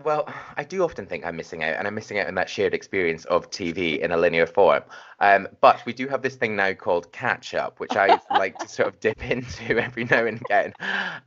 Well, 0.04 0.28
I 0.58 0.63
do 0.63 0.84
often 0.84 1.06
think 1.06 1.25
I'm 1.25 1.36
missing 1.36 1.63
out, 1.63 1.75
and 1.75 1.88
I'm 1.88 1.95
missing 1.95 2.19
out 2.19 2.28
on 2.28 2.36
that 2.36 2.49
shared 2.49 2.73
experience 2.73 3.25
of 3.25 3.49
TV 3.49 3.99
in 3.99 4.12
a 4.12 4.17
linear 4.17 4.45
form. 4.45 4.84
Um, 5.19 5.47
but 5.62 5.86
we 5.86 5.93
do 5.93 6.08
have 6.08 6.21
this 6.21 6.36
thing 6.36 6.56
now 6.56 6.73
called 6.73 7.12
catch 7.12 7.54
up, 7.54 7.80
which 7.80 7.95
I 7.95 8.19
like 8.32 8.58
to 8.60 8.67
sort 8.67 8.88
of 8.88 8.99
dip 8.99 9.23
into 9.30 9.78
every 9.78 10.06
now 10.06 10.25
and 10.25 10.41
again. 10.41 10.73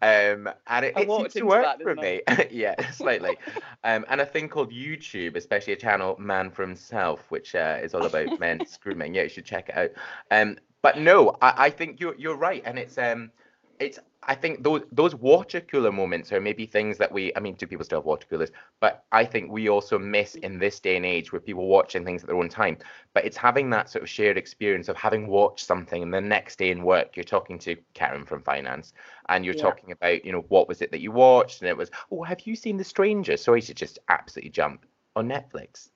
Um, 0.00 0.48
and 0.66 0.84
it, 0.86 0.94
it 0.96 1.08
seems 1.08 1.34
to 1.34 1.42
work 1.42 1.82
for 1.82 1.94
me. 1.94 2.22
yeah, 2.50 2.90
slightly. 2.90 3.36
Um, 3.84 4.04
and 4.08 4.20
a 4.20 4.26
thing 4.26 4.48
called 4.48 4.72
YouTube, 4.72 5.36
especially 5.36 5.74
a 5.74 5.76
channel 5.76 6.16
Man 6.18 6.50
for 6.50 6.62
Himself, 6.62 7.30
which 7.30 7.54
uh, 7.54 7.78
is 7.82 7.94
all 7.94 8.06
about 8.06 8.40
men 8.40 8.64
screaming. 8.66 9.14
Yeah, 9.14 9.24
you 9.24 9.28
should 9.28 9.44
check 9.44 9.68
it 9.68 9.76
out. 9.76 9.90
Um, 10.30 10.58
but 10.82 10.98
no, 10.98 11.36
I, 11.40 11.66
I 11.66 11.70
think 11.70 12.00
you're 12.00 12.16
you're 12.16 12.36
right, 12.36 12.62
and 12.64 12.78
it's 12.78 12.98
um, 12.98 13.30
it's 13.78 13.98
I 14.24 14.34
think 14.34 14.62
those 14.62 14.82
those 14.92 15.14
water 15.14 15.60
cooler 15.60 15.90
moments 15.92 16.32
are 16.32 16.40
maybe 16.40 16.66
things 16.66 16.98
that 16.98 17.10
we 17.12 17.32
I 17.36 17.40
mean 17.40 17.54
do 17.54 17.66
people 17.66 17.84
still 17.84 17.98
have 17.98 18.04
water 18.06 18.26
coolers 18.28 18.50
but 18.80 19.04
I 19.12 19.24
think 19.24 19.50
we 19.50 19.68
also 19.68 19.98
miss 19.98 20.34
in 20.36 20.58
this 20.58 20.80
day 20.80 20.96
and 20.96 21.04
age 21.06 21.32
with 21.32 21.44
people 21.44 21.66
watching 21.66 22.04
things 22.04 22.22
at 22.22 22.28
their 22.28 22.36
own 22.36 22.48
time 22.48 22.78
but 23.14 23.24
it's 23.24 23.36
having 23.36 23.70
that 23.70 23.90
sort 23.90 24.02
of 24.02 24.08
shared 24.08 24.36
experience 24.36 24.88
of 24.88 24.96
having 24.96 25.26
watched 25.26 25.66
something 25.66 26.02
and 26.02 26.14
the 26.14 26.20
next 26.20 26.58
day 26.58 26.70
in 26.70 26.82
work 26.84 27.16
you're 27.16 27.24
talking 27.24 27.58
to 27.60 27.76
Karen 27.94 28.24
from 28.24 28.42
finance 28.42 28.92
and 29.28 29.44
you're 29.44 29.54
Yeah. 29.54 29.62
talking 29.62 29.92
about 29.92 30.24
you 30.24 30.32
know 30.32 30.44
what 30.48 30.68
was 30.68 30.82
it 30.82 30.90
that 30.92 31.00
you 31.00 31.10
watched 31.12 31.60
and 31.60 31.68
it 31.68 31.76
was 31.76 31.90
oh 32.10 32.22
have 32.22 32.46
you 32.46 32.54
seen 32.56 32.76
The 32.76 32.84
Stranger 32.84 33.36
sorry 33.36 33.62
to 33.62 33.74
just 33.74 33.98
absolutely 34.08 34.50
jump 34.50 34.86
on 35.16 35.28
Netflix 35.28 35.90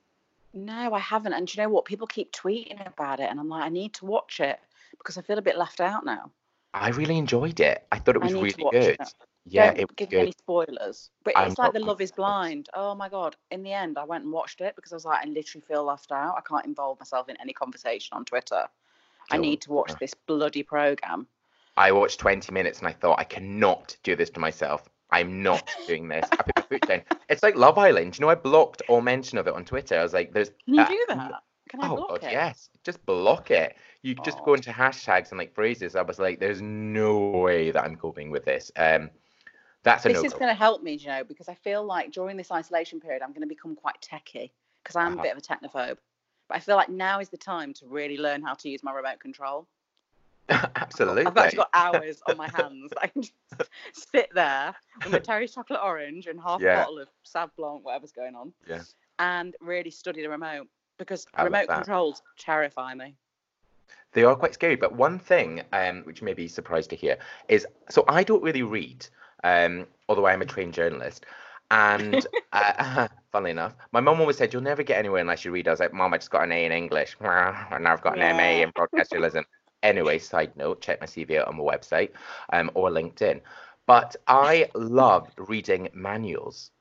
No, 0.53 0.93
I 0.93 0.99
haven't. 0.99 1.33
And 1.33 1.47
do 1.47 1.53
you 1.57 1.63
know 1.63 1.69
what? 1.69 1.85
People 1.85 2.07
keep 2.07 2.31
tweeting 2.33 2.85
about 2.85 3.19
it, 3.21 3.29
and 3.29 3.39
I'm 3.39 3.47
like, 3.49 3.63
I 3.63 3.69
need 3.69 3.93
to 3.95 4.05
watch 4.05 4.39
it 4.41 4.59
because 4.97 5.17
I 5.17 5.21
feel 5.21 5.37
a 5.37 5.41
bit 5.41 5.57
left 5.57 5.79
out 5.79 6.03
now. 6.05 6.31
I 6.81 6.89
really 6.89 7.17
enjoyed 7.17 7.59
it 7.59 7.85
I 7.91 7.99
thought 7.99 8.15
it 8.15 8.21
was 8.21 8.33
really 8.33 8.51
good 8.71 8.73
it. 8.99 9.13
yeah 9.45 9.67
Don't 9.67 9.79
it 9.79 9.87
was 9.89 9.95
give 9.95 10.09
me 10.11 10.17
good 10.17 10.21
any 10.23 10.31
spoilers. 10.31 11.09
But 11.23 11.37
I'm 11.37 11.49
it's 11.51 11.59
like 11.59 11.73
the 11.73 11.79
Love 11.79 12.01
is. 12.01 12.11
Blind. 12.11 12.69
Oh 12.73 12.95
my 12.95 13.09
god! 13.09 13.35
In 13.51 13.63
the 13.63 13.73
end, 13.73 13.97
I 13.97 14.03
went 14.03 14.23
and 14.23 14.33
watched 14.33 14.61
it 14.61 14.75
because 14.75 14.91
I 14.91 14.95
was 14.95 15.05
like, 15.05 15.25
I 15.25 15.29
literally 15.29 15.63
feel 15.67 15.83
left 15.83 16.11
out. 16.11 16.35
I 16.37 16.41
can't 16.41 16.65
involve 16.65 16.99
myself 16.99 17.29
in 17.29 17.37
any 17.41 17.53
conversation 17.53 18.15
on 18.15 18.25
Twitter. 18.25 18.65
I 19.31 19.37
need 19.37 19.61
to 19.61 19.71
watch 19.71 19.91
this 19.99 20.13
bloody 20.13 20.63
program. 20.63 21.27
I 21.75 21.91
watched 21.91 22.19
20 22.19 22.51
minutes 22.51 22.79
and 22.79 22.87
I 22.87 22.91
thought 22.91 23.19
I 23.19 23.23
cannot 23.23 23.95
do 24.03 24.15
this 24.15 24.29
to 24.31 24.39
myself. 24.39 24.89
I'm 25.11 25.43
not 25.43 25.69
doing 25.87 26.07
this. 26.07 26.27
I 26.31 26.35
put 26.37 26.55
my 26.55 26.61
foot 26.63 26.81
down. 26.87 27.01
It's 27.29 27.43
like 27.43 27.55
Love 27.55 27.77
Island. 27.77 28.17
You 28.17 28.25
know, 28.25 28.29
I 28.29 28.35
blocked 28.35 28.81
all 28.89 29.01
mention 29.01 29.37
of 29.37 29.47
it 29.47 29.53
on 29.53 29.63
Twitter. 29.63 29.99
I 29.99 30.03
was 30.03 30.13
like, 30.13 30.33
"There's 30.33 30.49
Can 30.65 30.73
you 30.73 30.81
uh, 30.81 30.87
do 30.87 31.05
that? 31.09 31.31
Can 31.69 31.81
I 31.81 31.87
Oh 31.89 31.95
block 31.95 32.09
god, 32.09 32.23
it? 32.23 32.31
yes. 32.31 32.69
Just 32.83 33.05
block 33.05 33.51
it. 33.51 33.75
You 34.07 34.15
just 34.15 34.43
go 34.45 34.53
into 34.53 34.71
hashtags 34.71 35.31
and 35.31 35.37
like 35.37 35.53
phrases. 35.53 35.95
I 35.95 36.01
was 36.01 36.19
like, 36.19 36.39
"There's 36.39 36.61
no 36.61 37.31
way 37.31 37.71
that 37.71 37.83
I'm 37.83 37.95
coping 37.95 38.31
with 38.31 38.45
this." 38.45 38.71
Um, 38.75 39.09
that's 39.83 40.05
a 40.05 40.09
This 40.09 40.17
no 40.17 40.23
is 40.23 40.33
going 40.33 40.49
to 40.49 40.53
help 40.55 40.81
me, 40.83 40.93
you 40.93 41.07
know, 41.07 41.23
because 41.23 41.49
I 41.49 41.55
feel 41.55 41.83
like 41.83 42.11
during 42.11 42.37
this 42.37 42.51
isolation 42.51 42.99
period, 42.99 43.21
I'm 43.21 43.31
going 43.33 43.41
to 43.41 43.47
become 43.47 43.75
quite 43.75 44.01
techie 44.01 44.51
because 44.83 44.95
I'm 44.95 45.13
Uh-huh. 45.13 45.19
a 45.19 45.23
bit 45.23 45.31
of 45.31 45.37
a 45.37 45.41
technophobe. 45.41 45.97
But 46.47 46.57
I 46.57 46.59
feel 46.59 46.75
like 46.77 46.89
now 46.89 47.19
is 47.19 47.29
the 47.29 47.37
time 47.37 47.73
to 47.75 47.87
really 47.87 48.17
learn 48.17 48.41
how 48.41 48.53
to 48.55 48.69
use 48.69 48.83
my 48.83 48.93
remote 48.93 49.19
control. 49.19 49.67
Absolutely. 50.49 51.25
I've 51.25 51.37
actually 51.37 51.57
got 51.57 51.69
hours 51.73 52.21
on 52.27 52.37
my 52.37 52.47
hands. 52.47 52.93
I 53.01 53.07
can 53.07 53.23
just 53.23 53.33
sit 53.93 54.29
there 54.33 54.75
with 55.03 55.11
my 55.11 55.19
Terry's 55.19 55.53
chocolate 55.53 55.81
orange 55.83 56.27
and 56.27 56.39
half 56.39 56.61
Yeah. 56.61 56.73
a 56.73 56.77
bottle 56.83 56.99
of 56.99 57.09
Sauv 57.25 57.49
Blanc, 57.57 57.83
whatever's 57.85 58.13
going 58.13 58.35
on, 58.35 58.53
Yeah. 58.67 58.83
and 59.19 59.55
really 59.59 59.91
study 59.91 60.21
the 60.21 60.29
remote 60.29 60.67
because 60.97 61.27
I 61.33 61.43
remote 61.43 61.67
controls 61.67 62.21
terrify 62.37 62.93
me. 62.93 63.15
They 64.13 64.23
are 64.23 64.35
quite 64.35 64.53
scary, 64.53 64.75
but 64.75 64.95
one 64.95 65.19
thing, 65.19 65.61
um, 65.73 66.01
which 66.03 66.21
you 66.21 66.25
may 66.25 66.33
be 66.33 66.47
surprised 66.47 66.89
to 66.91 66.95
hear, 66.95 67.17
is 67.47 67.67
so 67.89 68.03
I 68.07 68.23
don't 68.23 68.43
really 68.43 68.63
read, 68.63 69.05
um, 69.43 69.87
although 70.07 70.25
I 70.25 70.33
am 70.33 70.41
a 70.41 70.45
trained 70.45 70.73
journalist. 70.73 71.25
And 71.69 72.25
uh, 72.53 73.07
funnily 73.31 73.51
enough, 73.51 73.75
my 73.91 73.99
mum 73.99 74.19
always 74.19 74.37
said, 74.37 74.53
"You'll 74.53 74.63
never 74.63 74.83
get 74.83 74.97
anywhere 74.97 75.21
unless 75.21 75.45
you 75.45 75.51
read." 75.51 75.67
I 75.67 75.71
was 75.71 75.79
like, 75.79 75.93
"Mum, 75.93 76.13
I 76.13 76.17
just 76.17 76.31
got 76.31 76.43
an 76.43 76.51
A 76.51 76.65
in 76.65 76.71
English, 76.71 77.15
and 77.21 77.83
now 77.83 77.93
I've 77.93 78.01
got 78.01 78.17
an 78.17 78.37
MA 78.37 78.63
in 78.63 78.71
broadcast 78.71 79.11
journalism." 79.11 79.45
Anyway, 79.83 80.17
side 80.17 80.55
note, 80.55 80.81
check 80.81 80.99
my 80.99 81.05
CV 81.05 81.39
out 81.39 81.47
on 81.47 81.57
my 81.57 81.63
website 81.63 82.09
um, 82.51 82.71
or 82.73 82.89
LinkedIn. 82.89 83.41
But 83.85 84.15
I 84.27 84.69
love 84.73 85.29
reading 85.37 85.89
manuals. 85.93 86.71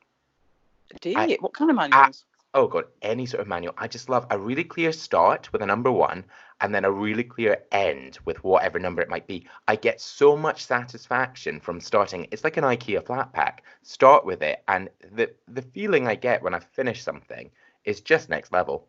Do 1.01 1.11
you? 1.11 1.19
I- 1.19 1.37
what 1.41 1.53
kind 1.53 1.71
of 1.71 1.77
manuals? 1.77 2.25
Oh 2.55 2.67
god, 2.69 2.85
any 3.03 3.27
sort 3.27 3.43
of 3.43 3.49
manual. 3.49 3.75
I 3.77 3.87
just 3.87 4.09
love 4.09 4.27
a 4.31 4.39
really 4.39 4.65
clear 4.65 4.91
start 4.91 5.53
with 5.53 5.61
a 5.61 5.67
number 5.67 5.93
one 5.93 6.25
and 6.61 6.75
then 6.75 6.85
a 6.85 6.90
really 6.90 7.25
clear 7.25 7.59
end 7.73 8.19
with 8.25 8.42
whatever 8.42 8.79
number 8.79 9.03
it 9.03 9.09
might 9.09 9.27
be. 9.27 9.47
I 9.69 9.77
get 9.77 10.01
so 10.01 10.37
much 10.37 10.64
satisfaction 10.64 11.61
from 11.61 11.81
starting. 11.81 12.27
It's 12.31 12.45
like 12.45 12.57
an 12.57 12.64
IKEA 12.64 13.05
flat 13.05 13.33
pack. 13.33 13.64
Start 13.83 14.25
with 14.25 14.42
it 14.42 14.62
and 14.69 14.88
the 15.12 15.31
the 15.49 15.62
feeling 15.62 16.07
I 16.07 16.14
get 16.14 16.42
when 16.42 16.55
I 16.55 16.61
finish 16.61 17.03
something 17.03 17.51
is 17.85 18.01
just 18.01 18.29
next 18.29 18.53
level. 18.53 18.87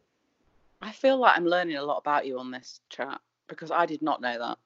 I 0.81 0.91
feel 0.91 1.17
like 1.17 1.35
I'm 1.35 1.45
learning 1.45 1.77
a 1.77 1.83
lot 1.83 1.97
about 1.97 2.25
you 2.25 2.39
on 2.39 2.51
this 2.51 2.81
chat 2.89 3.19
because 3.47 3.71
I 3.71 3.85
did 3.85 4.01
not 4.01 4.21
know 4.21 4.37
that. 4.37 4.57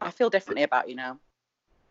I 0.00 0.10
feel 0.10 0.30
differently 0.30 0.62
about 0.62 0.88
you 0.88 0.94
now. 0.94 1.18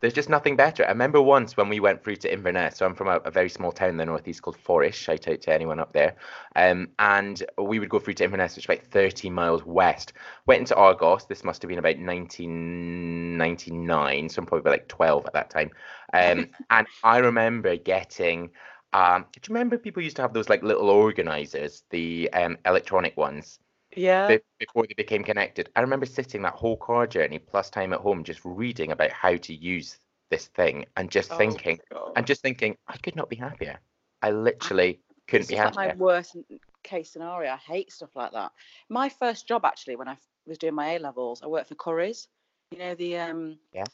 There's 0.04 0.14
just 0.14 0.28
nothing 0.28 0.58
better. 0.58 0.86
I 0.86 0.90
remember 0.90 1.22
once 1.22 1.56
when 1.56 1.70
we 1.70 1.80
went 1.80 2.04
through 2.04 2.18
to 2.18 2.34
Inverness. 2.34 2.76
So 2.76 2.86
I'm 2.86 2.94
from 2.94 3.08
a, 3.08 3.22
a 3.24 3.32
very 3.32 3.48
small 3.48 3.72
town 3.72 3.92
in 3.92 3.96
the 3.96 4.06
northeast 4.06 4.42
called 4.42 4.58
Forres. 4.58 4.94
Shout 4.94 5.30
out 5.30 5.40
to 5.40 5.54
anyone 5.54 5.80
up 5.80 5.94
there. 5.94 6.18
Um, 6.58 6.90
and 7.00 7.42
we 7.58 7.80
would 7.80 7.88
go 7.88 8.00
through 8.00 8.16
to 8.16 8.26
Inverness, 8.26 8.58
which 8.58 8.66
is 8.66 8.70
about 8.70 8.86
30 8.86 9.30
miles 9.30 9.66
west. 9.66 10.12
Went 10.46 10.60
into 10.60 10.76
Argos. 10.76 11.26
This 11.28 11.46
must 11.46 11.62
have 11.62 11.70
been 11.70 11.80
about 11.80 12.00
1999. 12.00 14.28
So 14.28 14.42
I'm 14.42 14.46
probably 14.46 14.60
about 14.60 14.72
like 14.72 14.90
12 14.90 15.26
at 15.26 15.32
that 15.32 15.50
time. 15.50 15.72
Um, 16.12 16.50
and 16.70 16.86
I 17.02 17.20
remember 17.20 17.78
getting. 17.78 18.50
Um, 18.92 19.24
do 19.32 19.40
you 19.48 19.54
remember 19.54 19.78
people 19.78 20.04
used 20.04 20.18
to 20.18 20.22
have 20.22 20.34
those 20.34 20.50
like 20.50 20.64
little 20.64 20.90
organizers, 20.90 21.84
the 21.92 22.30
um, 22.34 22.58
electronic 22.66 23.16
ones? 23.16 23.58
Yeah. 23.96 24.28
be- 24.28 24.40
before 24.60 24.86
they 24.88 24.94
became 24.96 25.24
connected. 25.24 25.70
I 25.76 25.82
remember 25.82 26.06
sitting 26.06 26.42
that 26.44 26.54
whole 26.54 26.78
car 26.78 27.08
journey 27.08 27.40
plus 27.40 27.70
time 27.70 27.94
at 27.94 28.00
home 28.00 28.24
just 28.24 28.42
reading 28.44 28.92
about 28.92 29.12
how 29.12 29.36
to 29.36 29.54
use 29.54 29.98
this 30.30 30.48
thing 30.48 30.86
and 30.98 31.12
just 31.12 31.32
Oh, 31.32 31.38
thinking 31.38 31.80
and 32.16 32.26
just 32.26 32.42
thinking 32.42 32.78
I 32.88 32.98
could 32.98 33.16
not 33.16 33.30
be 33.30 33.36
happier. 33.36 33.80
I 34.22 34.32
literally 34.32 35.00
couldn't 35.28 35.48
be 35.48 35.56
just 35.56 35.66
like 35.66 35.76
happier. 35.76 35.96
my 35.96 36.04
worst 36.04 36.38
case 36.84 37.12
scenario. 37.12 37.52
I 37.52 37.58
hate 37.58 37.92
stuff 37.92 38.16
like 38.16 38.32
that. 38.32 38.52
My 38.90 39.10
first 39.10 39.48
job 39.48 39.66
actually, 39.66 39.96
when 39.96 40.08
i 40.08 40.18
was 40.46 40.58
doing 40.58 40.76
my 40.76 40.94
A 40.94 41.00
levels, 41.00 41.42
I 41.42 41.48
worked 41.48 41.70
for 41.70 41.76
Currys. 41.76 42.28
You 42.72 42.80
know 42.80 42.96
the 42.96 43.18
um. 43.18 43.58
Yeah. 43.74 43.86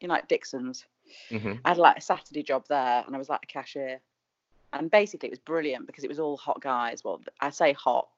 You 0.00 0.08
know, 0.08 0.14
like 0.14 0.28
Dixons. 0.28 0.84
hmm 1.30 1.52
I 1.64 1.70
had 1.70 1.78
like 1.78 1.98
a 1.98 2.00
Saturday 2.00 2.42
job 2.42 2.64
there, 2.68 3.04
and 3.06 3.14
I 3.14 3.18
was 3.18 3.28
like 3.28 3.40
a 3.44 3.46
cashier. 3.46 4.00
And 4.72 4.90
basically, 4.90 5.28
it 5.28 5.32
was 5.32 5.38
brilliant 5.38 5.86
because 5.86 6.02
it 6.02 6.08
was 6.08 6.18
all 6.18 6.36
hot 6.36 6.60
guys. 6.60 7.04
Well, 7.04 7.20
I 7.40 7.50
say 7.50 7.72
hot 7.72 8.08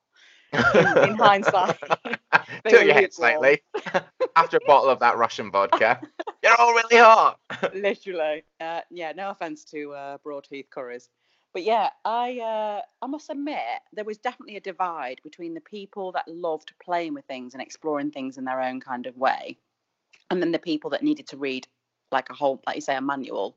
in, 0.55 1.11
in 1.11 1.17
hindsight. 1.17 1.79
Tilt 2.69 2.85
your 2.87 2.95
head 2.95 3.13
slightly 3.13 3.63
after 4.37 4.57
a 4.57 4.67
bottle 4.67 4.91
of 4.91 5.01
that 5.01 5.17
Russian 5.17 5.51
vodka. 5.51 6.01
You're 6.43 6.57
all 6.59 6.75
really 6.75 6.97
hot. 6.97 7.39
literally. 7.75 8.45
Uh, 8.61 8.81
yeah, 8.91 9.13
no 9.13 9.31
offense 9.31 9.65
to 9.67 9.93
uh, 9.93 10.19
Broadheath 10.23 10.71
Currys. 10.71 11.09
But 11.53 11.63
yeah, 11.63 11.91
I 12.05 12.41
uh, 12.41 12.81
I 13.01 13.07
must 13.07 13.31
admit 13.31 13.61
there 13.93 14.05
was 14.05 14.19
definitely 14.19 14.57
a 14.57 14.61
divide 14.61 15.21
between 15.23 15.55
the 15.55 15.61
people 15.61 16.11
that 16.13 16.27
loved 16.27 16.73
playing 16.83 17.15
with 17.15 17.25
things 17.27 17.55
and 17.55 17.63
exploring 17.63 18.11
things 18.11 18.39
in 18.39 18.45
their 18.45 18.61
own 18.61 18.81
kind 18.81 19.07
of 19.07 19.17
way, 19.17 19.57
and 20.31 20.43
then 20.43 20.51
the 20.51 20.59
people 20.59 20.91
that 20.91 21.05
needed 21.05 21.29
to 21.29 21.37
read 21.37 21.69
like 22.11 22.29
a 22.31 22.35
whole, 22.35 22.61
like 22.67 22.75
you 22.75 22.83
say, 22.83 22.97
a 22.97 23.01
manual 23.01 23.57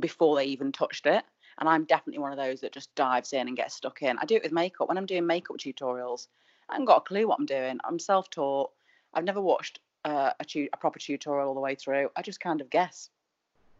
before 0.00 0.36
they 0.36 0.46
even 0.46 0.72
touched 0.72 1.06
it. 1.06 1.22
And 1.58 1.68
I'm 1.68 1.84
definitely 1.84 2.20
one 2.20 2.32
of 2.32 2.38
those 2.38 2.60
that 2.60 2.72
just 2.72 2.94
dives 2.94 3.32
in 3.32 3.48
and 3.48 3.56
gets 3.56 3.74
stuck 3.74 4.02
in. 4.02 4.16
I 4.18 4.24
do 4.24 4.36
it 4.36 4.42
with 4.44 4.52
makeup. 4.52 4.88
When 4.88 4.96
I'm 4.98 5.06
doing 5.06 5.26
makeup 5.26 5.56
tutorials, 5.58 6.28
I 6.68 6.74
haven't 6.74 6.86
got 6.86 6.98
a 6.98 7.00
clue 7.00 7.26
what 7.26 7.38
I'm 7.38 7.46
doing. 7.46 7.78
I'm 7.84 7.98
self-taught. 7.98 8.70
I've 9.14 9.24
never 9.24 9.40
watched 9.40 9.80
uh, 10.04 10.30
a, 10.38 10.44
tu- 10.44 10.68
a 10.72 10.76
proper 10.76 10.98
tutorial 10.98 11.48
all 11.48 11.54
the 11.54 11.60
way 11.60 11.74
through. 11.74 12.10
I 12.14 12.22
just 12.22 12.40
kind 12.40 12.60
of 12.60 12.70
guess. 12.70 13.10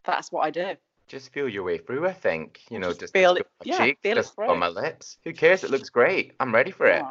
That's 0.03 0.31
what 0.31 0.41
I 0.41 0.49
do. 0.51 0.75
Just 1.07 1.31
feel 1.31 1.47
your 1.47 1.63
way 1.63 1.77
through, 1.77 2.07
I 2.07 2.13
think. 2.13 2.61
You 2.69 2.79
know, 2.79 2.89
Just 2.89 2.99
just 2.99 3.13
feel 3.13 3.35
it- 3.35 3.47
my 3.59 3.63
yeah, 3.65 3.85
cheeks, 3.85 4.01
feel 4.01 4.17
it 4.17 4.21
just 4.21 4.37
on 4.39 4.59
my 4.59 4.67
lips. 4.67 5.17
Who 5.23 5.33
cares? 5.33 5.63
It 5.63 5.71
looks 5.71 5.89
great. 5.89 6.33
I'm 6.39 6.53
ready 6.53 6.71
for 6.71 6.85
it. 6.85 7.03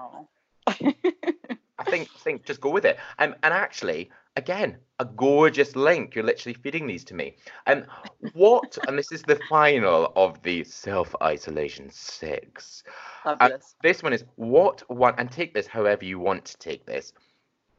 I 1.78 1.84
think 1.84 2.08
I 2.14 2.18
think 2.18 2.44
just 2.44 2.60
go 2.60 2.70
with 2.70 2.84
it. 2.84 2.98
Um, 3.18 3.34
and 3.42 3.54
actually, 3.54 4.10
again, 4.36 4.78
a 4.98 5.04
gorgeous 5.04 5.76
link. 5.76 6.14
You're 6.14 6.24
literally 6.24 6.54
feeding 6.54 6.86
these 6.86 7.04
to 7.04 7.14
me. 7.14 7.36
And 7.66 7.86
what? 8.32 8.78
and 8.86 8.98
this 8.98 9.12
is 9.12 9.22
the 9.22 9.36
final 9.36 10.12
of 10.16 10.42
the 10.42 10.64
self 10.64 11.14
isolation 11.22 11.88
six. 11.90 12.82
Fabulous. 13.22 13.74
This 13.82 14.02
one 14.02 14.12
is 14.12 14.24
what 14.36 14.82
one, 14.90 15.14
and 15.18 15.30
take 15.30 15.54
this 15.54 15.66
however 15.66 16.04
you 16.04 16.18
want 16.18 16.44
to 16.46 16.56
take 16.58 16.84
this. 16.86 17.12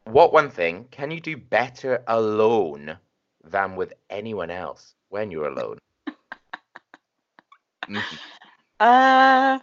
what 0.05 0.33
one 0.33 0.49
thing 0.49 0.85
can 0.91 1.11
you 1.11 1.19
do 1.19 1.37
better 1.37 2.03
alone 2.07 2.97
than 3.43 3.75
with 3.75 3.93
anyone 4.09 4.49
else 4.49 4.95
when 5.09 5.31
you're 5.31 5.47
alone? 5.49 5.77
Mhm. 7.89 8.19
Uh, 8.79 9.59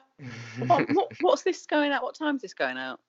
what, 0.67 0.91
what, 0.95 1.13
what's 1.21 1.43
this 1.43 1.65
going 1.67 1.93
out? 1.93 2.03
What 2.03 2.15
time 2.17 2.37
is 2.37 2.43
this 2.43 2.55
going 2.55 2.77
out? 2.77 3.01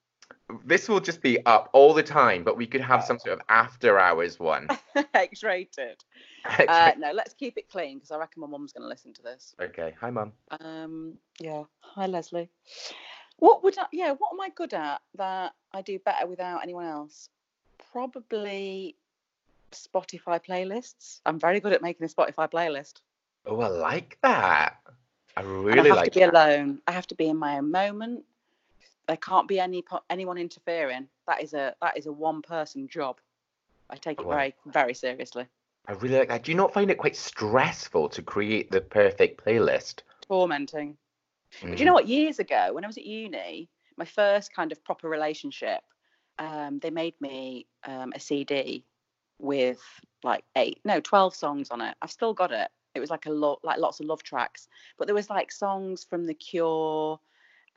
This 0.66 0.88
will 0.88 1.00
just 1.02 1.22
be 1.22 1.46
up 1.46 1.70
all 1.74 1.94
the 1.94 2.04
time, 2.04 2.44
but 2.44 2.56
we 2.58 2.66
could 2.68 2.82
have 2.82 3.04
some 3.04 3.20
sort 3.20 3.34
of 3.34 3.42
after 3.50 4.00
hours 4.00 4.40
one. 4.40 4.68
X-rated. 5.14 6.04
Uh, 6.70 6.94
no, 6.98 7.12
let's 7.12 7.34
keep 7.34 7.58
it 7.58 7.70
clean 7.70 7.98
because 7.98 8.10
I 8.10 8.18
reckon 8.18 8.40
my 8.40 8.48
mum's 8.48 8.72
going 8.72 8.84
to 8.84 8.88
listen 8.88 9.14
to 9.16 9.22
this. 9.22 9.54
okay, 9.62 9.94
hi 10.00 10.10
mum. 10.10 10.32
Um, 10.62 11.16
yeah. 11.42 11.64
Hi, 11.82 12.06
Leslie. 12.08 12.50
What 13.40 13.64
would 13.66 13.78
I? 13.78 13.86
Yeah. 13.92 14.14
What 14.18 14.32
am 14.34 14.40
I 14.40 14.48
good 14.56 14.74
at 14.74 15.02
that 15.18 15.54
I 15.74 15.82
do 15.82 16.00
better 16.00 16.26
without 16.26 16.64
anyone 16.64 16.86
else? 16.86 17.28
Probably 17.92 18.96
Spotify 19.74 20.40
playlists. 20.42 21.20
I'm 21.26 21.38
very 21.38 21.60
good 21.60 21.74
at 21.74 21.82
making 21.82 22.06
a 22.06 22.10
Spotify 22.10 22.50
playlist. 22.50 23.02
Oh, 23.46 23.60
I 23.60 23.68
like 23.68 24.18
that. 24.24 24.78
I 25.36 25.42
And 25.42 25.66
really 25.66 25.80
I 25.82 25.88
have 25.88 25.98
like 25.98 26.14
to 26.14 26.20
be 26.20 26.26
that. 26.26 26.34
alone. 26.34 26.80
I 26.88 26.92
have 26.94 27.08
to 27.08 27.16
be 27.16 27.28
in 27.28 27.36
my 27.38 27.58
own 27.58 27.72
moment. 27.72 28.24
There 29.08 29.18
can't 29.18 29.48
be 29.48 29.60
any 29.60 29.84
anyone 30.10 30.38
interfering. 30.38 31.08
That 31.28 31.42
is 31.42 31.54
a 31.54 31.76
that 31.82 31.98
is 31.98 32.08
a 32.08 32.12
one 32.12 32.42
person 32.42 32.88
job. 32.88 33.20
I 33.90 33.96
take 33.96 34.20
it 34.20 34.28
very 34.28 34.54
very 34.66 34.94
seriously. 34.94 35.48
I 35.88 35.94
really 35.94 36.18
like 36.20 36.28
that. 36.28 36.44
Do 36.44 36.52
you 36.52 36.58
not 36.58 36.74
find 36.74 36.92
it 36.92 36.98
quite 36.98 37.16
stressful 37.16 38.10
to 38.10 38.22
create 38.22 38.70
the 38.70 38.82
perfect 38.82 39.44
playlist? 39.46 40.02
Tormenting. 40.22 40.98
But 41.62 41.68
do 41.68 41.76
Mm. 41.76 41.80
you 41.80 41.86
know 41.86 41.94
what? 41.94 42.08
Years 42.08 42.40
ago, 42.40 42.74
when 42.74 42.84
I 42.84 42.88
was 42.88 42.98
at 42.98 43.06
uni, 43.06 43.70
my 43.96 44.04
first 44.04 44.54
kind 44.54 44.74
of 44.74 44.84
proper 44.84 45.08
relationship, 45.08 45.80
um, 46.40 46.80
they 46.80 46.90
made 46.90 47.20
me 47.22 47.68
um, 47.86 48.12
a 48.14 48.20
CD 48.20 48.84
with 49.40 49.82
like 50.24 50.44
eight, 50.58 50.82
no, 50.84 51.00
twelve 51.00 51.34
songs 51.34 51.72
on 51.72 51.80
it. 51.80 51.96
I've 52.02 52.12
still 52.12 52.34
got 52.34 52.52
it. 52.52 52.70
It 52.96 53.00
was 53.00 53.10
like 53.10 53.28
a 53.28 53.32
lot, 53.32 53.60
like 53.64 53.80
lots 53.80 54.02
of 54.02 54.08
love 54.08 54.24
tracks, 54.24 54.68
but 54.98 55.08
there 55.08 55.16
was 55.16 55.30
like 55.30 55.52
songs 55.52 56.04
from 56.04 56.26
The 56.26 56.34
Cure 56.34 57.20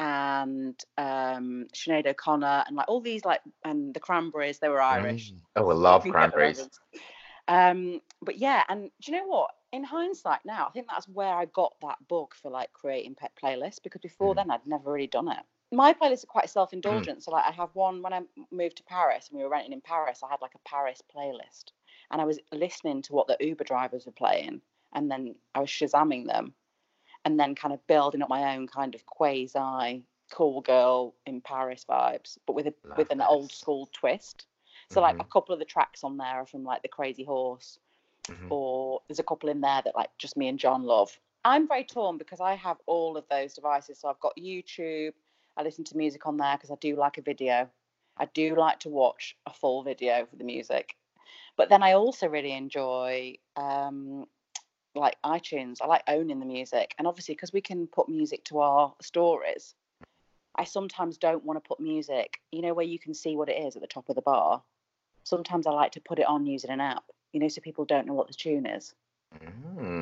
and 0.01 0.83
um, 0.97 1.67
Sinead 1.75 2.07
O'Connor 2.07 2.65
and 2.67 2.75
like 2.75 2.89
all 2.89 3.03
these 3.03 3.25
like 3.25 3.43
and 3.65 3.93
the 3.93 4.01
Cranberries. 4.01 4.59
They 4.59 4.71
were 4.71 4.81
Irish. 4.81 5.33
Mm. 5.33 5.41
Oh, 5.57 5.71
I 5.71 5.75
love 5.75 6.07
You 6.07 6.13
get 6.13 6.19
the 6.23 6.31
cranberries. 6.31 6.71
Um, 7.47 8.01
but 8.23 8.39
yeah, 8.39 8.63
and 8.69 8.91
do 9.03 9.13
you 9.13 9.19
know 9.19 9.27
what? 9.27 9.51
In 9.73 9.85
hindsight, 9.85 10.41
now 10.45 10.67
I 10.67 10.71
think 10.71 10.87
that's 10.89 11.07
where 11.07 11.35
I 11.35 11.45
got 11.45 11.75
that 11.83 11.99
bug 12.09 12.35
for 12.35 12.51
like 12.51 12.73
creating 12.73 13.15
pet 13.15 13.33
playlists 13.41 13.83
because 13.83 14.01
before 14.01 14.33
Mm. 14.33 14.37
then 14.37 14.51
I'd 14.51 14.67
never 14.67 14.91
really 14.91 15.07
done 15.07 15.29
it. 15.29 15.45
My 15.71 15.93
playlists 15.93 16.25
are 16.25 16.29
quite 16.29 16.51
self-indulgent, 16.51 17.23
so 17.23 17.31
like 17.31 17.45
I 17.45 17.53
have 17.53 17.71
one 17.75 18.03
when 18.03 18.13
I 18.13 18.23
moved 18.51 18.79
to 18.79 18.83
Paris 18.85 19.29
and 19.29 19.37
we 19.39 19.45
were 19.45 19.51
renting 19.51 19.73
in 19.73 19.81
Paris. 19.83 20.23
I 20.25 20.29
had 20.29 20.41
like 20.41 20.55
a 20.55 20.69
Paris 20.69 21.03
playlist, 21.15 21.67
and 22.11 22.21
I 22.21 22.25
was 22.25 22.41
listening 22.53 23.03
to 23.03 23.13
what 23.13 23.29
the 23.29 23.37
Uber 23.39 23.65
drivers 23.65 24.07
were 24.07 24.13
playing, 24.13 24.63
and 24.95 25.11
then 25.11 25.37
I 25.55 25.61
was 25.61 25.69
shazamming 25.69 26.27
them, 26.27 26.55
and 27.25 27.39
then 27.39 27.55
kind 27.55 27.75
of 27.75 27.87
building 27.87 28.23
up 28.23 28.29
my 28.29 28.57
own 28.57 28.67
kind 28.67 28.95
of 28.95 29.05
quasi 29.07 30.05
cool 30.31 30.61
girl 30.61 31.15
in 31.27 31.41
Paris 31.41 31.85
vibes, 31.89 32.39
but 32.47 32.55
with 32.55 32.67
a 32.67 32.75
Love 32.85 32.99
with 32.99 33.11
an 33.11 33.21
old 33.21 33.53
school 33.53 33.89
twist. 33.93 34.47
So 34.89 35.01
like 35.01 35.17
Mhm. 35.17 35.21
a 35.21 35.25
couple 35.25 35.53
of 35.53 35.59
the 35.59 35.65
tracks 35.65 36.05
on 36.05 36.17
there 36.17 36.27
are 36.27 36.47
from 36.47 36.65
like 36.65 36.83
the 36.83 36.89
Crazy 36.89 37.25
Horse, 37.25 37.79
Mhm. 38.29 38.47
or 38.51 39.03
there's 39.09 39.19
a 39.19 39.25
couple 39.25 39.49
in 39.49 39.61
there 39.61 39.83
that 39.83 39.95
like 39.95 40.17
just 40.19 40.37
me 40.37 40.49
and 40.49 40.59
John 40.59 40.85
love. 40.85 41.19
I'm 41.45 41.67
very 41.67 41.85
torn 41.85 42.19
because 42.19 42.41
I 42.41 42.55
have 42.55 42.79
all 42.87 43.17
of 43.17 43.27
those 43.29 43.55
devices. 43.55 43.99
So 43.99 44.09
I've 44.09 44.21
got 44.21 44.37
YouTube. 44.37 45.15
I 45.57 45.63
listen 45.63 45.85
to 45.85 45.97
music 45.97 46.27
on 46.27 46.37
there 46.37 46.57
because 46.57 46.71
I 46.71 46.77
do 46.77 46.97
like 46.97 47.19
a 47.19 47.23
video. 47.23 47.69
I 48.17 48.27
do 48.27 48.55
like 48.55 48.81
to 48.81 48.89
watch 48.89 49.37
a 49.47 49.53
full 49.53 49.83
video 49.83 50.27
for 50.27 50.37
the 50.37 50.45
music. 50.45 50.97
But 51.57 51.69
then 51.71 51.83
I 51.83 51.95
also 51.95 52.29
really 52.29 52.53
enjoy 52.53 53.39
um, 53.57 54.27
like 54.95 55.17
iTunes. 55.25 55.77
I 55.81 55.87
like 55.87 56.03
owning 56.09 56.41
the 56.41 56.47
music, 56.47 56.95
and 56.99 57.07
obviously 57.07 57.35
because 57.35 57.53
we 57.53 57.61
can 57.61 57.87
put 57.87 58.09
music 58.09 58.45
to 58.47 58.61
our 58.61 58.95
stories. 59.03 59.75
I 60.57 60.65
sometimes 60.65 61.17
don't 61.17 61.45
want 61.45 61.63
to 61.63 61.69
put 61.69 61.81
music, 61.81 62.41
you 62.51 62.61
know, 62.61 62.75
where 62.75 62.85
you 62.85 62.99
can 62.99 63.15
see 63.15 63.37
what 63.37 63.49
it 63.49 63.63
is 63.63 63.77
at 63.77 63.83
the 63.83 63.89
top 63.89 64.09
of 64.09 64.17
the 64.17 64.23
bar. 64.23 64.63
Sometimes 65.25 65.67
I 65.67 65.71
like 65.71 65.93
to 65.93 66.01
put 66.01 66.19
it 66.19 66.27
on 66.27 66.45
using 66.45 66.71
an 66.71 66.81
app, 66.81 67.05
you 67.33 67.41
know, 67.41 67.49
so 67.49 67.61
people 67.61 67.85
don't 67.85 68.07
know 68.07 68.15
what 68.15 68.27
the 68.27 68.35
tune 68.35 68.67
is, 68.67 68.95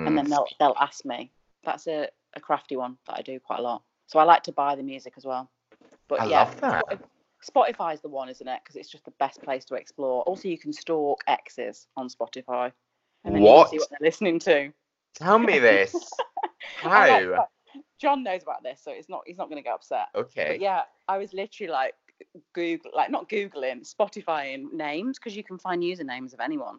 and 0.06 0.16
then 0.16 0.24
Mm. 0.24 0.30
they'll 0.30 0.46
they'll 0.58 0.76
ask 0.80 1.04
me. 1.04 1.30
That's 1.64 1.86
a, 1.86 2.08
a 2.34 2.40
crafty 2.40 2.76
one 2.76 2.96
that 3.06 3.18
I 3.18 3.22
do 3.22 3.38
quite 3.40 3.58
a 3.58 3.62
lot. 3.62 3.82
So 4.06 4.18
I 4.18 4.24
like 4.24 4.44
to 4.44 4.52
buy 4.52 4.74
the 4.74 4.82
music 4.82 5.14
as 5.16 5.24
well. 5.24 5.50
But 6.08 6.22
I 6.22 6.26
yeah, 6.26 6.38
love 6.38 6.60
that. 6.62 6.84
Spotify- 6.88 7.74
Spotify's 7.74 8.00
the 8.00 8.08
one, 8.08 8.28
isn't 8.28 8.48
it? 8.48 8.60
Because 8.64 8.76
it's 8.76 8.88
just 8.88 9.04
the 9.04 9.12
best 9.18 9.42
place 9.42 9.64
to 9.66 9.74
explore. 9.74 10.22
Also, 10.22 10.48
you 10.48 10.58
can 10.58 10.72
stalk 10.72 11.22
exes 11.26 11.86
on 11.96 12.08
Spotify, 12.08 12.72
and 13.24 13.34
then 13.34 13.42
you 13.42 13.48
What? 13.48 13.68
can 13.68 13.72
see 13.72 13.78
what 13.78 13.90
they're 13.90 14.08
listening 14.08 14.38
to. 14.40 14.72
Tell 15.14 15.38
me 15.38 15.58
this. 15.70 15.94
How? 16.80 17.36
but 17.36 17.48
John 18.00 18.22
knows 18.22 18.42
about 18.42 18.62
this, 18.62 18.80
so 18.82 18.90
it's 18.92 19.08
not 19.08 19.22
he's 19.26 19.36
not 19.38 19.48
going 19.50 19.62
to 19.62 19.66
get 19.66 19.74
upset. 19.74 20.06
Okay. 20.14 20.46
But 20.48 20.60
yeah, 20.60 20.82
I 21.08 21.18
was 21.18 21.32
literally 21.32 21.70
like 21.72 21.94
Google, 22.52 22.90
like 22.94 23.10
not 23.10 23.28
googling, 23.28 23.88
Spotifying 23.92 24.72
names 24.72 25.18
because 25.18 25.36
you 25.36 25.42
can 25.44 25.58
find 25.58 25.82
usernames 25.82 26.32
of 26.34 26.40
anyone. 26.40 26.78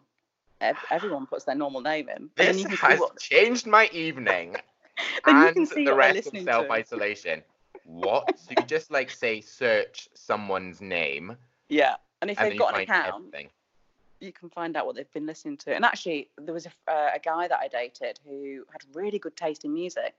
Everyone 0.90 1.26
puts 1.26 1.44
their 1.44 1.54
normal 1.54 1.80
name 1.80 2.08
in. 2.10 2.28
then 2.36 2.52
This 2.54 2.62
you 2.62 2.68
can 2.68 2.76
see 2.76 2.86
has 2.86 3.00
what- 3.00 3.18
changed 3.18 3.66
my 3.66 3.88
evening 3.92 4.56
Then 5.24 5.36
you 5.36 5.46
and 5.46 5.56
can 5.56 5.66
see 5.66 5.84
the 5.86 5.94
rest 5.94 6.26
of 6.26 6.42
self 6.42 6.70
isolation. 6.70 7.42
What? 7.84 8.38
So 8.38 8.50
you 8.58 8.64
just 8.66 8.90
like 8.90 9.10
say 9.10 9.40
search 9.40 10.08
someone's 10.14 10.80
name 10.80 11.36
Yeah, 11.70 11.96
and 12.20 12.30
if 12.30 12.38
and 12.38 12.50
they've 12.52 12.58
got 12.58 12.74
an 12.74 12.82
account, 12.82 13.14
everything. 13.14 13.48
You 14.20 14.32
can 14.32 14.50
find 14.50 14.76
out 14.76 14.86
what 14.86 14.96
they've 14.96 15.10
been 15.12 15.26
listening 15.26 15.56
to. 15.58 15.74
And 15.74 15.84
actually, 15.84 16.28
there 16.38 16.54
was 16.54 16.66
a, 16.66 16.70
uh, 16.90 17.10
a 17.14 17.18
guy 17.18 17.48
that 17.48 17.58
I 17.58 17.68
dated 17.68 18.20
who 18.24 18.64
had 18.70 18.82
really 18.94 19.18
good 19.18 19.36
taste 19.36 19.64
in 19.64 19.72
music. 19.72 20.14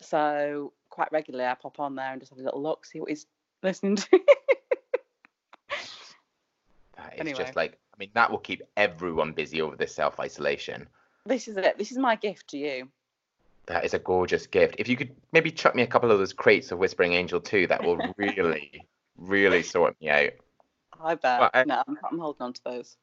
So 0.00 0.72
quite 0.90 1.10
regularly, 1.12 1.46
I 1.46 1.54
pop 1.54 1.80
on 1.80 1.94
there 1.94 2.12
and 2.12 2.20
just 2.20 2.30
have 2.30 2.38
a 2.38 2.42
little 2.42 2.62
look, 2.62 2.84
see 2.84 3.00
what 3.00 3.08
he's 3.08 3.26
listening 3.62 3.96
to. 3.96 4.20
That 6.96 7.14
is 7.14 7.20
Anyway. 7.20 7.38
just 7.38 7.56
like 7.56 7.78
I 7.94 7.96
mean 7.98 8.10
that 8.14 8.30
will 8.30 8.38
keep 8.38 8.62
everyone 8.76 9.32
busy 9.32 9.60
over 9.60 9.76
this 9.76 9.94
self 9.94 10.20
isolation. 10.20 10.86
this 11.26 11.48
is 11.48 11.56
it. 11.56 11.78
This 11.78 11.90
is 11.90 11.98
my 11.98 12.16
gift 12.16 12.48
to 12.50 12.58
you. 12.58 12.88
That 13.66 13.84
is 13.84 13.94
a 13.94 13.98
gorgeous 13.98 14.46
gift. 14.46 14.76
If 14.78 14.88
you 14.88 14.96
could 14.96 15.14
maybe 15.32 15.50
chuck 15.50 15.74
me 15.74 15.82
a 15.82 15.86
couple 15.86 16.10
of 16.10 16.18
those 16.18 16.32
crates 16.32 16.70
of 16.72 16.78
Whispering 16.78 17.14
Angel 17.14 17.40
too, 17.40 17.66
that 17.68 17.82
will 17.82 17.96
really, 18.16 18.86
really 19.16 19.62
sort 19.62 19.96
me 20.00 20.10
out. 20.10 20.30
I 21.02 21.14
bet. 21.14 21.40
Well, 21.40 21.50
I- 21.54 21.64
no, 21.64 21.82
I'm, 21.88 21.98
I'm 22.10 22.18
holding 22.18 22.42
on 22.42 22.52
to 22.52 22.60
those. 22.64 22.96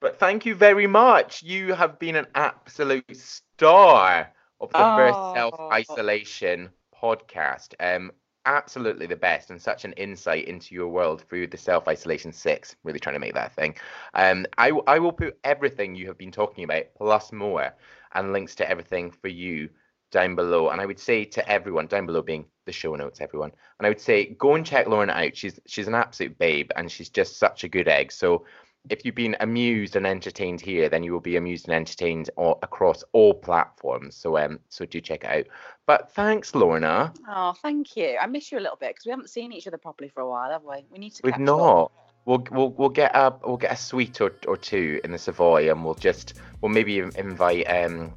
But 0.00 0.18
thank 0.18 0.46
you 0.46 0.54
very 0.54 0.86
much. 0.86 1.42
You 1.42 1.74
have 1.74 1.98
been 1.98 2.16
an 2.16 2.26
absolute 2.34 3.16
star 3.16 4.32
of 4.60 4.74
the 4.76 4.84
first 4.84 5.20
Oh. 5.20 5.32
self 5.32 5.54
isolation 5.72 6.70
podcast. 6.94 7.74
Um, 7.80 8.12
absolutely 8.46 9.06
the 9.06 9.16
best, 9.16 9.50
and 9.50 9.60
such 9.60 9.84
an 9.84 9.92
insight 9.94 10.46
into 10.46 10.74
your 10.74 10.88
world 10.88 11.22
through 11.22 11.48
the 11.48 11.56
self 11.56 11.88
isolation 11.88 12.32
six. 12.32 12.76
Really 12.84 13.00
trying 13.00 13.14
to 13.14 13.20
make 13.20 13.34
that 13.34 13.50
a 13.50 13.54
thing. 13.54 13.74
Um, 14.14 14.46
I 14.56 14.70
I 14.86 14.98
will 14.98 15.12
put 15.12 15.38
everything 15.44 15.94
you 15.94 16.06
have 16.06 16.18
been 16.18 16.32
talking 16.32 16.64
about 16.64 16.84
plus 16.96 17.32
more, 17.32 17.72
and 18.14 18.32
links 18.32 18.54
to 18.56 18.68
everything 18.68 19.10
for 19.10 19.28
you 19.28 19.68
down 20.10 20.34
below. 20.36 20.70
And 20.70 20.80
I 20.80 20.86
would 20.86 20.98
say 21.00 21.24
to 21.24 21.48
everyone 21.48 21.86
down 21.86 22.06
below, 22.06 22.22
being 22.22 22.46
the 22.66 22.72
show 22.72 22.94
notes, 22.94 23.20
everyone. 23.20 23.52
And 23.78 23.86
I 23.86 23.90
would 23.90 24.00
say 24.00 24.26
go 24.38 24.54
and 24.54 24.64
check 24.64 24.86
Lorna 24.86 25.12
out. 25.12 25.36
She's 25.36 25.58
she's 25.66 25.88
an 25.88 25.94
absolute 25.94 26.38
babe, 26.38 26.70
and 26.76 26.90
she's 26.90 27.10
just 27.10 27.38
such 27.38 27.64
a 27.64 27.68
good 27.68 27.88
egg. 27.88 28.12
So 28.12 28.44
if 28.90 29.04
you've 29.04 29.14
been 29.14 29.36
amused 29.40 29.96
and 29.96 30.06
entertained 30.06 30.60
here, 30.60 30.88
then 30.88 31.02
you 31.02 31.12
will 31.12 31.20
be 31.20 31.36
amused 31.36 31.66
and 31.66 31.74
entertained 31.74 32.30
all, 32.36 32.58
across 32.62 33.04
all 33.12 33.34
platforms. 33.34 34.16
So 34.16 34.36
um, 34.38 34.60
so 34.68 34.84
do 34.84 35.00
check 35.00 35.24
it 35.24 35.30
out. 35.30 35.46
But 35.86 36.12
thanks, 36.12 36.54
Lorna. 36.54 37.12
Oh, 37.28 37.54
thank 37.62 37.96
you. 37.96 38.16
I 38.20 38.26
miss 38.26 38.50
you 38.52 38.58
a 38.58 38.60
little 38.60 38.76
bit 38.76 38.90
because 38.90 39.06
we 39.06 39.10
haven't 39.10 39.30
seen 39.30 39.52
each 39.52 39.66
other 39.66 39.78
properly 39.78 40.08
for 40.08 40.20
a 40.20 40.28
while, 40.28 40.50
have 40.50 40.64
we? 40.64 40.84
We 40.90 40.98
need 40.98 41.14
to. 41.14 41.20
We've 41.24 41.32
catch 41.32 41.40
up. 41.40 41.46
not. 41.46 41.92
We'll, 42.24 42.44
we'll 42.50 42.70
we'll 42.70 42.88
get 42.90 43.12
a 43.14 43.34
we'll 43.44 43.56
get 43.56 43.72
a 43.72 43.76
suite 43.76 44.20
or, 44.20 44.34
or 44.46 44.56
two 44.56 45.00
in 45.02 45.12
the 45.12 45.18
Savoy, 45.18 45.70
and 45.70 45.84
we'll 45.84 45.94
just 45.94 46.34
we'll 46.60 46.70
maybe 46.70 46.98
invite 46.98 47.64
um 47.64 48.14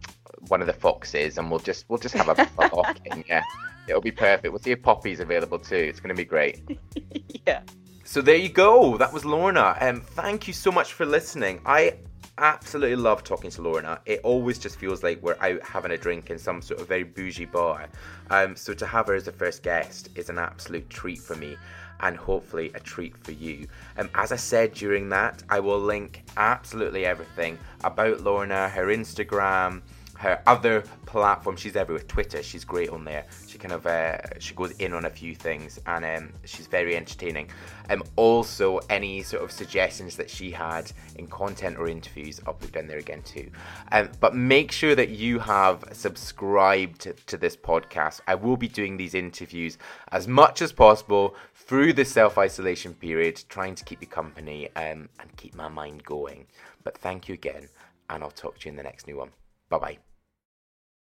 one 0.47 0.61
of 0.61 0.67
the 0.67 0.73
foxes, 0.73 1.37
and 1.37 1.49
we'll 1.49 1.59
just 1.59 1.85
we'll 1.87 1.99
just 1.99 2.15
have 2.15 2.27
a, 2.27 2.93
in. 3.05 3.23
Yeah, 3.27 3.43
it'll 3.87 4.01
be 4.01 4.11
perfect. 4.11 4.51
We'll 4.51 4.59
see 4.59 4.71
if 4.71 4.81
Poppy's 4.81 5.19
available 5.19 5.59
too. 5.59 5.75
It's 5.75 5.99
gonna 5.99 6.13
be 6.13 6.25
great. 6.25 6.61
yeah. 7.47 7.61
So 8.03 8.21
there 8.21 8.35
you 8.35 8.49
go. 8.49 8.97
That 8.97 9.13
was 9.13 9.23
Lorna. 9.25 9.77
Um, 9.79 10.01
thank 10.01 10.47
you 10.47 10.53
so 10.53 10.71
much 10.71 10.93
for 10.93 11.05
listening. 11.05 11.61
I 11.65 11.93
absolutely 12.37 12.95
love 12.95 13.23
talking 13.23 13.51
to 13.51 13.61
Lorna. 13.61 14.01
It 14.05 14.21
always 14.23 14.57
just 14.57 14.77
feels 14.77 15.03
like 15.03 15.21
we're 15.21 15.37
out 15.39 15.61
having 15.63 15.91
a 15.91 15.97
drink 15.97 16.29
in 16.29 16.37
some 16.39 16.61
sort 16.61 16.81
of 16.81 16.87
very 16.87 17.03
bougie 17.03 17.45
bar. 17.45 17.87
Um, 18.29 18.55
so 18.55 18.73
to 18.73 18.85
have 18.85 19.07
her 19.07 19.13
as 19.13 19.27
a 19.27 19.31
first 19.31 19.63
guest 19.63 20.09
is 20.15 20.29
an 20.29 20.39
absolute 20.39 20.89
treat 20.89 21.19
for 21.19 21.35
me. 21.35 21.57
And 21.99 22.17
hopefully 22.17 22.71
a 22.73 22.79
treat 22.79 23.15
for 23.15 23.31
you. 23.31 23.67
Um, 23.97 24.09
as 24.15 24.31
I 24.31 24.35
said 24.35 24.73
during 24.73 25.07
that, 25.09 25.43
I 25.49 25.59
will 25.59 25.79
link 25.79 26.23
absolutely 26.35 27.05
everything 27.05 27.59
about 27.83 28.21
Lorna, 28.21 28.67
her 28.69 28.87
Instagram, 28.87 29.83
her 30.21 30.41
other 30.45 30.81
platform. 31.07 31.55
She's 31.55 31.75
everywhere. 31.75 32.03
Twitter, 32.03 32.43
she's 32.43 32.63
great 32.63 32.89
on 32.89 33.03
there. 33.03 33.25
She 33.47 33.57
kind 33.57 33.73
of 33.73 33.85
uh, 33.87 34.17
she 34.39 34.53
goes 34.53 34.71
in 34.73 34.93
on 34.93 35.05
a 35.05 35.09
few 35.09 35.33
things, 35.35 35.79
and 35.87 36.05
um, 36.05 36.33
she's 36.45 36.67
very 36.67 36.95
entertaining. 36.95 37.49
Um, 37.89 38.03
also, 38.15 38.79
any 38.89 39.23
sort 39.23 39.43
of 39.43 39.51
suggestions 39.51 40.15
that 40.17 40.29
she 40.29 40.51
had 40.51 40.91
in 41.15 41.27
content 41.27 41.77
or 41.77 41.87
interviews, 41.87 42.39
I'll 42.45 42.53
put 42.53 42.71
down 42.71 42.87
there 42.87 42.99
again 42.99 43.23
too. 43.23 43.49
Um, 43.91 44.09
but 44.19 44.35
make 44.35 44.71
sure 44.71 44.95
that 44.95 45.09
you 45.09 45.39
have 45.39 45.83
subscribed 45.91 47.11
to 47.25 47.37
this 47.37 47.57
podcast. 47.57 48.21
I 48.27 48.35
will 48.35 48.57
be 48.57 48.67
doing 48.67 48.97
these 48.97 49.15
interviews 49.15 49.79
as 50.11 50.27
much 50.27 50.61
as 50.61 50.71
possible 50.71 51.35
through 51.55 51.93
the 51.93 52.05
self 52.05 52.37
isolation 52.37 52.93
period, 52.93 53.41
trying 53.49 53.73
to 53.75 53.83
keep 53.83 54.01
you 54.01 54.07
company 54.07 54.69
um, 54.75 55.09
and 55.19 55.35
keep 55.35 55.55
my 55.55 55.67
mind 55.67 56.03
going. 56.03 56.45
But 56.83 56.97
thank 56.97 57.27
you 57.27 57.33
again, 57.33 57.69
and 58.09 58.23
I'll 58.23 58.31
talk 58.31 58.59
to 58.59 58.65
you 58.65 58.71
in 58.71 58.77
the 58.77 58.83
next 58.83 59.07
new 59.07 59.17
one. 59.17 59.31
Bye 59.69 59.79
bye. 59.79 60.10